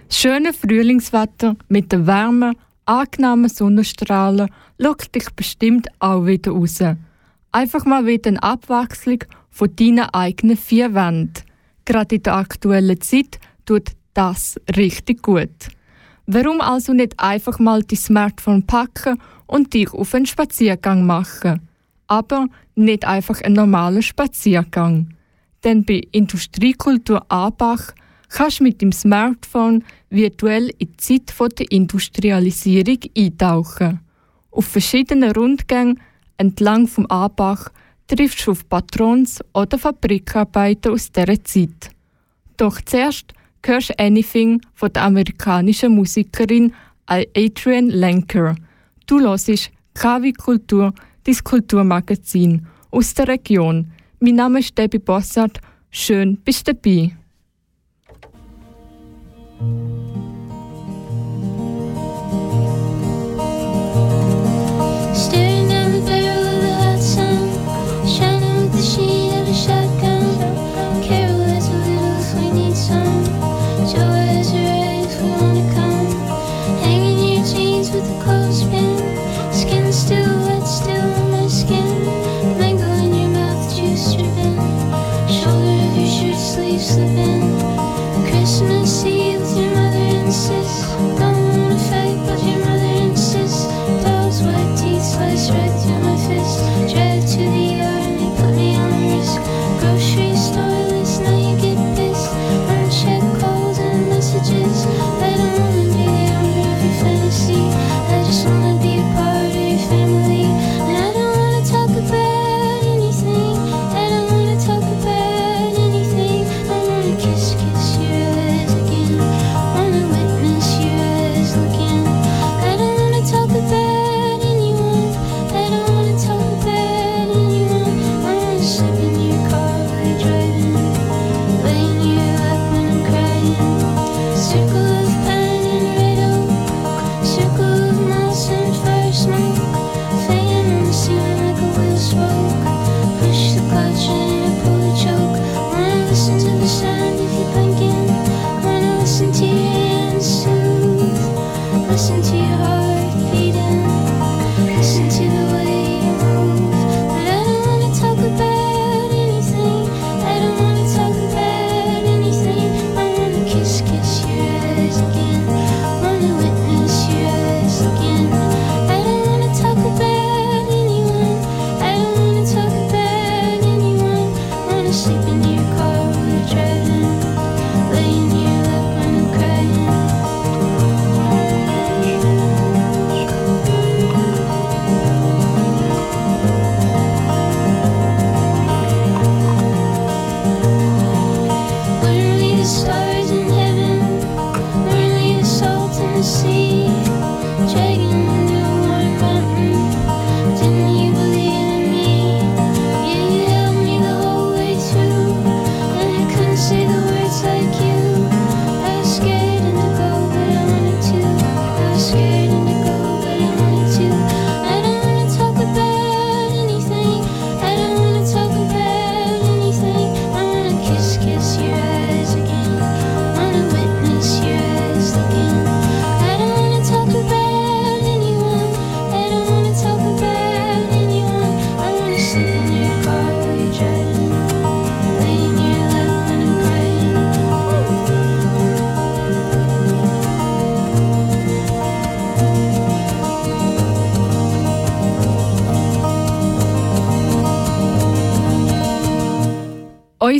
[0.07, 2.55] Das schöne Frühlingswetter mit den warmen,
[2.87, 6.79] angenehmen Sonnenstrahlen lockt dich bestimmt auch wieder raus.
[7.51, 11.43] Einfach mal wieder eine Abwechslung von deinen eigenen vier Wänden.
[11.85, 15.71] Gerade in der aktuellen Zeit tut das richtig gut.
[16.29, 21.69] Warum also nicht einfach mal dein Smartphone packen und dich auf einen Spaziergang machen?
[22.07, 22.47] Aber
[22.77, 25.09] nicht einfach einen normalen Spaziergang.
[25.65, 27.93] Denn bei Industriekultur Abach
[28.29, 34.01] kannst du mit dem Smartphone virtuell in die Zeit der Industrialisierung eintauchen.
[34.51, 36.01] Auf verschiedenen Rundgängen
[36.37, 37.71] entlang vom Abach
[38.07, 41.91] triffst du auf Patrons oder Fabrikarbeiter aus dieser Zeit.
[42.57, 43.33] Doch zuerst
[43.65, 46.73] hörst du Anything von der amerikanischen Musikerin
[47.07, 48.55] Adrienne Lenker.
[49.07, 50.93] Du hörst KW Kultur,
[51.25, 53.91] dein Kulturmagazin aus der Region.
[54.25, 55.61] Mein Name ist Debbie Bossart.
[55.91, 57.15] Schön, bist du dabei.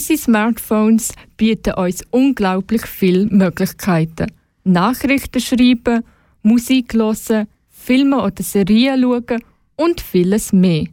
[0.05, 4.31] Unsere Smartphones bieten uns unglaublich viele Möglichkeiten.
[4.63, 6.05] Nachrichten schreiben,
[6.43, 9.43] Musik hören, Filme oder Serien schauen
[9.77, 10.85] und vieles mehr.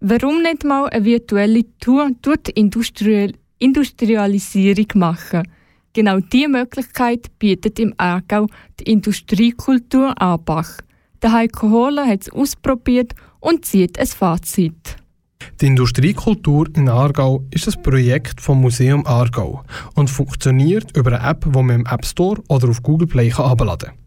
[0.00, 5.48] Warum nicht mal eine virtuelle Tour durch die Industrie Industrialisierung machen?
[5.94, 8.46] Genau diese Möglichkeit bietet im Aargau
[8.78, 10.82] die Industriekultur Abach.
[11.22, 14.99] Der Heiko Hohler hat es ausprobiert und zieht ein Fazit.
[15.60, 19.62] Die Industriekultur in Aargau ist ein Projekt vom Museum Aargau
[19.94, 23.90] und funktioniert über eine App, die man im App Store oder auf Google Play herunterladen
[23.90, 23.98] kann.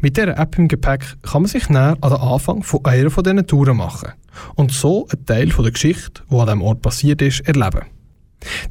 [0.00, 3.22] Mit dieser App im Gepäck kann man sich näher an den Anfang von einer von
[3.22, 4.10] diesen Touren machen
[4.56, 7.82] und so einen Teil von der Geschichte, die an diesem Ort passiert ist, erleben.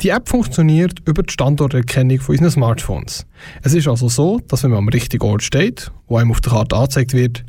[0.02, 3.26] Die App funktioniert über die Standorterkennung von unseren Smartphones.
[3.64, 6.52] Es ist also so, dass wenn man am richtigen Ort steht, wo einem auf der
[6.52, 7.46] Karte angezeigt wird,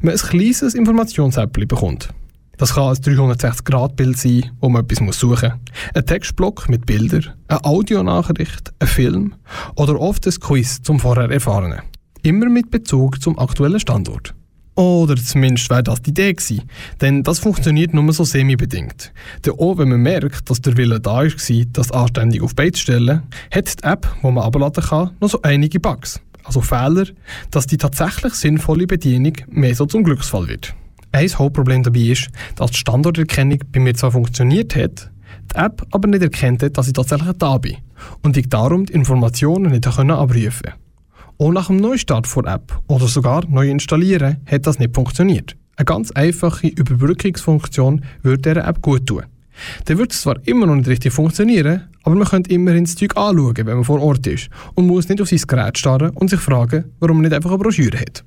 [0.00, 2.14] man ein kleines Informationsäppchen bekommt.
[2.62, 5.94] Das kann ein 360-Grad-Bild sein, wo man etwas suchen muss.
[5.94, 9.34] Ein Textblock mit Bildern, eine Audionachricht, ein Film
[9.74, 11.80] oder oft ein Quiz zum vorher Erfahrenen.
[12.22, 14.32] Immer mit Bezug zum aktuellen Standort.
[14.76, 16.62] Oder zumindest wäre das die Idee gewesen.
[17.00, 19.12] Denn das funktioniert nur so semi-bedingt.
[19.44, 22.82] Denn auch wenn man merkt, dass der Wille da war, das anständig auf Bein zu
[22.82, 26.20] stellen, hat die App, die man abladen kann, noch so einige Bugs.
[26.44, 27.06] Also Fehler,
[27.50, 30.76] dass die tatsächlich sinnvolle Bedienung mehr so zum Glücksfall wird.
[31.12, 35.10] Ein Hauptproblem dabei ist, dass die Standorterkennung bei mir zwar funktioniert hat,
[35.52, 37.76] die App aber nicht erkennt hat, dass ich tatsächlich da bin
[38.22, 40.72] und ich darum die Informationen nicht abrufen konnte.
[41.38, 45.56] Auch nach dem Neustart der App oder sogar neu installieren hat das nicht funktioniert.
[45.76, 49.24] Eine ganz einfache Überbrückungsfunktion würde dieser App gut tun.
[49.84, 53.16] Dann wird es zwar immer noch nicht richtig funktionieren, aber man könnte immerhin das Zeug
[53.16, 56.40] anschauen, wenn man vor Ort ist und muss nicht auf sein Gerät starren und sich
[56.40, 58.24] fragen, warum man nicht einfach eine Broschüre hat.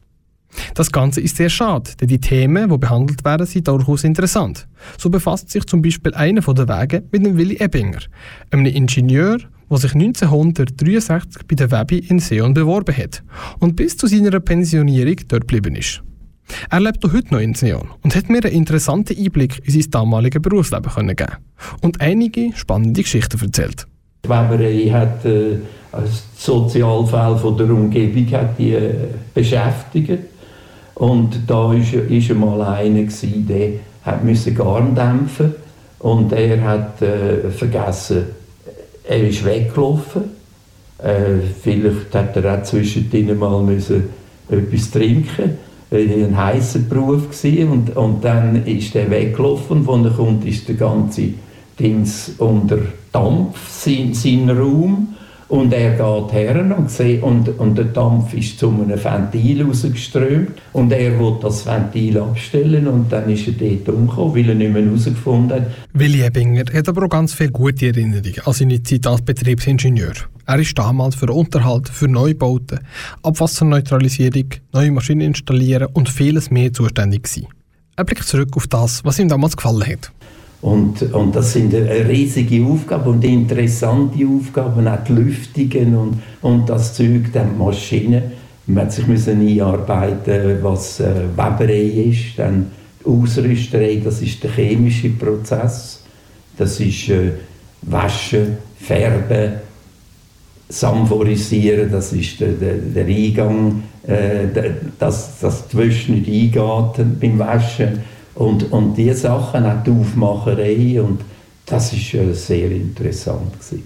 [0.73, 4.67] Das Ganze ist sehr schade, denn die Themen, die behandelt werden, sind durchaus interessant.
[4.97, 7.99] So befasst sich zum Beispiel einer der Wege mit dem Willy Ebbinger,
[8.51, 9.37] einem Ingenieur,
[9.69, 13.23] der sich 1963 bei der Webi in Seon beworben hat
[13.59, 16.01] und bis zu seiner Pensionierung dort geblieben ist.
[16.69, 19.91] Er lebt auch heute noch in Seon und hat mir einen interessanten Einblick in sein
[19.91, 21.37] damaliges Berufsleben können geben
[21.81, 23.87] und einige spannende Geschichten erzählt.
[24.23, 25.57] Weberei hat äh,
[25.91, 28.93] als Sozialfälle von der Umgebung hat die, äh,
[29.33, 30.34] beschäftigt.
[30.95, 33.69] Und da ist, ist einmal einer, gewesen, der
[34.03, 35.53] hat müssen Garn dämpfen
[35.99, 38.25] und er hat äh, vergessen,
[39.07, 40.23] er ist weggelaufen.
[40.99, 44.09] Äh, vielleicht hat er auch zwischendrin mal müssen
[44.49, 45.57] etwas trinken
[45.91, 47.71] er ein heißer Beruf war.
[47.71, 49.85] Und, und dann ist er weggelaufen.
[49.85, 51.29] Und als er kommt, ist der ganze
[51.79, 52.79] Dings unter
[53.11, 55.15] Dampf, sein, sein Raum.
[55.47, 60.51] Und er geht her und, sieht, und, und der Dampf ist zu einem Ventil rausgeströmt.
[60.73, 64.73] Und er will das Ventil abstellen und dann ist er dort umgekommen, weil er nicht
[64.73, 65.67] mehr herausgefunden hat.
[65.93, 70.13] Willi Ebinger hat aber auch ganz viele gute Erinnerungen an seine Zeit als Betriebsingenieur.
[70.47, 72.79] Er ist damals für Unterhalt, für Neubauten,
[73.23, 77.47] Abwasserneutralisierung, neue Maschinen installieren und vieles mehr zuständig gewesen.
[77.95, 80.11] Er blickt zurück auf das, was ihm damals gefallen hat.
[80.65, 86.95] Und, und das sind riesige Aufgaben und interessante Aufgaben, auch die Lüftungen und, und das
[86.95, 88.23] Zeug, die Maschinen.
[88.65, 92.71] Man hat sich müssen einarbeiten, was äh, Weberei ist, dann
[93.05, 96.01] Ausrüsterei, das ist der chemische Prozess,
[96.57, 97.33] das ist äh,
[97.83, 99.51] Waschen, Färben,
[100.67, 107.19] Samphorisieren, das ist der, der, der Eingang, äh, der, dass, dass die Wäsche nicht eingeht
[107.21, 111.21] beim Waschen und, und diese Sachen, auch die Aufmacherei und
[111.65, 113.53] das war äh, sehr interessant.
[113.53, 113.83] Gewesen.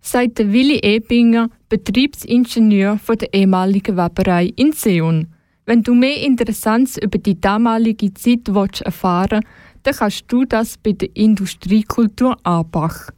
[0.00, 5.28] Sagt der Willi Ebinger, Betriebsingenieur von der ehemaligen Weberei in Seon.
[5.66, 9.42] Wenn du mehr Interessantes über die damalige Zeit willst erfahren
[9.82, 13.10] dann kannst du das bei der Industriekultur Abach.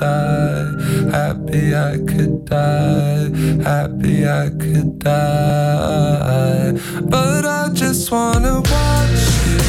[0.03, 0.65] Die,
[1.11, 3.29] happy I could die,
[3.63, 6.71] happy I could die.
[7.13, 9.63] But I just wanna watch you.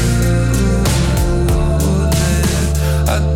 [3.15, 3.34] I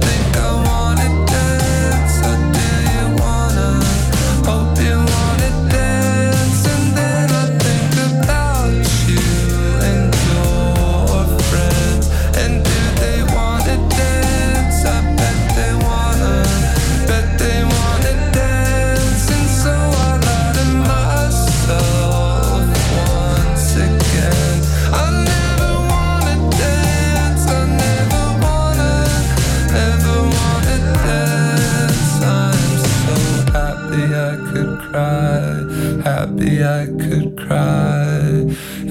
[36.64, 38.44] I could cry.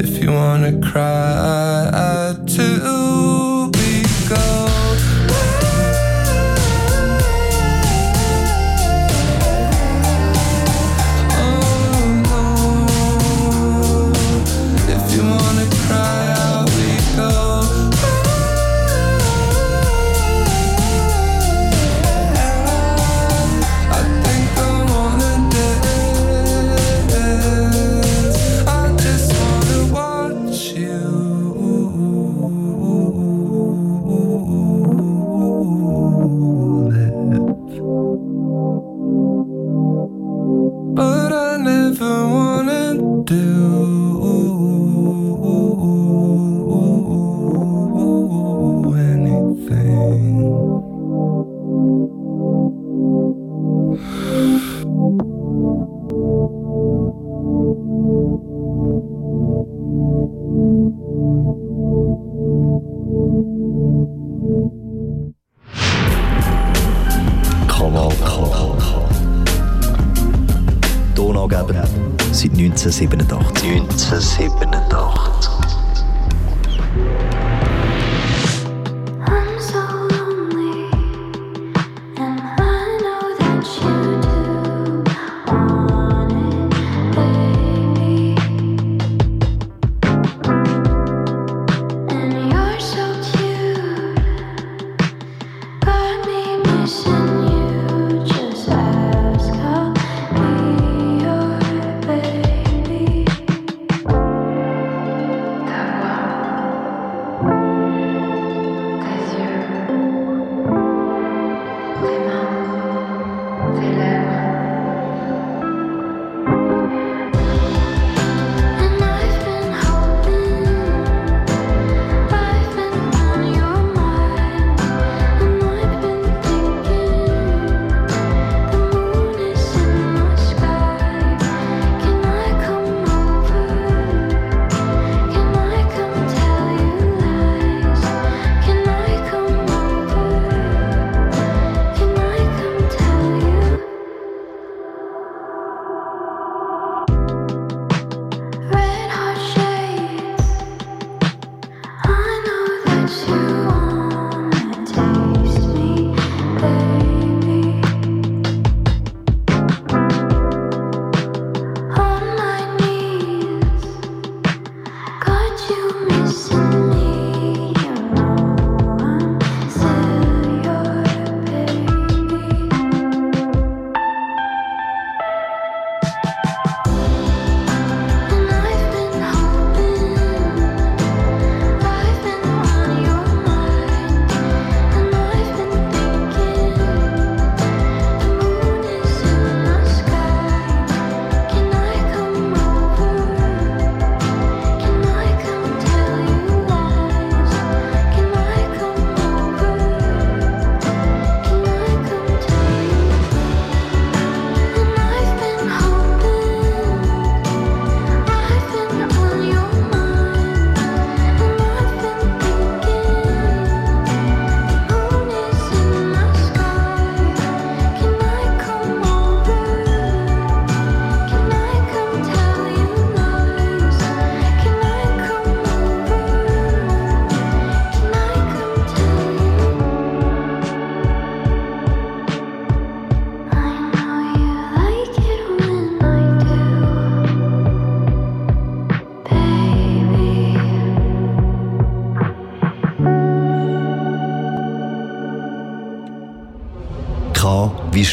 [0.04, 1.67] If you wanna cry
[67.98, 68.12] K.
[71.16, 71.84] Donaugeber
[72.32, 73.64] seit 1987.
[73.64, 75.77] 1987.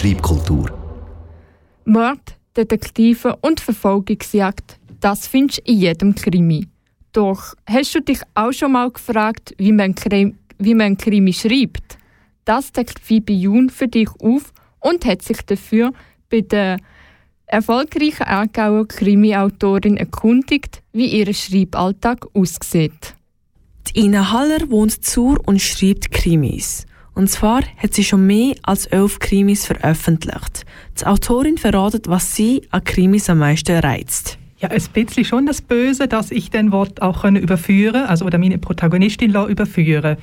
[0.05, 0.67] Schreibkultur.
[1.87, 6.69] Mord, Detektive und Verfolgungsjagd, das findest du in jedem Krimi.
[7.13, 11.97] Doch hast du dich auch schon mal gefragt, wie man, Krimi, wie man Krimi schreibt?
[12.45, 15.95] Das deckt Phoebe Jun für dich auf und hat sich dafür
[16.29, 16.77] bei der
[17.47, 23.15] erfolgreichen Aargauer Krimi-Autorin erkundigt, wie ihr Schreiballtag aussieht.
[23.89, 26.85] Die Ina Haller wohnt zur und schreibt Krimis.
[27.15, 30.65] Und zwar hat sie schon mehr als elf Krimis veröffentlicht.
[31.01, 34.39] Die Autorin verratet, was sie an Krimis am meisten reizt.
[34.59, 38.59] Ja, ein bisschen schon das Böse, dass ich den Wort auch überführen, also oder meine
[38.59, 40.17] Protagonistin lassen überführen,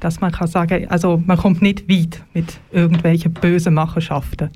[0.00, 4.50] dass man kann sagen, also man kommt nicht weit mit irgendwelchen bösen Machenschaften.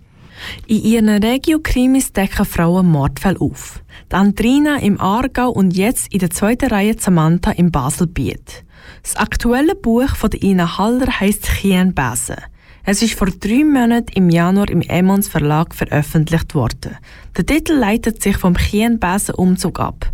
[0.67, 3.83] In ihren Regio-Krimis decken Frauen Mordfälle auf.
[4.11, 8.65] Die Andrina im Aargau und jetzt in der zweiten Reihe Samantha im Baselbiet.
[9.09, 12.37] Das aktuelle Buch von Ina Haller heisst Chien Besen.
[12.85, 16.95] Es ist vor drei Monaten im Januar im Emmons Verlag veröffentlicht worden.
[17.35, 20.05] Der Titel leitet sich vom Chien Besen Umzug ab.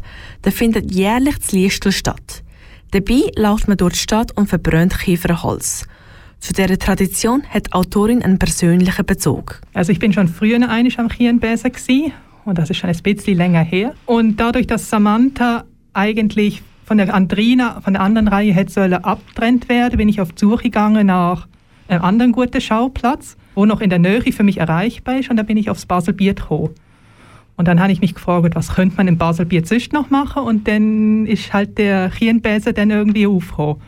[0.44, 2.44] Der findet jährlich zu Liestel statt.
[2.92, 5.88] Dabei läuft man durch die Stadt und verbrennt Kieferholz.
[6.38, 9.60] Zu dieser Tradition hat die Autorin einen persönlichen Bezug.
[9.72, 11.72] Also ich bin schon früher einig am Kirnbäser
[12.44, 13.92] und das ist schon ein bisschen länger her.
[14.06, 15.64] Und dadurch, dass Samantha
[15.94, 20.32] eigentlich von der Andrina, von der anderen Reihe hätte sollen abtrennt werden, bin ich auf
[20.32, 21.48] die Suche gegangen nach
[21.88, 25.42] einem anderen guten Schauplatz, wo noch in der Nähe für mich erreichbar ist und da
[25.42, 26.70] bin ich aufs Baselbiet gekommen.
[27.56, 30.66] Und dann habe ich mich gefragt, was könnte man im Baselbiet sonst noch machen und
[30.66, 33.80] dann ist halt der Kirnbäser dann irgendwie aufgekommen.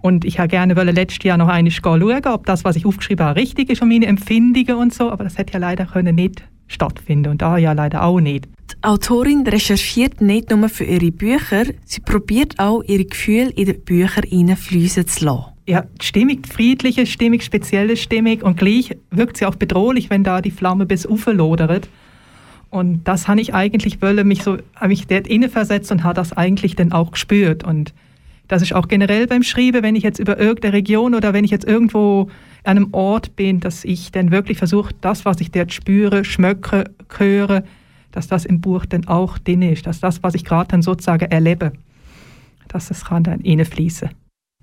[0.00, 3.26] Und ich hätte gerne wollen letztes Jahr noch einmal schauen, ob das, was ich aufgeschrieben
[3.26, 6.42] habe, richtig ist und meine Empfindungen und so, aber das hätte ja leider können nicht
[6.68, 8.46] stattfinden und da ja leider auch nicht.
[8.46, 13.72] Die Autorin recherchiert nicht nur für ihre Bücher, sie probiert auch, ihre Gefühle in die
[13.74, 15.44] Bücher hineinfließen zu lassen.
[15.68, 20.52] Ja, die friedliche Stimmung, spezielle Stimmung und gleich wirkt sie auch bedrohlich, wenn da die
[20.52, 21.88] Flamme bis auflodert.
[22.70, 26.32] Und das habe ich eigentlich wollen, mich so, habe mich dort versetzt und habe das
[26.32, 27.64] eigentlich dann auch gespürt.
[27.64, 27.94] Und
[28.48, 31.50] das ist auch generell beim Schreiben, wenn ich jetzt über irgendeine Region oder wenn ich
[31.50, 32.28] jetzt irgendwo
[32.66, 36.84] einem Ort bin, dass ich dann wirklich versuche, das, was ich dort spüre, schmecke,
[37.16, 37.64] höre,
[38.12, 41.30] dass das im Buch dann auch drin ist, dass das, was ich gerade dann sozusagen
[41.30, 41.72] erlebe,
[42.68, 44.10] dass das kann dann reinfließen.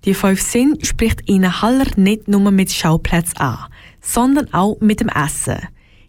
[0.06, 3.70] Die fünf Sinn spricht Ina Haller nicht nur mit Schauplätzen an,
[4.02, 5.60] sondern auch mit dem Essen.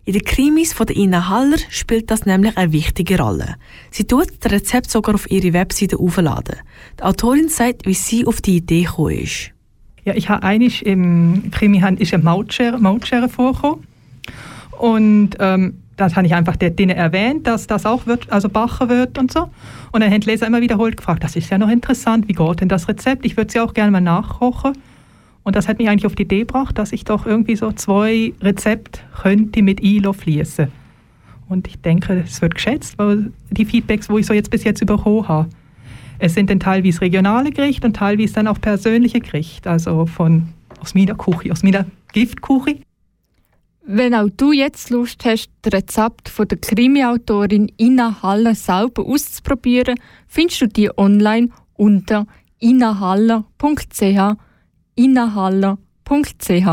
[0.05, 3.55] In den Krimis von der Ina Haller spielt das nämlich eine wichtige Rolle.
[3.91, 6.57] Sie tut das Rezept sogar auf ihre Webseite aufladen.
[6.99, 9.54] Die Autorin sagt, wie sie auf die Idee gekommen ist.
[10.05, 13.87] Ja, ich habe eigentlich im Krimi ist eine Mautschere, Mautschere vorgekommen.
[14.79, 19.19] Und ähm, das habe ich einfach drinnen erwähnt, dass das auch wird, also backen wird
[19.19, 19.49] und so.
[19.93, 22.61] Und dann haben die Leser immer wiederholt gefragt, das ist ja noch interessant, wie geht
[22.61, 23.25] denn das Rezept?
[23.25, 24.73] Ich würde es ja auch gerne mal nachkochen.
[25.45, 28.33] Und das hat mich eigentlich auf die Idee gebracht, dass ich doch irgendwie so zwei
[28.41, 30.69] Rezepte könnte mit ILO fließen.
[31.49, 34.85] Und ich denke, es wird geschätzt, weil die Feedbacks, wo ich so jetzt bis jetzt
[34.85, 35.49] bekommen habe,
[36.19, 40.49] es sind dann teilweise regionale Gerichte und teilweise dann auch persönliche Gerichte, also von
[40.81, 42.81] aus meiner Küche, aus meiner Giftküche.
[43.87, 49.97] Wenn auch du jetzt Lust hast, das Rezept von der Krimi-Autorin Ina Haller selber auszuprobieren,
[50.27, 52.27] findest du die online unter
[52.61, 54.37] inahaller.ch
[54.97, 56.69] inahaller.ch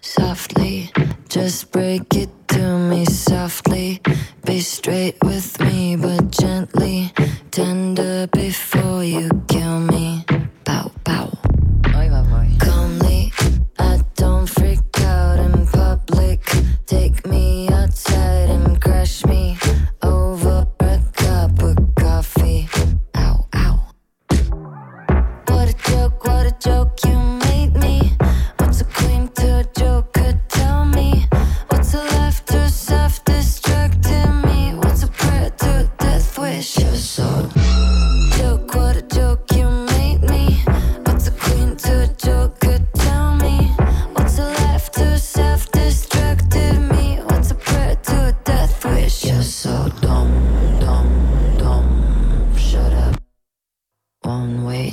[0.00, 0.90] Softly,
[1.30, 4.00] just break it to me softly.
[4.44, 7.12] Be straight with me, but gently.
[7.50, 10.24] Tender before you kill me.
[10.64, 11.41] Bow, pow.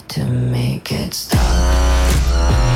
[0.08, 2.69] To make it stop.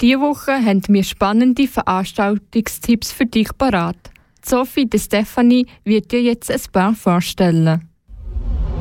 [0.00, 3.96] Diese Woche haben wir spannende Veranstaltungstipps für dich parat.
[4.44, 7.88] Sophie de Stefanie wird dir jetzt ein paar vorstellen.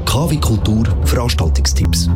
[0.05, 2.09] KW Kultur Veranstaltungstipps.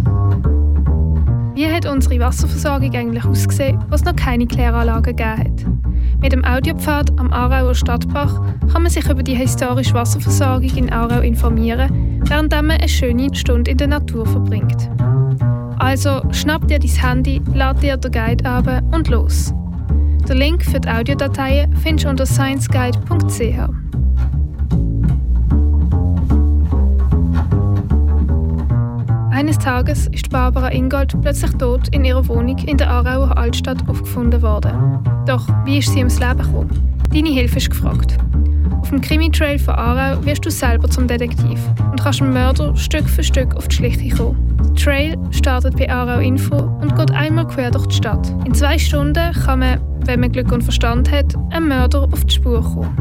[1.53, 6.21] Wie hat unsere Wasserversorgung eigentlich ausgesehen, was noch keine Kläranlagen gegeben hat?
[6.21, 8.41] Mit dem Audiopfad am Aarauer Stadtbach
[8.71, 13.71] kann man sich über die historische Wasserversorgung in Aarau informieren, während man eine schöne Stunde
[13.71, 14.89] in der Natur verbringt.
[15.81, 19.51] Also schnapp dir dein Handy, lad dir den Guide ab und los.
[20.29, 23.67] Den Link für die Audiodateien findest du unter scienceguide.ch.
[29.31, 34.39] Eines Tages ist Barbara Ingold plötzlich tot in ihrer Wohnung in der Aarauer Altstadt aufgefunden
[34.43, 34.99] worden.
[35.25, 36.99] Doch wie ist sie ums Leben gekommen?
[37.11, 38.19] Deine Hilfe ist gefragt.
[38.91, 41.57] Dem Krimi-Trail von Aarau wirst du selber zum Detektiv
[41.91, 44.57] und kannst dem Mörder Stück für Stück auf die Schliche kommen.
[44.59, 48.29] Der Trail startet bei Aarau Info und geht einmal quer durch die Stadt.
[48.45, 52.35] In zwei Stunden kann man, wenn man Glück und Verstand hat, einem Mörder auf die
[52.35, 52.97] Spur kommen.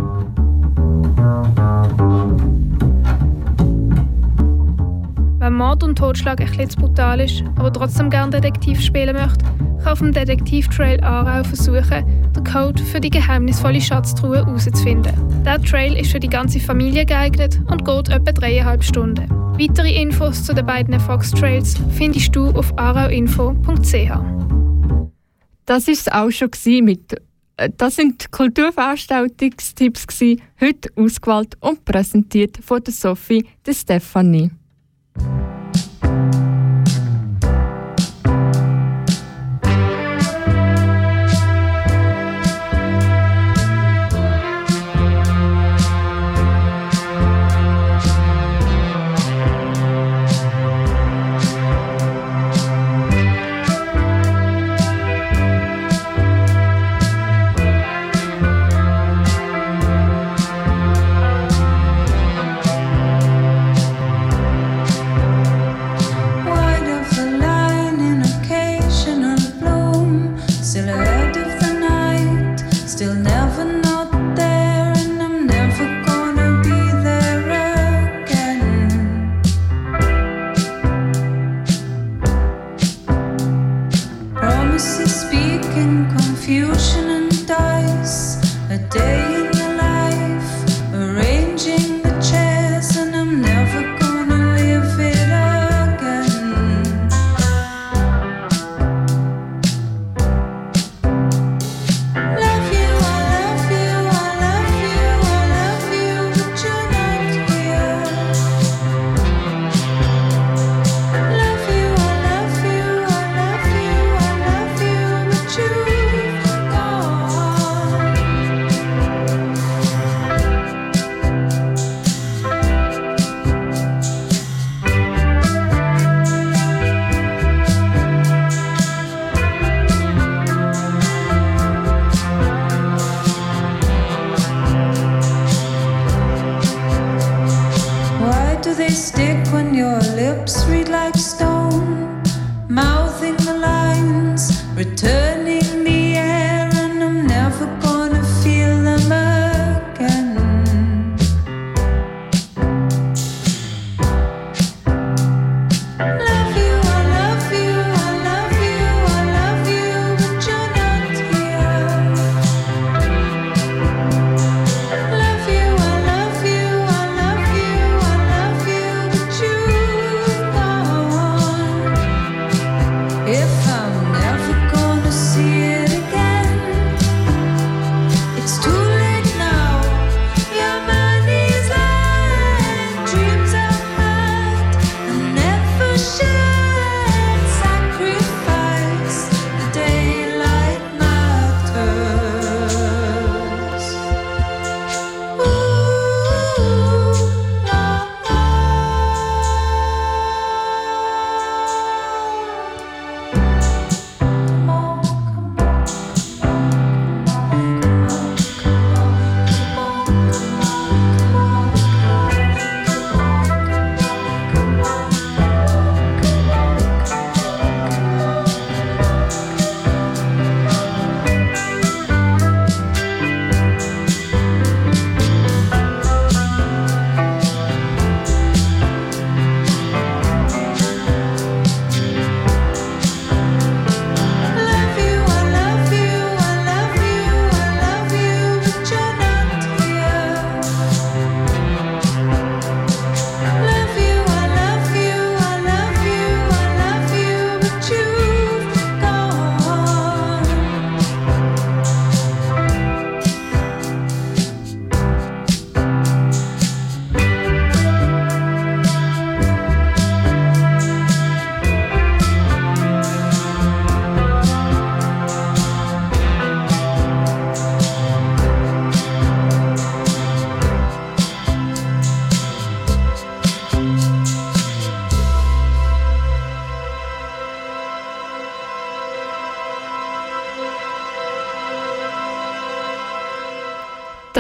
[5.41, 9.45] Wenn Mord und Totschlag ein bisschen zu brutal ist, aber trotzdem gerne Detektiv spielen möchte,
[9.81, 15.13] kann auf dem Detektiv-Trail Aarau versuchen, den Code für die geheimnisvolle Schatztruhe herauszufinden.
[15.45, 19.29] Der Trail ist für die ganze Familie geeignet und geht etwa dreieinhalb Stunden.
[19.59, 24.11] Weitere Infos zu den beiden Fox Trails findest du auf arauinfo.ch.
[25.67, 26.51] Das ist es auch schon
[26.83, 27.15] mit
[27.57, 30.21] äh, das sind die Kulturveranstaltungstipps
[30.61, 34.51] heute ausgewählt und präsentiert von der Sophie de Stefanie.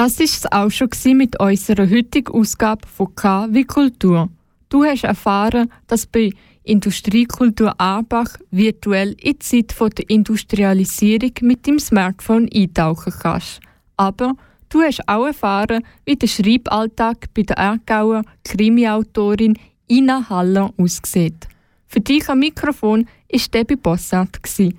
[0.01, 4.31] Das war es auch schon mit unserer heutigen Ausgabe von K wie Kultur.
[4.71, 6.31] Du hast erfahren, dass bei
[6.63, 13.61] Industriekultur Arbach virtuell in die Zeit der Industrialisierung mit dem Smartphone eintauchen kannst.
[13.99, 14.33] Aber
[14.71, 21.47] du hast auch erfahren, wie der Schreiballtag bei der Aargauer Krimi-Autorin Ina Haller aussieht.
[21.89, 24.41] Für dich am Mikrofon war Debbie Bossart.
[24.59, 24.75] Einen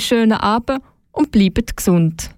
[0.00, 0.80] schönen Abend
[1.10, 2.30] und bleibt gesund.